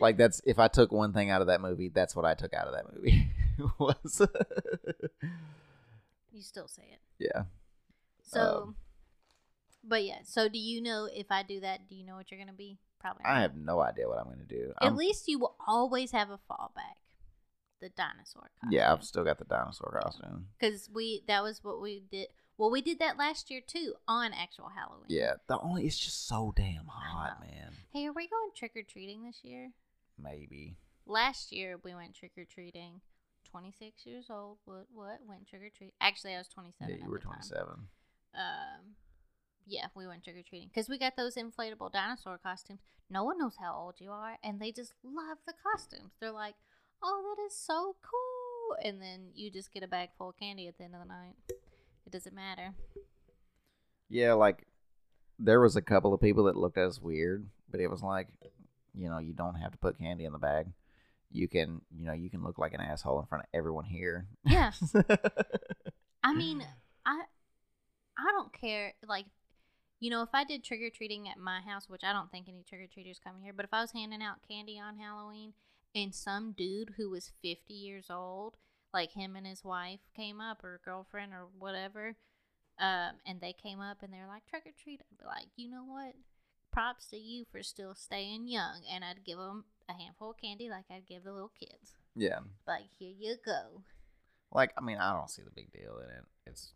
like 0.00 0.16
that's 0.16 0.40
if 0.44 0.58
I 0.58 0.68
took 0.68 0.90
one 0.92 1.12
thing 1.12 1.30
out 1.30 1.40
of 1.40 1.46
that 1.48 1.60
movie, 1.60 1.88
that's 1.88 2.16
what 2.16 2.24
I 2.24 2.34
took 2.34 2.52
out 2.54 2.66
of 2.66 2.74
that 2.74 2.92
movie. 2.94 3.30
was 3.78 4.20
you 6.32 6.42
still 6.42 6.68
say 6.68 6.84
it. 6.92 7.00
yeah. 7.18 7.44
So, 8.22 8.62
Um, 8.64 8.76
but 9.84 10.04
yeah. 10.04 10.18
So, 10.24 10.48
do 10.48 10.58
you 10.58 10.80
know 10.80 11.08
if 11.12 11.26
I 11.30 11.42
do 11.42 11.60
that? 11.60 11.88
Do 11.88 11.94
you 11.94 12.04
know 12.04 12.16
what 12.16 12.30
you're 12.30 12.40
gonna 12.40 12.52
be? 12.52 12.78
Probably. 13.00 13.24
I 13.24 13.40
have 13.40 13.56
no 13.56 13.80
idea 13.80 14.08
what 14.08 14.18
I'm 14.18 14.24
gonna 14.24 14.44
do. 14.48 14.72
At 14.80 14.84
I'm- 14.86 14.96
least 14.96 15.28
you 15.28 15.38
will 15.38 15.56
always 15.66 16.12
have 16.12 16.30
a 16.30 16.38
fallback. 16.50 16.96
The 17.80 17.88
dinosaur. 17.90 18.50
Costume. 18.60 18.72
yeah, 18.72 18.92
I've 18.92 19.02
still 19.04 19.24
got 19.24 19.38
the 19.38 19.44
dinosaur 19.44 19.98
costume. 20.02 20.46
Because 20.58 20.88
we 20.92 21.22
that 21.28 21.42
was 21.42 21.64
what 21.64 21.80
we 21.80 22.02
did. 22.10 22.28
Well, 22.58 22.70
we 22.70 22.82
did 22.82 22.98
that 22.98 23.16
last 23.16 23.50
year 23.50 23.62
too 23.66 23.94
on 24.06 24.32
actual 24.34 24.68
Halloween. 24.76 25.06
Yeah, 25.08 25.34
the 25.48 25.58
only 25.60 25.86
it's 25.86 25.98
just 25.98 26.28
so 26.28 26.52
damn 26.54 26.86
hot, 26.86 27.40
man. 27.40 27.72
Hey, 27.92 28.06
are 28.06 28.12
we 28.12 28.28
going 28.28 28.50
trick 28.54 28.72
or 28.76 28.82
treating 28.82 29.24
this 29.24 29.40
year? 29.42 29.70
Maybe. 30.22 30.76
Last 31.06 31.52
year 31.52 31.78
we 31.82 31.94
went 31.94 32.14
trick 32.14 32.32
or 32.36 32.44
treating. 32.44 33.00
Twenty 33.50 33.72
six 33.72 34.04
years 34.04 34.26
old. 34.30 34.58
What? 34.66 34.86
What? 34.92 35.20
Went 35.26 35.48
trick 35.48 35.62
or 35.62 35.70
treat. 35.70 35.94
Actually, 36.00 36.34
I 36.34 36.38
was 36.38 36.48
twenty 36.48 36.72
seven. 36.78 36.94
Yeah, 36.94 37.04
you 37.04 37.10
were 37.10 37.18
27. 37.18 37.66
um 38.34 38.94
yeah 39.66 39.86
we 39.94 40.06
went 40.06 40.24
trick-or-treating 40.24 40.68
because 40.68 40.88
we 40.88 40.98
got 40.98 41.16
those 41.16 41.36
inflatable 41.36 41.92
dinosaur 41.92 42.38
costumes 42.38 42.80
no 43.10 43.24
one 43.24 43.38
knows 43.38 43.56
how 43.60 43.74
old 43.74 43.94
you 43.98 44.10
are 44.10 44.36
and 44.42 44.58
they 44.60 44.72
just 44.72 44.94
love 45.04 45.38
the 45.46 45.52
costumes 45.62 46.12
they're 46.20 46.30
like 46.30 46.54
oh 47.02 47.34
that 47.36 47.42
is 47.42 47.54
so 47.56 47.96
cool 48.02 48.76
and 48.84 49.00
then 49.00 49.30
you 49.34 49.50
just 49.50 49.72
get 49.72 49.82
a 49.82 49.88
bag 49.88 50.10
full 50.16 50.30
of 50.30 50.36
candy 50.38 50.68
at 50.68 50.76
the 50.78 50.84
end 50.84 50.94
of 50.94 51.00
the 51.00 51.06
night 51.08 51.34
it 52.06 52.12
doesn't 52.12 52.34
matter 52.34 52.74
Yeah, 54.08 54.32
like 54.34 54.66
there 55.38 55.60
was 55.60 55.76
a 55.76 55.82
couple 55.82 56.12
of 56.12 56.20
people 56.20 56.44
that 56.44 56.56
looked 56.56 56.76
at 56.78 56.86
us 56.86 57.00
weird, 57.00 57.46
but 57.70 57.80
it 57.80 57.88
was 57.88 58.02
like, 58.02 58.28
you 58.94 59.08
know, 59.08 59.18
you 59.18 59.32
don't 59.32 59.54
have 59.54 59.72
to 59.72 59.78
put 59.78 59.98
candy 59.98 60.24
in 60.24 60.32
the 60.32 60.38
bag. 60.38 60.66
You 61.30 61.48
can, 61.48 61.80
you 61.96 62.04
know, 62.06 62.12
you 62.12 62.28
can 62.28 62.42
look 62.42 62.58
like 62.58 62.74
an 62.74 62.80
asshole 62.80 63.20
in 63.20 63.26
front 63.26 63.44
of 63.44 63.48
everyone 63.54 63.84
here. 63.84 64.26
yeah 64.44 64.72
i 66.24 66.34
mean 66.34 66.62
i 67.06 67.22
i 68.18 68.30
don't 68.32 68.52
care 68.52 68.92
like 69.06 69.24
you 70.00 70.10
know 70.10 70.22
if 70.22 70.28
i 70.34 70.44
did 70.44 70.62
trick-or-treating 70.64 71.28
at 71.28 71.38
my 71.38 71.60
house 71.60 71.88
which 71.88 72.02
i 72.04 72.12
don't 72.12 72.30
think 72.30 72.48
any 72.48 72.62
trick-or-treaters 72.68 73.18
come 73.22 73.36
here 73.42 73.52
but 73.52 73.64
if 73.64 73.72
i 73.72 73.80
was 73.80 73.92
handing 73.92 74.22
out 74.22 74.36
candy 74.48 74.78
on 74.78 74.98
halloween 74.98 75.52
and 75.94 76.14
some 76.14 76.52
dude 76.56 76.94
who 76.96 77.10
was 77.10 77.32
50 77.42 77.72
years 77.72 78.06
old 78.10 78.56
like 78.92 79.12
him 79.12 79.36
and 79.36 79.46
his 79.46 79.64
wife 79.64 80.00
came 80.14 80.40
up 80.40 80.64
or 80.64 80.80
girlfriend 80.84 81.32
or 81.32 81.48
whatever 81.58 82.16
um, 82.78 83.12
and 83.26 83.40
they 83.40 83.52
came 83.52 83.80
up 83.80 83.98
and 84.02 84.12
they're 84.12 84.28
like 84.28 84.46
trick 84.46 84.62
or 84.66 84.72
treat 84.82 85.00
i'd 85.00 85.18
be 85.18 85.24
like 85.24 85.48
you 85.56 85.70
know 85.70 85.84
what 85.84 86.14
props 86.72 87.06
to 87.06 87.16
you 87.16 87.44
for 87.50 87.62
still 87.62 87.94
staying 87.94 88.46
young 88.46 88.82
and 88.92 89.04
i'd 89.04 89.24
give 89.24 89.38
them 89.38 89.64
a 89.88 89.92
handful 89.92 90.30
of 90.30 90.36
candy 90.36 90.68
like 90.70 90.84
i'd 90.90 91.06
give 91.06 91.24
the 91.24 91.32
little 91.32 91.52
kids 91.58 91.94
yeah. 92.14 92.38
like 92.66 92.86
here 92.98 93.12
you 93.18 93.36
go 93.44 93.82
Like, 94.52 94.72
I 94.76 94.80
mean, 94.80 94.98
I 94.98 95.12
don't 95.12 95.30
see 95.30 95.42
the 95.42 95.50
big 95.50 95.72
deal 95.72 95.98
in 95.98 96.10
it. 96.10 96.24
It's 96.46 96.72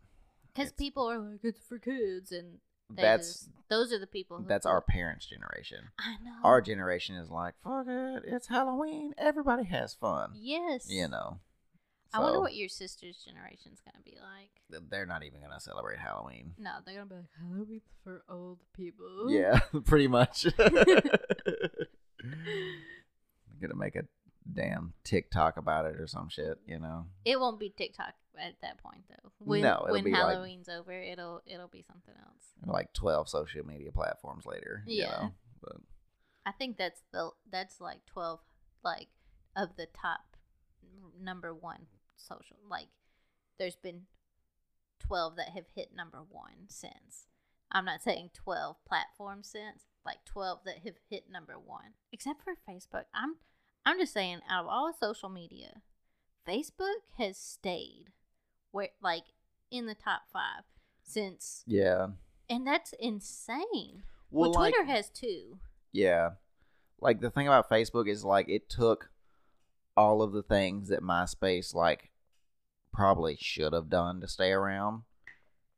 Because 0.55 0.73
people 0.73 1.11
are 1.11 1.19
like, 1.19 1.41
it's 1.43 1.61
for 1.67 1.79
kids, 1.79 2.31
and 2.31 2.59
that's 2.91 3.49
those 3.69 3.93
are 3.93 3.99
the 3.99 4.07
people. 4.07 4.39
Who 4.39 4.47
that's 4.47 4.67
our 4.67 4.81
parents' 4.81 5.27
generation. 5.27 5.89
I 5.99 6.17
know. 6.23 6.37
Our 6.43 6.61
generation 6.61 7.17
is 7.17 7.31
like, 7.31 7.55
fuck 7.63 7.87
it, 7.89 8.23
it's 8.27 8.49
Halloween. 8.49 9.15
Everybody 9.19 9.65
has 9.65 9.95
fun. 9.95 10.33
Yes. 10.35 10.87
You 10.89 11.09
know. 11.09 11.39
I 12.15 12.21
wonder 12.21 12.41
what 12.41 12.55
your 12.55 12.69
sister's 12.69 13.25
generation's 13.25 13.81
gonna 13.81 14.03
be 14.05 14.17
like. 14.21 14.51
They're 14.89 15.07
not 15.07 15.25
even 15.25 15.41
gonna 15.41 15.59
celebrate 15.59 15.99
Halloween. 15.99 16.55
No, 16.59 16.71
they're 16.87 16.95
gonna 16.95 17.07
be 17.07 17.17
like 17.17 17.25
Halloween 17.41 17.81
for 18.05 18.23
old 18.29 18.61
people. 18.73 19.31
Yeah, 19.31 19.59
pretty 19.85 20.07
much. 20.07 20.47
I'm 20.59 20.75
gonna 23.61 23.75
make 23.75 23.97
a 23.97 24.05
damn 24.53 24.93
TikTok 25.05 25.57
about 25.57 25.87
it 25.87 26.01
or 26.01 26.07
some 26.07 26.29
shit, 26.29 26.59
you 26.67 26.79
know. 26.79 27.07
It 27.25 27.39
won't 27.41 27.59
be 27.61 27.71
TikTok 27.71 28.15
at 28.39 28.55
that 28.63 28.79
point 28.83 29.05
though. 29.09 29.31
When 29.39 29.63
No, 29.63 29.87
when 29.89 30.05
be 30.05 30.11
like- 30.11 30.21
Halloween's 30.21 30.69
over, 30.69 30.93
it'll 30.93 31.43
it'll 31.47 31.69
be 31.69 31.83
something 31.83 32.15
else. 32.19 32.53
Like 32.67 32.93
twelve 32.93 33.29
social 33.29 33.65
media 33.65 33.91
platforms 33.93 34.45
later. 34.47 34.83
You 34.87 35.03
Yeah. 35.05 35.11
know? 35.11 35.35
But 35.63 35.77
I 36.47 36.53
think 36.53 36.77
that's 36.77 37.03
the 37.13 37.31
that's 37.51 37.81
like 37.81 38.05
twelve 38.07 38.41
like 38.83 39.09
of 39.57 39.77
the 39.77 39.87
top 39.87 40.37
number 41.21 41.55
one 41.55 41.87
social 42.17 42.57
like 42.69 42.89
there's 43.59 43.77
been 43.77 44.03
twelve 44.99 45.37
that 45.37 45.51
have 45.51 45.67
hit 45.75 45.95
number 45.95 46.19
one 46.23 46.69
since. 46.69 47.27
I'm 47.71 47.85
not 47.85 48.03
saying 48.03 48.31
twelve 48.35 48.77
platforms 48.85 49.49
since, 49.49 49.85
like 50.05 50.25
twelve 50.25 50.61
that 50.65 50.79
have 50.85 50.97
hit 51.09 51.31
number 51.31 51.59
one. 51.59 51.95
Except 52.13 52.43
for 52.43 52.55
Facebook. 52.69 53.05
I'm 53.15 53.37
I'm 53.87 53.99
just 53.99 54.13
saying 54.13 54.41
out 54.49 54.65
of 54.65 54.71
all 54.71 54.93
social 54.99 55.29
media, 55.29 55.83
Facebook 56.49 57.03
has 57.19 57.37
stayed 57.39 58.07
where 58.71 58.89
like 59.03 59.25
in 59.71 59.87
the 59.87 59.95
top 59.95 60.23
five 60.33 60.63
since 61.03 61.63
yeah. 61.67 62.09
and 62.49 62.67
that's 62.67 62.95
insane. 62.99 64.03
Well, 64.31 64.51
Well, 64.51 64.61
like, 64.61 64.75
Twitter 64.75 64.91
has 64.91 65.11
two. 65.11 65.59
Yeah. 65.93 66.31
Like 67.01 67.21
the 67.21 67.31
thing 67.31 67.47
about 67.47 67.69
Facebook 67.71 68.09
is 68.09 68.25
like 68.25 68.49
it 68.49 68.69
took 68.69 69.11
all 69.97 70.23
of 70.23 70.33
the 70.33 70.43
things 70.43 70.89
that 70.89 71.03
MySpace 71.03 71.75
like 71.75 72.11
probably 72.93 73.37
should 73.41 73.73
have 73.73 73.89
done 73.91 74.21
to 74.21 74.29
stay 74.29 74.51
around 74.51 75.03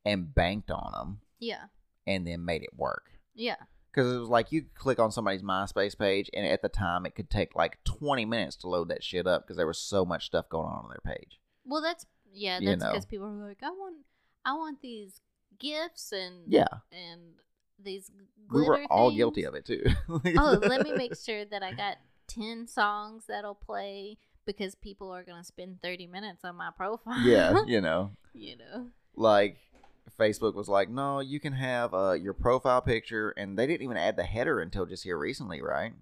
and 0.05 0.35
banked 0.35 0.71
on 0.71 0.93
them 0.93 1.21
Yeah. 1.39 1.65
and 2.07 2.27
then 2.27 2.45
made 2.45 2.63
it 2.63 2.77
work. 2.77 3.11
Yeah. 3.35 3.57
Because 3.97 4.15
it 4.15 4.19
was 4.19 4.29
like 4.29 4.53
you 4.53 4.61
could 4.61 4.75
click 4.75 4.99
on 4.99 5.11
somebody's 5.11 5.43
MySpace 5.43 5.99
page, 5.99 6.29
and 6.35 6.47
at 6.47 6.61
the 6.61 6.69
time 6.69 7.07
it 7.07 7.15
could 7.15 7.31
take 7.31 7.57
like 7.57 7.83
20 7.85 8.27
minutes 8.27 8.55
to 8.57 8.69
load 8.69 8.89
that 8.89 9.03
shit 9.03 9.27
up 9.27 9.43
because 9.43 9.57
there 9.57 9.67
was 9.67 9.79
so 9.79 10.05
much 10.05 10.27
stuff 10.27 10.51
going 10.51 10.67
on 10.67 10.85
on 10.85 10.91
their 10.91 11.15
page. 11.15 11.41
Well, 11.65 11.81
that's 11.81 12.05
yeah. 12.31 12.59
You 12.61 12.67
That's 12.69 12.83
know. 12.83 12.91
because 12.91 13.07
people 13.07 13.27
are 13.27 13.49
like, 13.49 13.63
I 13.63 13.71
want, 13.71 13.97
I 14.45 14.53
want 14.53 14.83
these 14.83 15.23
gifts 15.59 16.13
and 16.13 16.43
Yeah, 16.47 16.67
and 16.93 17.21
these. 17.83 18.11
we 18.53 18.63
were 18.63 18.85
all 18.91 19.09
things. 19.09 19.17
guilty 19.19 19.45
of 19.45 19.55
it 19.55 19.65
too. 19.65 19.83
oh, 20.11 20.59
let 20.63 20.83
me 20.83 20.93
make 20.93 21.17
sure 21.17 21.47
that 21.47 21.63
I 21.63 21.73
got 21.73 21.97
ten 22.29 22.67
songs 22.67 23.25
that'll 23.29 23.55
play 23.55 24.19
because 24.45 24.75
people 24.75 25.11
are 25.11 25.25
gonna 25.25 25.43
spend 25.43 25.81
thirty 25.83 26.07
minutes 26.07 26.45
on 26.45 26.57
my 26.57 26.69
profile. 26.77 27.21
yeah, 27.27 27.63
you 27.67 27.81
know, 27.81 28.11
you 28.35 28.57
know. 28.59 28.89
like 29.17 29.57
Facebook 30.19 30.55
was 30.55 30.69
like, 30.69 30.89
no, 30.89 31.21
you 31.21 31.41
can 31.41 31.53
have 31.53 31.95
uh, 31.95 32.13
your 32.13 32.33
profile 32.33 32.81
picture, 32.81 33.31
and 33.31 33.59
they 33.59 33.67
didn't 33.67 33.83
even 33.83 33.97
add 33.97 34.17
the 34.17 34.25
header 34.25 34.61
until 34.61 34.87
just 34.87 35.05
here 35.05 35.19
recently, 35.19 35.63
right? 35.63 35.93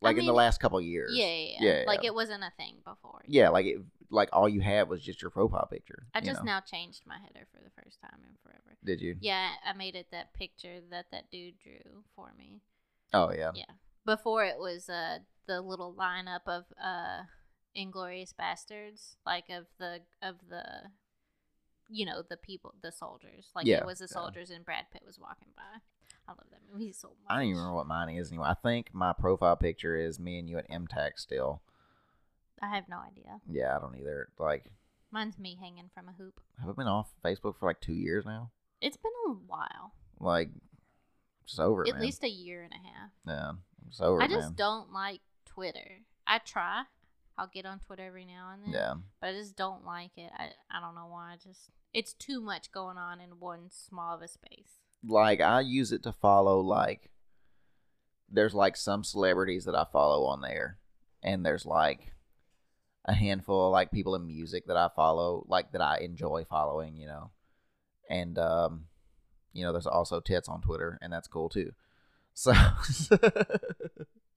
Like 0.00 0.16
in 0.16 0.26
the 0.26 0.32
last 0.32 0.60
couple 0.60 0.80
years. 0.80 1.10
Yeah, 1.12 1.26
yeah, 1.26 1.56
Yeah, 1.58 1.78
yeah. 1.80 1.84
Like 1.86 2.02
yeah. 2.02 2.08
it 2.08 2.14
wasn't 2.14 2.44
a 2.44 2.52
thing 2.56 2.76
before. 2.84 3.22
Yeah, 3.26 3.48
like 3.48 3.66
it, 3.66 3.78
like 4.10 4.28
all 4.32 4.48
you 4.48 4.60
had 4.60 4.88
was 4.88 5.02
just 5.02 5.20
your 5.20 5.30
profile 5.30 5.66
picture. 5.70 6.06
I 6.14 6.20
just 6.20 6.44
know? 6.44 6.52
now 6.52 6.60
changed 6.60 7.02
my 7.06 7.16
header 7.18 7.46
for 7.52 7.60
the 7.62 7.70
first 7.82 8.00
time 8.00 8.20
in 8.22 8.36
forever. 8.42 8.76
Did 8.84 9.00
you? 9.00 9.16
Yeah, 9.20 9.50
I 9.64 9.72
made 9.72 9.96
it 9.96 10.06
that 10.12 10.34
picture 10.34 10.78
that 10.90 11.06
that 11.10 11.30
dude 11.30 11.58
drew 11.58 12.04
for 12.14 12.32
me. 12.38 12.60
Oh 13.12 13.32
yeah. 13.32 13.50
Yeah. 13.54 13.64
Before 14.04 14.44
it 14.44 14.58
was 14.58 14.88
uh 14.88 15.18
the 15.46 15.60
little 15.60 15.94
lineup 15.98 16.46
of 16.46 16.64
uh 16.82 17.22
Inglourious 17.76 18.32
Basterds, 18.34 19.16
like 19.26 19.46
of 19.50 19.66
the 19.78 20.00
of 20.22 20.36
the 20.48 20.90
you 21.90 22.04
know, 22.06 22.22
the 22.28 22.36
people 22.36 22.74
the 22.82 22.92
soldiers. 22.92 23.50
Like 23.54 23.66
Yeah, 23.66 23.78
it 23.78 23.86
was 23.86 23.98
the 23.98 24.08
yeah. 24.10 24.14
soldiers 24.20 24.50
and 24.50 24.64
Brad 24.64 24.86
Pitt 24.92 25.02
was 25.06 25.18
walking 25.18 25.48
by. 25.56 25.80
I 26.26 26.32
love 26.32 26.46
that 26.50 26.60
movie 26.72 26.92
so 26.92 27.08
much. 27.08 27.16
I 27.30 27.36
don't 27.36 27.44
even 27.44 27.56
remember 27.56 27.76
what 27.76 27.86
mine 27.86 28.10
is 28.10 28.28
anymore. 28.28 28.46
I 28.48 28.54
think 28.54 28.90
my 28.92 29.12
profile 29.14 29.56
picture 29.56 29.96
is 29.96 30.20
me 30.20 30.38
and 30.38 30.48
you 30.48 30.58
at 30.58 30.68
MTAC 30.70 31.12
still. 31.16 31.62
I 32.60 32.74
have 32.74 32.88
no 32.88 32.98
idea. 32.98 33.40
Yeah, 33.50 33.74
I 33.76 33.80
don't 33.80 33.96
either. 33.98 34.28
Like, 34.38 34.66
Mine's 35.10 35.38
me 35.38 35.56
hanging 35.58 35.88
from 35.94 36.08
a 36.08 36.12
hoop. 36.12 36.40
have 36.60 36.68
I 36.68 36.72
been 36.72 36.86
off 36.86 37.08
Facebook 37.24 37.54
for 37.58 37.66
like 37.66 37.80
two 37.80 37.94
years 37.94 38.26
now? 38.26 38.50
It's 38.82 38.96
been 38.98 39.12
a 39.26 39.30
while. 39.46 39.92
Like, 40.20 40.50
just 41.46 41.60
over 41.60 41.86
At 41.88 41.94
man. 41.94 42.02
least 42.02 42.22
a 42.24 42.28
year 42.28 42.62
and 42.62 42.72
a 42.74 42.76
half. 42.76 43.10
yeah, 43.26 43.48
I'm 43.50 43.58
just 43.88 44.02
over 44.02 44.20
I 44.20 44.26
just 44.28 44.48
man. 44.48 44.54
don't 44.56 44.92
like 44.92 45.20
Twitter. 45.46 46.00
I 46.26 46.38
try. 46.38 46.82
I'll 47.38 47.46
get 47.46 47.64
on 47.64 47.78
Twitter 47.78 48.04
every 48.04 48.24
now 48.26 48.50
and 48.52 48.64
then. 48.64 48.72
Yeah, 48.72 48.94
but 49.20 49.28
I 49.30 49.32
just 49.32 49.56
don't 49.56 49.86
like 49.86 50.10
it. 50.18 50.30
I 50.36 50.50
I 50.70 50.80
don't 50.80 50.94
know 50.94 51.06
why. 51.08 51.32
I 51.32 51.36
just 51.36 51.70
it's 51.94 52.12
too 52.12 52.40
much 52.40 52.70
going 52.72 52.96
on 52.98 53.20
in 53.20 53.40
one 53.40 53.70
small 53.70 54.14
of 54.14 54.22
a 54.22 54.28
space. 54.28 54.80
like 55.06 55.40
I 55.40 55.60
use 55.60 55.92
it 55.92 56.02
to 56.04 56.12
follow 56.12 56.60
like. 56.60 57.10
There's 58.30 58.54
like 58.54 58.76
some 58.76 59.04
celebrities 59.04 59.64
that 59.64 59.74
I 59.74 59.86
follow 59.90 60.26
on 60.26 60.42
there, 60.42 60.78
and 61.22 61.46
there's 61.46 61.64
like 61.64 62.12
a 63.06 63.14
handful 63.14 63.66
of 63.68 63.72
like 63.72 63.90
people 63.90 64.14
in 64.14 64.26
music 64.26 64.66
that 64.66 64.76
I 64.76 64.90
follow, 64.94 65.46
like 65.48 65.72
that 65.72 65.80
I 65.80 65.98
enjoy 66.00 66.44
following, 66.44 66.96
you 66.98 67.06
know, 67.06 67.30
and 68.10 68.38
um, 68.38 68.84
you 69.54 69.64
know, 69.64 69.72
there's 69.72 69.86
also 69.86 70.20
tits 70.20 70.46
on 70.48 70.60
Twitter, 70.60 70.98
and 71.00 71.10
that's 71.12 71.26
cool 71.28 71.48
too. 71.48 71.72
So 72.34 72.52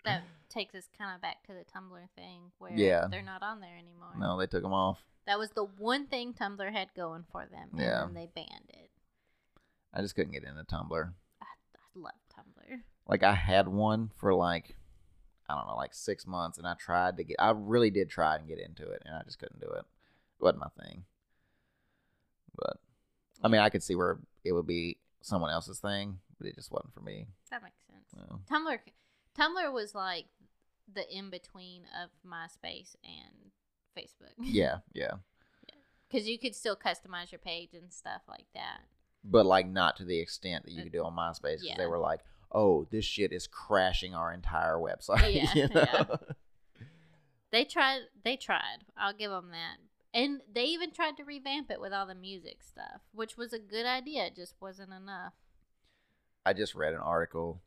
That 0.03 0.23
takes 0.49 0.73
us 0.73 0.85
kind 0.97 1.13
of 1.15 1.21
back 1.21 1.43
to 1.43 1.53
the 1.53 1.63
Tumblr 1.63 2.09
thing 2.15 2.51
where 2.57 2.71
Yeah. 2.75 3.05
they're 3.11 3.21
not 3.21 3.43
on 3.43 3.59
there 3.59 3.77
anymore. 3.77 4.13
no, 4.17 4.37
they 4.39 4.47
took 4.47 4.63
them 4.63 4.73
off. 4.73 5.03
That 5.27 5.37
was 5.39 5.51
the 5.51 5.63
one 5.63 6.07
thing 6.07 6.33
Tumblr 6.33 6.71
had 6.71 6.93
going 6.95 7.25
for 7.31 7.45
them, 7.45 7.69
and 7.73 7.79
Yeah. 7.81 8.05
then 8.05 8.13
they 8.13 8.27
banned 8.33 8.69
it. 8.69 8.89
I 9.93 10.01
just 10.01 10.15
couldn't 10.15 10.31
get 10.33 10.43
into 10.43 10.63
Tumblr. 10.63 11.13
I, 11.41 11.45
I 11.45 11.79
love 11.99 12.13
Tumblr. 12.35 12.81
Like 13.07 13.23
I 13.23 13.33
had 13.33 13.67
one 13.67 14.11
for 14.15 14.33
like 14.33 14.75
I 15.49 15.55
don't 15.55 15.67
know, 15.67 15.75
like 15.75 15.93
six 15.93 16.25
months, 16.25 16.57
and 16.57 16.65
I 16.65 16.75
tried 16.75 17.17
to 17.17 17.23
get. 17.25 17.35
I 17.39 17.51
really 17.51 17.89
did 17.89 18.09
try 18.09 18.35
and 18.37 18.47
get 18.47 18.57
into 18.59 18.89
it, 18.89 19.01
and 19.05 19.13
I 19.15 19.21
just 19.23 19.37
couldn't 19.37 19.59
do 19.59 19.67
it. 19.67 19.79
It 20.39 20.43
wasn't 20.43 20.61
my 20.61 20.69
thing. 20.83 21.03
But 22.55 22.77
I 23.43 23.47
mean, 23.49 23.59
I 23.61 23.69
could 23.69 23.83
see 23.83 23.95
where 23.95 24.19
it 24.45 24.53
would 24.53 24.67
be 24.67 24.97
someone 25.21 25.51
else's 25.51 25.79
thing, 25.79 26.19
but 26.37 26.47
it 26.47 26.55
just 26.55 26.71
wasn't 26.71 26.93
for 26.93 27.01
me. 27.01 27.27
That 27.49 27.63
makes 27.63 27.83
sense. 27.85 28.05
So, 28.29 28.39
Tumblr, 28.49 28.79
Tumblr 29.37 29.73
was 29.73 29.93
like 29.93 30.25
the 30.93 31.03
in 31.13 31.29
between 31.29 31.83
of 32.01 32.09
MySpace 32.25 32.95
and 33.03 33.51
Facebook. 33.97 34.31
yeah, 34.39 34.77
yeah, 34.93 35.11
because 36.09 36.27
you 36.27 36.37
could 36.39 36.55
still 36.55 36.75
customize 36.75 37.31
your 37.31 37.39
page 37.39 37.73
and 37.73 37.91
stuff 37.91 38.21
like 38.27 38.45
that. 38.53 38.81
but 39.23 39.45
like 39.45 39.67
not 39.67 39.97
to 39.97 40.05
the 40.05 40.19
extent 40.19 40.65
that 40.65 40.71
you 40.71 40.83
could 40.83 40.91
do 40.91 41.03
on 41.03 41.15
MySpace 41.15 41.41
because 41.41 41.63
Yeah. 41.65 41.77
they 41.77 41.85
were 41.87 41.99
like, 41.99 42.21
"Oh, 42.51 42.87
this 42.91 43.05
shit 43.05 43.31
is 43.31 43.47
crashing 43.47 44.13
our 44.15 44.33
entire 44.33 44.77
website." 44.77 45.33
Yeah, 45.33 45.53
you 45.53 45.67
know? 45.67 45.85
yeah. 45.93 46.03
They 47.51 47.65
tried. 47.65 48.01
They 48.23 48.37
tried. 48.37 48.79
I'll 48.97 49.13
give 49.13 49.29
them 49.31 49.49
that. 49.51 49.77
And 50.13 50.41
they 50.53 50.65
even 50.65 50.91
tried 50.91 51.17
to 51.17 51.23
revamp 51.23 51.69
it 51.71 51.79
with 51.79 51.93
all 51.93 52.05
the 52.05 52.15
music 52.15 52.63
stuff, 52.63 53.01
which 53.13 53.37
was 53.37 53.53
a 53.53 53.59
good 53.59 53.85
idea. 53.85 54.25
It 54.25 54.35
just 54.35 54.55
wasn't 54.61 54.91
enough. 54.91 55.33
I 56.45 56.53
just 56.53 56.75
read 56.75 56.93
an 56.93 56.99
article, 56.99 57.61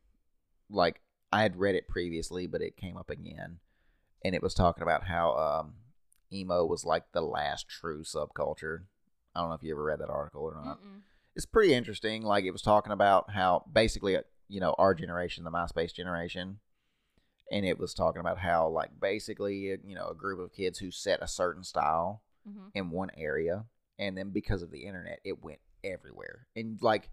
like 0.69 1.01
I 1.33 1.43
had 1.43 1.57
read 1.57 1.75
it 1.75 1.89
previously, 1.89 2.47
but 2.47 2.61
it 2.61 2.77
came 2.77 2.97
up 2.97 3.09
again, 3.11 3.59
and 4.25 4.35
it 4.35 4.43
was 4.43 4.53
talking 4.55 4.83
about 4.83 5.05
how 5.05 5.37
um, 5.37 5.75
emo 6.35 6.65
was 6.65 6.85
like 6.85 7.05
the 7.13 7.21
last 7.23 7.69
true 7.69 8.03
subculture. 8.03 8.85
I 9.35 9.41
don't 9.41 9.49
know 9.51 9.55
if 9.55 9.63
you 9.63 9.73
ever 9.75 9.83
read 9.85 10.01
that 10.01 10.11
article 10.11 10.43
or 10.43 10.55
not. 10.55 10.79
Mm-mm. 10.81 11.01
It's 11.37 11.47
pretty 11.47 11.75
interesting. 11.75 12.23
Like 12.23 12.45
it 12.45 12.51
was 12.53 12.63
talking 12.63 12.93
about 12.93 13.31
how 13.31 13.65
basically, 13.73 14.17
uh, 14.17 14.23
you 14.49 14.61
know, 14.61 14.75
our 14.79 14.95
generation, 14.95 15.45
the 15.45 15.51
MySpace 15.51 15.93
generation, 15.93 16.59
and 17.51 17.65
it 17.67 17.79
was 17.79 17.93
talking 17.95 18.21
about 18.21 18.39
how 18.39 18.69
like 18.69 18.91
basically, 19.01 19.57
you 19.85 19.95
know, 19.95 20.09
a 20.09 20.15
group 20.15 20.39
of 20.41 20.53
kids 20.53 20.79
who 20.79 20.91
set 20.91 21.23
a 21.23 21.29
certain 21.29 21.63
style 21.65 22.23
Mhm. 22.49 22.71
in 22.75 22.91
one 22.91 23.11
area 23.17 23.65
and 23.99 24.17
then 24.19 24.31
because 24.31 24.61
of 24.63 24.71
the 24.71 24.85
internet 24.85 25.21
it 25.25 25.43
went 25.43 25.61
everywhere 25.83 26.47
and 26.57 26.83
like 26.83 27.09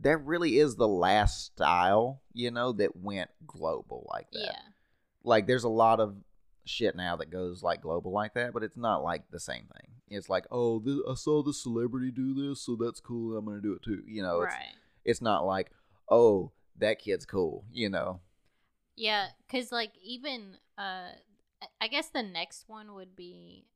that 0.00 0.16
really 0.24 0.58
is 0.58 0.74
the 0.76 0.88
last 0.88 1.44
style 1.46 2.20
you 2.32 2.50
know 2.50 2.72
that 2.72 2.96
went 2.96 3.30
global 3.46 4.08
like 4.12 4.30
that 4.32 4.40
Yeah. 4.40 4.62
like 5.22 5.46
there's 5.46 5.62
a 5.64 5.68
lot 5.68 6.00
of 6.00 6.16
shit 6.64 6.96
now 6.96 7.16
that 7.16 7.30
goes 7.30 7.62
like 7.62 7.80
global 7.82 8.10
like 8.12 8.34
that 8.34 8.52
but 8.52 8.62
it's 8.62 8.76
not 8.76 9.02
like 9.02 9.22
the 9.30 9.40
same 9.40 9.64
thing 9.76 9.90
it's 10.08 10.28
like 10.28 10.46
oh 10.50 10.80
th- 10.80 10.98
i 11.10 11.14
saw 11.14 11.42
the 11.42 11.52
celebrity 11.52 12.10
do 12.10 12.32
this 12.34 12.60
so 12.62 12.76
that's 12.78 13.00
cool 13.00 13.36
i'm 13.36 13.44
gonna 13.44 13.60
do 13.60 13.72
it 13.74 13.82
too 13.82 14.02
you 14.06 14.22
know 14.22 14.40
it's, 14.42 14.54
right. 14.54 14.74
it's 15.04 15.20
not 15.20 15.44
like 15.44 15.70
oh 16.10 16.50
that 16.78 16.98
kid's 16.98 17.26
cool 17.26 17.64
you 17.72 17.88
know 17.88 18.20
Yeah, 18.96 19.28
because 19.46 19.70
like 19.72 19.92
even 20.02 20.56
uh, 20.78 21.10
I- 21.62 21.66
I 21.80 21.88
guess 21.88 22.08
the 22.08 22.22
next 22.22 22.64
one 22.68 22.94
would 22.94 23.16
be 23.16 23.66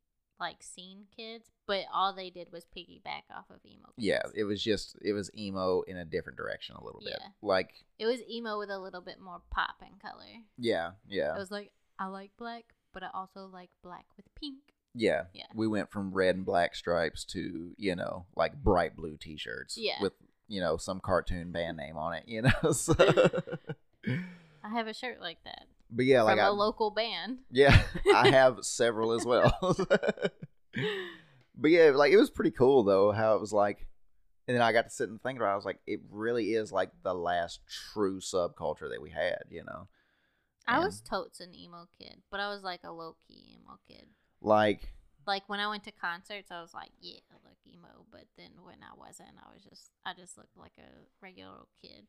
like 0.40 0.62
scene 0.62 1.06
kids, 1.16 1.50
but 1.66 1.84
all 1.92 2.12
they 2.14 2.30
did 2.30 2.52
was 2.52 2.64
piggyback 2.66 3.22
off 3.36 3.50
of 3.50 3.58
emo. 3.66 3.86
Kids. 3.96 4.06
Yeah, 4.06 4.22
it 4.36 4.44
was 4.44 4.62
just 4.62 4.96
it 5.02 5.12
was 5.12 5.30
emo 5.36 5.82
in 5.82 5.96
a 5.96 6.04
different 6.04 6.38
direction 6.38 6.76
a 6.76 6.84
little 6.84 7.00
bit. 7.04 7.16
Yeah. 7.20 7.26
Like 7.42 7.70
it 7.98 8.06
was 8.06 8.20
emo 8.30 8.58
with 8.58 8.70
a 8.70 8.78
little 8.78 9.00
bit 9.00 9.20
more 9.20 9.40
pop 9.50 9.76
and 9.82 10.00
color. 10.00 10.44
yeah, 10.56 10.92
yeah. 11.08 11.34
It 11.34 11.38
was 11.38 11.50
like 11.50 11.72
I 11.98 12.06
like 12.06 12.30
black, 12.38 12.64
but 12.92 13.02
I 13.02 13.08
also 13.14 13.48
like 13.52 13.70
black 13.82 14.06
with 14.16 14.26
pink. 14.34 14.58
Yeah. 14.94 15.24
Yeah. 15.32 15.44
We 15.54 15.66
went 15.66 15.90
from 15.90 16.12
red 16.12 16.36
and 16.36 16.44
black 16.44 16.74
stripes 16.74 17.24
to, 17.26 17.72
you 17.76 17.94
know, 17.94 18.26
like 18.36 18.54
bright 18.62 18.96
blue 18.96 19.16
t 19.16 19.36
shirts. 19.36 19.76
Yeah. 19.78 20.00
With, 20.00 20.14
you 20.48 20.60
know, 20.60 20.76
some 20.76 21.00
cartoon 21.00 21.52
band 21.52 21.76
name 21.76 21.96
on 21.96 22.14
it, 22.14 22.24
you 22.26 22.42
know. 22.62 22.72
So 22.72 22.94
I 24.64 24.68
have 24.70 24.86
a 24.86 24.94
shirt 24.94 25.20
like 25.20 25.38
that 25.44 25.66
But 25.90 26.06
yeah, 26.06 26.22
like 26.22 26.36
from 26.36 26.44
I, 26.44 26.48
a 26.48 26.52
local 26.52 26.90
band. 26.90 27.38
Yeah, 27.50 27.82
I 28.14 28.30
have 28.30 28.58
several 28.62 29.12
as 29.12 29.24
well. 29.24 29.76
but 31.56 31.70
yeah, 31.70 31.90
like 31.94 32.12
it 32.12 32.18
was 32.18 32.30
pretty 32.30 32.50
cool 32.50 32.82
though, 32.82 33.12
how 33.12 33.34
it 33.34 33.40
was 33.40 33.52
like 33.52 33.86
and 34.48 34.56
then 34.56 34.62
I 34.62 34.72
got 34.72 34.84
to 34.84 34.90
sit 34.90 35.10
and 35.10 35.22
think 35.22 35.38
about 35.38 35.50
it. 35.50 35.52
I 35.52 35.56
was 35.56 35.64
like, 35.66 35.80
it 35.86 36.00
really 36.10 36.54
is 36.54 36.72
like 36.72 36.90
the 37.02 37.12
last 37.12 37.60
true 37.92 38.18
subculture 38.18 38.88
that 38.90 39.02
we 39.02 39.10
had, 39.10 39.42
you 39.50 39.62
know. 39.62 39.88
I 40.68 40.78
was 40.80 41.00
totes 41.00 41.40
an 41.40 41.54
emo 41.54 41.88
kid, 41.98 42.22
but 42.30 42.40
I 42.40 42.48
was 42.48 42.62
like 42.62 42.80
a 42.84 42.92
low 42.92 43.16
key 43.26 43.56
emo 43.56 43.78
kid. 43.88 44.06
like 44.40 44.92
Like 45.26 45.48
when 45.48 45.60
I 45.60 45.68
went 45.68 45.84
to 45.84 45.92
concerts, 45.92 46.50
I 46.50 46.60
was 46.60 46.74
like, 46.74 46.90
yeah, 47.00 47.20
I 47.30 47.36
look 47.44 47.58
emo. 47.66 48.06
But 48.10 48.24
then 48.36 48.50
when 48.64 48.78
I 48.82 48.96
wasn't, 48.96 49.36
I 49.38 49.52
was 49.52 49.62
just, 49.62 49.90
I 50.04 50.14
just 50.14 50.36
looked 50.36 50.56
like 50.56 50.72
a 50.78 50.88
regular 51.22 51.50
old 51.50 51.68
kid. 51.80 52.06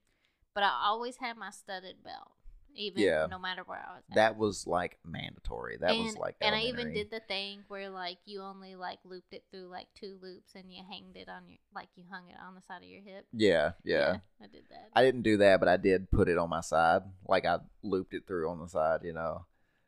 But 0.54 0.64
I 0.64 0.72
always 0.84 1.18
had 1.18 1.38
my 1.38 1.52
studded 1.52 2.04
belt, 2.04 2.32
even 2.76 3.02
Yeah. 3.02 3.28
no 3.30 3.40
matter 3.40 3.64
where 3.66 3.80
I 3.80 3.96
was. 3.96 4.04
At. 4.10 4.16
that 4.16 4.38
was 4.38 4.68
like 4.68 5.00
mandatory. 5.06 5.78
That 5.78 5.92
and, 5.92 6.04
was 6.04 6.18
like 6.18 6.36
and 6.42 6.56
I 6.56 6.62
even 6.62 6.94
did 6.94 7.12
the 7.12 7.20
thing 7.20 7.64
where 7.68 7.90
like 7.90 8.18
you 8.26 8.42
only 8.42 8.76
like 8.76 9.00
looped 9.04 9.34
it 9.34 9.44
through 9.52 9.68
like 9.68 9.88
two 9.96 10.18
loops 10.22 10.56
and 10.56 10.72
you 10.72 10.84
hanged 10.90 11.16
it 11.16 11.30
on 11.30 11.48
your 11.48 11.58
like 11.74 11.90
you 11.96 12.04
hung 12.10 12.30
it 12.30 12.36
on 12.46 12.56
the 12.56 12.62
side 12.62 12.82
of 12.82 12.88
your 12.88 13.02
hip. 13.02 13.26
Yeah, 13.34 13.72
yeah. 13.84 14.18
I 14.42 14.48
did 14.48 14.64
that. 14.70 14.90
I 14.94 15.04
didn't 15.04 15.24
do 15.24 15.38
that, 15.38 15.60
but 15.60 15.70
I 15.70 15.78
did 15.78 16.12
put 16.12 16.30
it 16.30 16.38
on 16.38 16.50
my 16.50 16.62
side. 16.62 17.02
Like 17.28 17.46
I 17.46 17.60
looped 17.84 18.14
it 18.14 18.28
through 18.28 18.50
on 18.50 18.60
the 18.60 18.68
side, 18.68 19.02
you 19.04 19.14
know. 19.14 19.46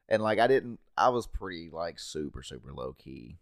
And 0.10 0.22
like 0.22 0.40
I 0.40 0.48
didn't 0.48 0.80
I 0.98 1.10
was 1.10 1.28
pretty 1.28 1.70
like 1.72 2.00
super 2.00 2.44
super 2.44 2.74
low 2.74 2.94
key 2.94 3.38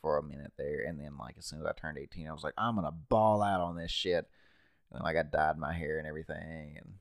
for 0.00 0.18
a 0.18 0.22
minute 0.22 0.52
there 0.58 0.84
and 0.86 1.00
then 1.00 1.16
like 1.18 1.36
as 1.38 1.46
soon 1.46 1.60
as 1.60 1.66
I 1.66 1.72
turned 1.72 1.98
18, 1.98 2.28
I 2.28 2.32
was 2.32 2.44
like 2.44 2.54
I'm 2.58 2.74
going 2.74 2.86
to 2.86 2.92
ball 2.92 3.42
out 3.42 3.60
on 3.60 3.76
this 3.76 3.90
shit. 3.90 4.28
And 4.92 5.02
like 5.02 5.16
I 5.16 5.22
dyed 5.22 5.58
my 5.58 5.72
hair 5.72 5.98
and 5.98 6.06
everything 6.06 6.76
and 6.76 6.94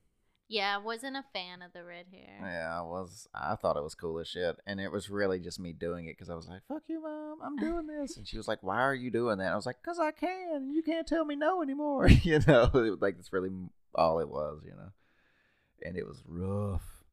yeah, 0.53 0.75
I 0.75 0.77
wasn't 0.77 1.17
a 1.17 1.23
fan 1.33 1.61
of 1.63 1.73
the 1.73 1.83
red 1.83 2.05
hair. 2.11 2.37
yeah, 2.41 2.77
I 2.79 2.81
was 2.81 3.27
I 3.33 3.55
thought 3.55 3.75
it 3.75 3.83
was 3.83 3.95
cool 3.95 4.19
as 4.19 4.27
shit 4.27 4.55
and 4.67 4.79
it 4.79 4.91
was 4.91 5.09
really 5.09 5.39
just 5.39 5.59
me 5.59 5.73
doing 5.73 6.05
it 6.07 6.17
cuz 6.17 6.29
I 6.29 6.35
was 6.35 6.47
like, 6.47 6.61
"Fuck 6.67 6.83
you, 6.87 7.01
mom. 7.01 7.39
I'm 7.41 7.57
doing 7.57 7.87
this." 7.93 8.17
And 8.17 8.27
she 8.27 8.37
was 8.37 8.47
like, 8.47 8.61
"Why 8.61 8.79
are 8.81 8.93
you 8.93 9.09
doing 9.09 9.39
that?" 9.39 9.51
I 9.51 9.55
was 9.55 9.65
like, 9.65 9.81
"Cuz 9.81 9.97
I 9.99 10.11
can. 10.11 10.69
You 10.71 10.83
can't 10.83 11.07
tell 11.07 11.25
me 11.25 11.35
no 11.35 11.61
anymore." 11.63 12.07
you 12.29 12.39
know, 12.47 12.69
it 12.73 12.91
was 12.91 13.01
like 13.01 13.15
that's 13.15 13.33
really 13.33 13.49
all 13.95 14.19
it 14.19 14.29
was, 14.29 14.61
you 14.63 14.75
know. 14.75 14.91
And 15.85 15.97
it 15.97 16.05
was 16.07 16.23
rough. 16.27 17.03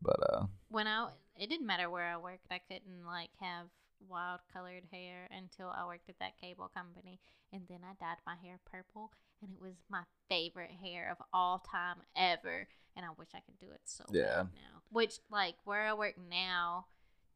But 0.00 0.16
uh 0.32 0.46
when 0.70 0.86
I 0.86 1.10
it 1.36 1.48
didn't 1.50 1.66
matter 1.66 1.88
where 1.90 2.08
I 2.08 2.16
worked, 2.16 2.46
I 2.50 2.58
couldn't 2.58 3.04
like 3.06 3.30
have 3.40 3.66
wild 4.06 4.40
colored 4.52 4.84
hair 4.92 5.28
until 5.30 5.68
I 5.68 5.86
worked 5.86 6.08
at 6.08 6.18
that 6.20 6.38
cable 6.40 6.70
company, 6.74 7.20
and 7.52 7.62
then 7.68 7.80
I 7.84 7.94
dyed 7.98 8.18
my 8.26 8.36
hair 8.36 8.58
purple, 8.70 9.12
and 9.42 9.50
it 9.52 9.60
was 9.60 9.74
my 9.88 10.02
favorite 10.28 10.70
hair 10.82 11.08
of 11.10 11.24
all 11.32 11.58
time 11.58 11.96
ever, 12.16 12.68
and 12.96 13.04
I 13.06 13.10
wish 13.16 13.28
I 13.34 13.40
could 13.40 13.58
do 13.58 13.70
it 13.72 13.80
so 13.84 14.04
Yeah. 14.12 14.44
now. 14.52 14.82
Which 14.90 15.20
like 15.30 15.56
where 15.64 15.86
I 15.86 15.94
work 15.94 16.16
now, 16.18 16.86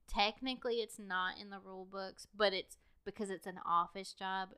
technically 0.08 0.76
it's 0.76 0.98
not 0.98 1.38
in 1.38 1.50
the 1.50 1.58
rule 1.60 1.84
books, 1.84 2.26
but 2.34 2.52
it's 2.52 2.76
because 3.04 3.30
it's 3.30 3.46
an 3.46 3.58
office 3.66 4.12
job. 4.12 4.50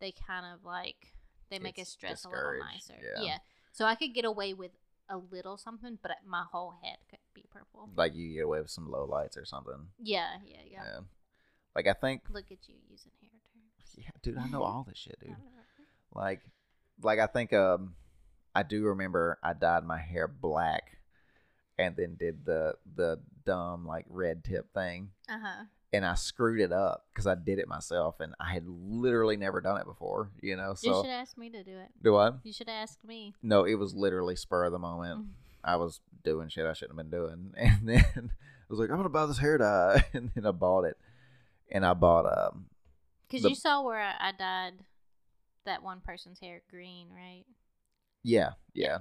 They 0.00 0.12
kind 0.12 0.46
of 0.46 0.64
like 0.64 1.14
they 1.50 1.58
make 1.58 1.78
It's 1.78 1.90
us 1.90 1.96
dress 1.96 2.24
a 2.24 2.28
little 2.28 2.58
nicer. 2.60 2.94
yeah. 3.02 3.22
yeah, 3.22 3.38
so 3.72 3.84
I 3.84 3.94
could 3.94 4.14
get 4.14 4.24
away 4.24 4.54
with 4.54 4.72
a 5.08 5.16
little 5.18 5.56
something, 5.58 5.98
but 6.02 6.12
my 6.26 6.44
whole 6.50 6.74
head 6.82 6.96
could 7.10 7.18
be 7.34 7.44
purple. 7.50 7.90
like 7.94 8.14
you 8.14 8.32
get 8.34 8.44
away 8.44 8.60
with 8.60 8.70
some 8.70 8.90
low 8.90 9.04
lights 9.04 9.36
or 9.36 9.44
something. 9.44 9.88
Yeah, 9.98 10.36
yeah, 10.44 10.60
yeah. 10.70 10.82
Yeah. 10.84 11.00
Like 11.74 11.86
I 11.86 11.92
think 11.94 12.22
Look 12.30 12.44
at 12.50 12.58
you 12.68 12.74
using 12.90 13.12
hair 13.20 13.30
terms. 13.52 13.94
yeah, 13.96 14.10
dude, 14.22 14.38
I 14.38 14.48
know 14.48 14.62
all 14.62 14.84
this 14.88 14.98
shit, 14.98 15.18
dude. 15.20 15.30
Uh, 15.30 15.34
Like 16.14 16.40
like 17.02 17.18
I 17.18 17.26
think 17.26 17.52
um 17.54 17.94
I 18.54 18.62
do 18.62 18.84
remember 18.84 19.38
I 19.42 19.54
dyed 19.54 19.82
my 19.84 19.98
hair 19.98 20.28
black 20.28 20.98
and 21.78 21.96
then 21.96 22.16
did 22.18 22.44
the 22.44 22.74
the 22.96 23.18
dumb 23.46 23.86
like 23.86 24.04
red 24.10 24.44
tip 24.44 24.72
thing 24.74 25.08
Uh-huh. 25.28 25.64
and 25.90 26.04
I 26.04 26.14
screwed 26.14 26.60
it 26.60 26.70
up 26.70 27.06
because 27.12 27.26
I 27.26 27.34
did 27.34 27.58
it 27.58 27.66
myself 27.66 28.20
and 28.20 28.34
I 28.38 28.52
had 28.52 28.64
literally 28.68 29.38
never 29.38 29.62
done 29.62 29.80
it 29.80 29.86
before, 29.86 30.30
you 30.42 30.54
know. 30.54 30.74
So 30.74 30.88
you 30.98 31.02
should 31.04 31.10
ask 31.10 31.38
me 31.38 31.48
to 31.48 31.64
do 31.64 31.78
it. 31.78 31.88
do 32.02 32.14
I? 32.16 32.32
You 32.42 32.52
should 32.52 32.68
ask 32.68 33.02
me. 33.04 33.32
No, 33.42 33.64
it 33.64 33.76
was 33.76 33.94
literally 33.94 34.36
spur 34.36 34.64
of 34.66 34.72
the 34.72 34.78
moment. 34.78 35.26
I 35.64 35.76
was 35.76 36.00
doing 36.24 36.50
shit 36.50 36.66
I 36.66 36.74
shouldn't 36.74 36.98
have 36.98 37.10
been 37.10 37.18
doing, 37.18 37.54
and 37.56 37.88
then 37.88 38.04
I 38.16 38.66
was 38.68 38.78
like, 38.78 38.90
I'm 38.90 38.96
gonna 38.98 39.08
buy 39.08 39.24
this 39.24 39.38
hair 39.38 39.56
dye, 39.56 40.04
and 40.12 40.30
then 40.34 40.44
I 40.44 40.50
bought 40.50 40.84
it, 40.84 40.98
and 41.72 41.84
I 41.84 41.94
bought 41.94 42.26
um 42.26 42.66
Because 43.28 43.44
you 43.48 43.54
saw 43.56 43.82
where 43.82 43.98
I, 44.00 44.14
I 44.28 44.32
dyed 44.32 44.74
that 45.64 45.82
one 45.82 46.00
person's 46.00 46.38
hair 46.40 46.62
green, 46.70 47.08
right? 47.14 47.44
yeah 48.22 48.50
yeah 48.74 48.98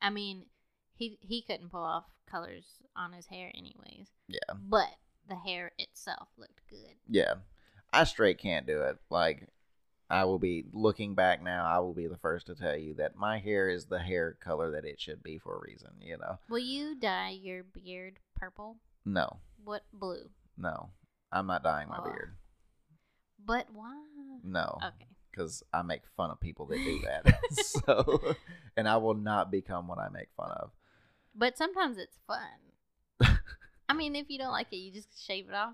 I 0.00 0.10
mean, 0.10 0.46
he 0.94 1.18
he 1.20 1.42
couldn't 1.42 1.70
pull 1.70 1.82
off 1.82 2.04
colors 2.30 2.66
on 2.94 3.12
his 3.12 3.26
hair 3.26 3.50
anyways. 3.54 4.08
yeah 4.28 4.54
But 4.54 4.90
the 5.28 5.34
hair 5.34 5.72
itself 5.78 6.28
looked 6.36 6.60
good. 6.70 6.94
yeah. 7.08 7.34
I 7.92 8.04
straight 8.04 8.38
can't 8.38 8.66
do 8.66 8.82
it. 8.82 8.98
Like 9.10 9.48
I 10.10 10.24
will 10.24 10.38
be 10.38 10.64
looking 10.72 11.14
back 11.14 11.42
now. 11.42 11.64
I 11.66 11.78
will 11.80 11.94
be 11.94 12.06
the 12.06 12.16
first 12.18 12.46
to 12.46 12.54
tell 12.54 12.76
you 12.76 12.94
that 12.94 13.16
my 13.16 13.38
hair 13.38 13.68
is 13.68 13.86
the 13.86 13.98
hair 13.98 14.36
color 14.40 14.70
that 14.72 14.84
it 14.84 15.00
should 15.00 15.22
be 15.22 15.38
for 15.38 15.56
a 15.56 15.60
reason. 15.60 15.90
You 16.00 16.18
know? 16.18 16.38
Will 16.48 16.58
you 16.60 16.94
dye 16.94 17.30
your 17.42 17.62
beard 17.64 18.18
purple? 18.36 18.76
No, 19.04 19.38
What 19.64 19.82
blue? 19.92 20.30
no, 20.56 20.90
I'm 21.32 21.46
not 21.46 21.62
dyeing 21.62 21.88
my 21.88 21.98
Oh. 22.00 22.04
beard. 22.04 22.34
But 23.44 23.66
why? 23.72 23.94
No, 24.44 24.78
Okay. 24.84 25.06
because 25.30 25.62
I 25.72 25.82
make 25.82 26.02
fun 26.16 26.30
of 26.30 26.40
people 26.40 26.66
that 26.66 26.76
do 26.76 27.00
that. 27.04 27.54
so, 27.54 28.34
and 28.76 28.88
I 28.88 28.96
will 28.98 29.14
not 29.14 29.50
become 29.50 29.88
what 29.88 29.98
I 29.98 30.08
make 30.08 30.28
fun 30.36 30.50
of. 30.52 30.70
But 31.34 31.56
sometimes 31.56 31.98
it's 31.98 32.18
fun. 32.26 33.38
I 33.90 33.94
mean, 33.94 34.14
if 34.16 34.28
you 34.28 34.38
don't 34.38 34.52
like 34.52 34.70
it, 34.72 34.76
you 34.76 34.92
just 34.92 35.24
shave 35.26 35.48
it 35.48 35.54
off. 35.54 35.72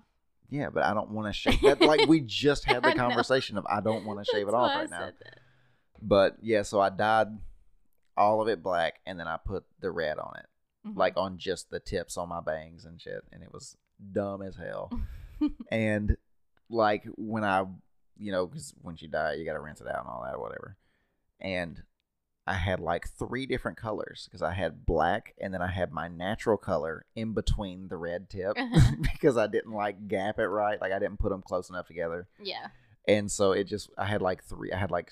Yeah, 0.49 0.69
but 0.69 0.83
I 0.83 0.93
don't 0.93 1.09
want 1.11 1.27
to 1.27 1.33
shave 1.37 1.59
that. 1.61 1.81
Like 1.81 2.07
we 2.07 2.21
just 2.21 2.63
had 2.65 2.81
the 2.83 2.93
conversation 2.93 3.57
of 3.57 3.65
I 3.67 3.81
don't 3.81 4.05
want 4.05 4.19
to 4.23 4.31
shave 4.31 4.47
it 4.47 4.53
off 4.53 4.71
right 4.73 4.89
now. 4.89 4.99
that. 5.07 5.15
But 6.01 6.37
yeah, 6.41 6.61
so 6.61 6.79
I 6.79 6.89
dyed 6.89 7.27
all 8.15 8.41
of 8.41 8.47
it 8.47 8.63
black, 8.63 8.99
and 9.05 9.19
then 9.19 9.27
I 9.27 9.37
put 9.37 9.65
the 9.81 9.91
red 9.91 10.17
on 10.17 10.33
it, 10.37 10.45
Mhm. 10.87 10.95
like 10.95 11.17
on 11.17 11.37
just 11.37 11.69
the 11.71 11.79
tips 11.81 12.15
on 12.15 12.29
my 12.29 12.39
bangs 12.41 12.85
and 12.85 13.01
shit, 13.01 13.23
and 13.33 13.43
it 13.43 13.51
was 13.51 13.75
dumb 14.13 14.41
as 14.41 14.55
hell. 14.55 14.91
And 15.71 16.17
like 16.69 17.03
when 17.17 17.43
I, 17.43 17.65
you 18.17 18.31
know, 18.31 18.47
because 18.47 18.73
when 18.81 18.95
you 18.99 19.09
it, 19.11 19.37
you 19.39 19.45
got 19.45 19.53
to 19.53 19.59
rinse 19.59 19.81
it 19.81 19.87
out 19.87 19.99
and 19.99 20.07
all 20.07 20.23
that 20.23 20.35
or 20.35 20.41
whatever. 20.41 20.77
And 21.39 21.83
I 22.47 22.53
had 22.53 22.79
like 22.79 23.07
three 23.09 23.45
different 23.45 23.77
colors 23.77 24.27
because 24.29 24.41
I 24.43 24.53
had 24.53 24.85
black, 24.85 25.33
and 25.41 25.53
then 25.53 25.61
I 25.61 25.67
had 25.67 25.91
my 25.91 26.07
natural 26.07 26.57
color 26.57 27.05
in 27.15 27.33
between 27.33 27.87
the 27.87 27.97
red 27.97 28.29
tip 28.29 28.57
Uh-huh. 28.57 28.91
because 29.01 29.35
I 29.35 29.47
didn't 29.47 29.71
like 29.73 30.07
gap 30.07 30.37
it 30.39 30.47
right, 30.47 30.79
like 30.79 30.91
I 30.91 30.99
didn't 30.99 31.19
put 31.19 31.29
them 31.29 31.41
close 31.41 31.69
enough 31.69 31.87
together 31.87 32.27
yeah. 32.39 32.67
and 33.07 33.31
so 33.31 33.51
it 33.51 33.63
just 33.65 33.89
I 33.97 34.05
had 34.05 34.21
like 34.21 34.43
three. 34.43 34.71
I 34.71 34.77
had 34.77 34.91
like 34.91 35.11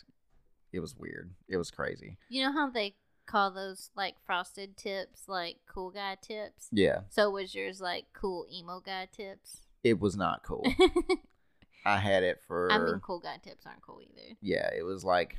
it 0.71 0.79
was 0.79 0.95
weird. 0.95 1.31
It 1.47 1.57
was 1.57 1.71
crazy. 1.71 2.17
You 2.29 2.45
know 2.45 2.51
how 2.51 2.69
they 2.69 2.95
call 3.25 3.51
those 3.51 3.89
like 3.95 4.15
frosted 4.25 4.77
tips, 4.77 5.23
like 5.27 5.57
cool 5.67 5.89
guy 5.91 6.17
tips? 6.21 6.67
Yeah, 6.71 7.01
So 7.09 7.29
was 7.31 7.55
yours 7.55 7.81
like 7.81 8.05
cool 8.13 8.45
emo 8.51 8.79
guy 8.79 9.07
tips? 9.11 9.61
It 9.83 9.99
was 9.99 10.15
not 10.15 10.43
cool. 10.43 10.65
I 11.85 11.97
had 11.97 12.23
it 12.23 12.39
for 12.47 12.71
I 12.71 12.79
mean, 12.79 12.99
cool 13.01 13.19
guy 13.19 13.37
tips 13.43 13.65
aren't 13.65 13.81
cool 13.81 13.99
either. 14.01 14.37
yeah. 14.41 14.69
It 14.75 14.83
was 14.83 15.03
like 15.03 15.37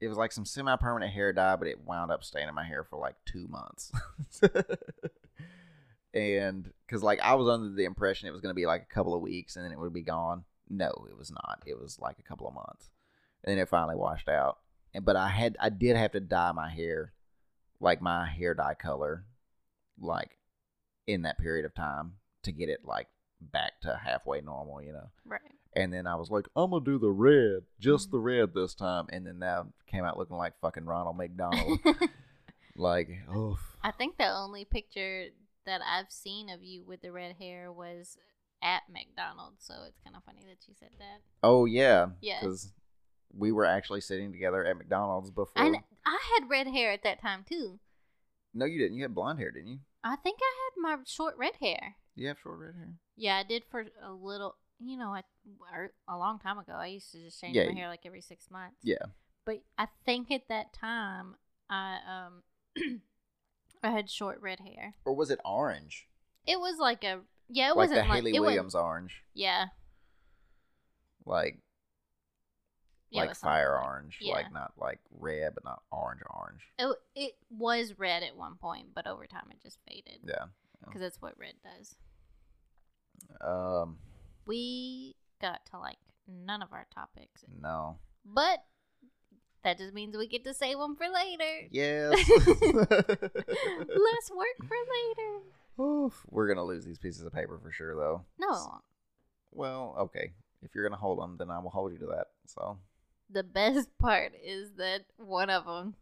it 0.00 0.08
was 0.08 0.16
like 0.16 0.32
some 0.32 0.46
semi-permanent 0.46 1.12
hair 1.12 1.32
dye, 1.32 1.56
but 1.56 1.68
it 1.68 1.84
wound 1.84 2.10
up 2.10 2.24
staying 2.24 2.48
in 2.48 2.54
my 2.54 2.64
hair 2.64 2.84
for 2.84 2.98
like 2.98 3.16
two 3.26 3.46
months. 3.48 3.92
and 6.14 6.72
because 6.86 7.02
like 7.02 7.20
I 7.20 7.34
was 7.34 7.48
under 7.48 7.74
the 7.74 7.84
impression 7.84 8.26
it 8.26 8.32
was 8.32 8.40
going 8.40 8.50
to 8.50 8.58
be 8.58 8.66
like 8.66 8.82
a 8.82 8.94
couple 8.94 9.14
of 9.14 9.20
weeks 9.20 9.56
and 9.56 9.64
then 9.64 9.72
it 9.72 9.78
would 9.78 9.92
be 9.92 10.02
gone. 10.02 10.44
No, 10.68 11.06
it 11.10 11.18
was 11.18 11.30
not. 11.30 11.62
It 11.66 11.78
was 11.78 11.98
like 11.98 12.18
a 12.18 12.22
couple 12.22 12.46
of 12.46 12.54
months, 12.54 12.90
and 13.44 13.50
then 13.50 13.58
it 13.58 13.68
finally 13.68 13.96
washed 13.96 14.28
out. 14.28 14.58
And 14.94 15.04
but 15.04 15.16
I 15.16 15.28
had 15.28 15.56
I 15.60 15.68
did 15.68 15.96
have 15.96 16.12
to 16.12 16.20
dye 16.20 16.52
my 16.52 16.70
hair, 16.70 17.12
like 17.80 18.00
my 18.00 18.26
hair 18.26 18.54
dye 18.54 18.74
color, 18.74 19.24
like 20.00 20.38
in 21.06 21.22
that 21.22 21.38
period 21.38 21.64
of 21.64 21.74
time 21.74 22.14
to 22.44 22.52
get 22.52 22.68
it 22.68 22.84
like 22.84 23.08
back 23.40 23.80
to 23.82 24.00
halfway 24.02 24.40
normal, 24.40 24.82
you 24.82 24.92
know. 24.92 25.10
Right. 25.24 25.40
And 25.74 25.92
then 25.92 26.06
I 26.06 26.16
was 26.16 26.30
like, 26.30 26.46
I'm 26.56 26.70
gonna 26.70 26.84
do 26.84 26.98
the 26.98 27.10
red, 27.10 27.62
just 27.78 28.10
the 28.10 28.16
mm-hmm. 28.16 28.26
red 28.26 28.54
this 28.54 28.74
time. 28.74 29.06
And 29.10 29.26
then 29.26 29.40
that 29.40 29.66
came 29.86 30.04
out 30.04 30.18
looking 30.18 30.36
like 30.36 30.58
fucking 30.60 30.84
Ronald 30.84 31.16
McDonald. 31.16 31.78
like, 32.76 33.08
oh, 33.32 33.58
I 33.82 33.92
think 33.92 34.18
the 34.18 34.28
only 34.28 34.64
picture 34.64 35.26
that 35.66 35.80
I've 35.86 36.10
seen 36.10 36.48
of 36.50 36.62
you 36.62 36.82
with 36.84 37.02
the 37.02 37.12
red 37.12 37.36
hair 37.38 37.70
was 37.70 38.16
at 38.62 38.82
McDonald's, 38.92 39.64
so 39.64 39.74
it's 39.86 40.00
kind 40.04 40.16
of 40.16 40.24
funny 40.24 40.40
that 40.48 40.66
you 40.66 40.74
said 40.78 40.90
that. 40.98 41.20
Oh 41.42 41.64
yeah, 41.64 42.06
Yes. 42.20 42.40
because 42.40 42.72
we 43.32 43.52
were 43.52 43.64
actually 43.64 44.00
sitting 44.00 44.32
together 44.32 44.64
at 44.64 44.76
McDonald's 44.76 45.30
before. 45.30 45.62
And 45.62 45.76
I 46.04 46.18
had 46.34 46.50
red 46.50 46.66
hair 46.66 46.92
at 46.92 47.02
that 47.04 47.20
time 47.20 47.44
too. 47.48 47.78
No, 48.52 48.64
you 48.64 48.78
didn't. 48.78 48.96
You 48.96 49.02
had 49.02 49.14
blonde 49.14 49.38
hair, 49.38 49.50
didn't 49.50 49.68
you? 49.68 49.78
I 50.02 50.16
think 50.16 50.38
I 50.42 50.52
had 50.64 50.96
my 50.96 51.02
short 51.06 51.34
red 51.36 51.54
hair. 51.60 51.96
You 52.14 52.28
have 52.28 52.38
short 52.38 52.58
red 52.58 52.74
hair? 52.74 52.94
Yeah, 53.16 53.36
I 53.36 53.42
did 53.42 53.64
for 53.70 53.86
a 54.02 54.12
little. 54.12 54.56
You 54.78 54.96
know, 54.96 55.12
I 55.14 55.22
or 55.72 55.92
a 56.08 56.16
long 56.16 56.38
time 56.38 56.58
ago. 56.58 56.72
I 56.72 56.86
used 56.86 57.12
to 57.12 57.18
just 57.18 57.40
change 57.40 57.54
Yeah, 57.54 57.66
my 57.66 57.74
hair 57.74 57.88
like 57.88 58.06
every 58.06 58.22
six 58.22 58.50
months. 58.50 58.78
Yeah. 58.82 59.04
But 59.44 59.62
I 59.76 59.88
think 60.06 60.30
at 60.30 60.48
that 60.48 60.72
time, 60.72 61.36
I 61.68 61.98
um, 62.08 62.42
I 63.82 63.90
had 63.90 64.08
short 64.08 64.40
red 64.40 64.60
hair. 64.60 64.94
Or 65.04 65.14
was 65.14 65.30
it 65.30 65.38
orange? 65.44 66.08
It 66.46 66.58
was 66.58 66.78
like 66.78 67.04
a 67.04 67.20
yeah. 67.48 67.68
It 67.68 67.76
like 67.76 67.90
wasn't 67.90 68.02
the 68.04 68.08
like 68.08 68.24
Hayley 68.24 68.40
Williams 68.40 68.74
orange, 68.74 69.22
Yeah, 69.34 69.66
like 71.26 71.58
yeah, 73.10 73.22
like 73.22 73.36
fire 73.36 73.74
like- 73.76 73.84
orange, 73.86 74.18
yeah. 74.20 74.34
like 74.34 74.52
not 74.52 74.72
like 74.78 74.98
red, 75.18 75.54
but 75.54 75.64
not 75.64 75.82
orange 75.90 76.20
orange. 76.30 76.60
It 76.78 76.96
it 77.14 77.32
was 77.50 77.98
red 77.98 78.22
at 78.22 78.36
one 78.36 78.56
point, 78.56 78.88
but 78.94 79.06
over 79.06 79.26
time 79.26 79.46
it 79.50 79.60
just 79.62 79.78
faded. 79.88 80.20
Yeah. 80.24 80.44
because 80.84 81.00
that's 81.00 81.20
what 81.20 81.34
red 81.38 81.54
does. 81.62 81.96
Um. 83.40 83.98
We 84.46 85.14
got 85.40 85.64
to 85.70 85.78
like 85.78 85.98
none 86.26 86.62
of 86.62 86.72
our 86.72 86.86
topics, 86.94 87.44
No. 87.60 87.98
but 88.24 88.64
that 89.62 89.78
just 89.78 89.92
means 89.94 90.16
we 90.16 90.26
get 90.26 90.42
to 90.44 90.54
save 90.54 90.78
them 90.78 90.96
for 90.96 91.06
later. 91.08 91.68
Yes. 91.70 92.12
Less 92.28 92.70
work 94.34 94.58
for 94.66 94.76
later. 94.76 95.42
Oof. 95.82 96.24
We're 96.30 96.48
gonna 96.48 96.64
lose 96.64 96.84
these 96.84 96.98
pieces 96.98 97.24
of 97.24 97.32
paper 97.32 97.58
for 97.62 97.70
sure, 97.70 97.94
though. 97.94 98.24
No. 98.38 98.80
Well, 99.52 99.94
okay. 100.00 100.32
If 100.62 100.74
you're 100.74 100.84
gonna 100.84 101.00
hold 101.00 101.18
them, 101.20 101.36
then 101.38 101.50
I 101.50 101.58
will 101.58 101.70
hold 101.70 101.92
you 101.92 101.98
to 101.98 102.06
that. 102.06 102.28
So. 102.46 102.78
The 103.32 103.42
best 103.42 103.88
part 103.98 104.32
is 104.42 104.72
that 104.76 105.02
one 105.16 105.50
of 105.50 105.64
them 105.66 105.94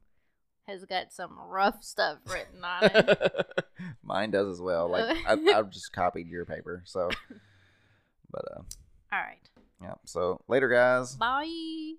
has 0.66 0.84
got 0.84 1.12
some 1.12 1.38
rough 1.48 1.82
stuff 1.82 2.18
written 2.26 2.62
on 2.62 2.84
it. 2.84 3.46
Mine 4.02 4.30
does 4.30 4.48
as 4.48 4.60
well. 4.60 4.88
Like 4.90 5.16
I, 5.26 5.32
I've 5.54 5.70
just 5.70 5.92
copied 5.92 6.28
your 6.28 6.44
paper. 6.44 6.82
So. 6.84 7.08
But 8.30 8.44
uh, 8.52 8.60
All 9.12 9.20
right. 9.20 9.40
yeah. 9.80 9.94
So 10.04 10.42
later, 10.48 10.68
guys. 10.68 11.16
Bye. 11.16 11.94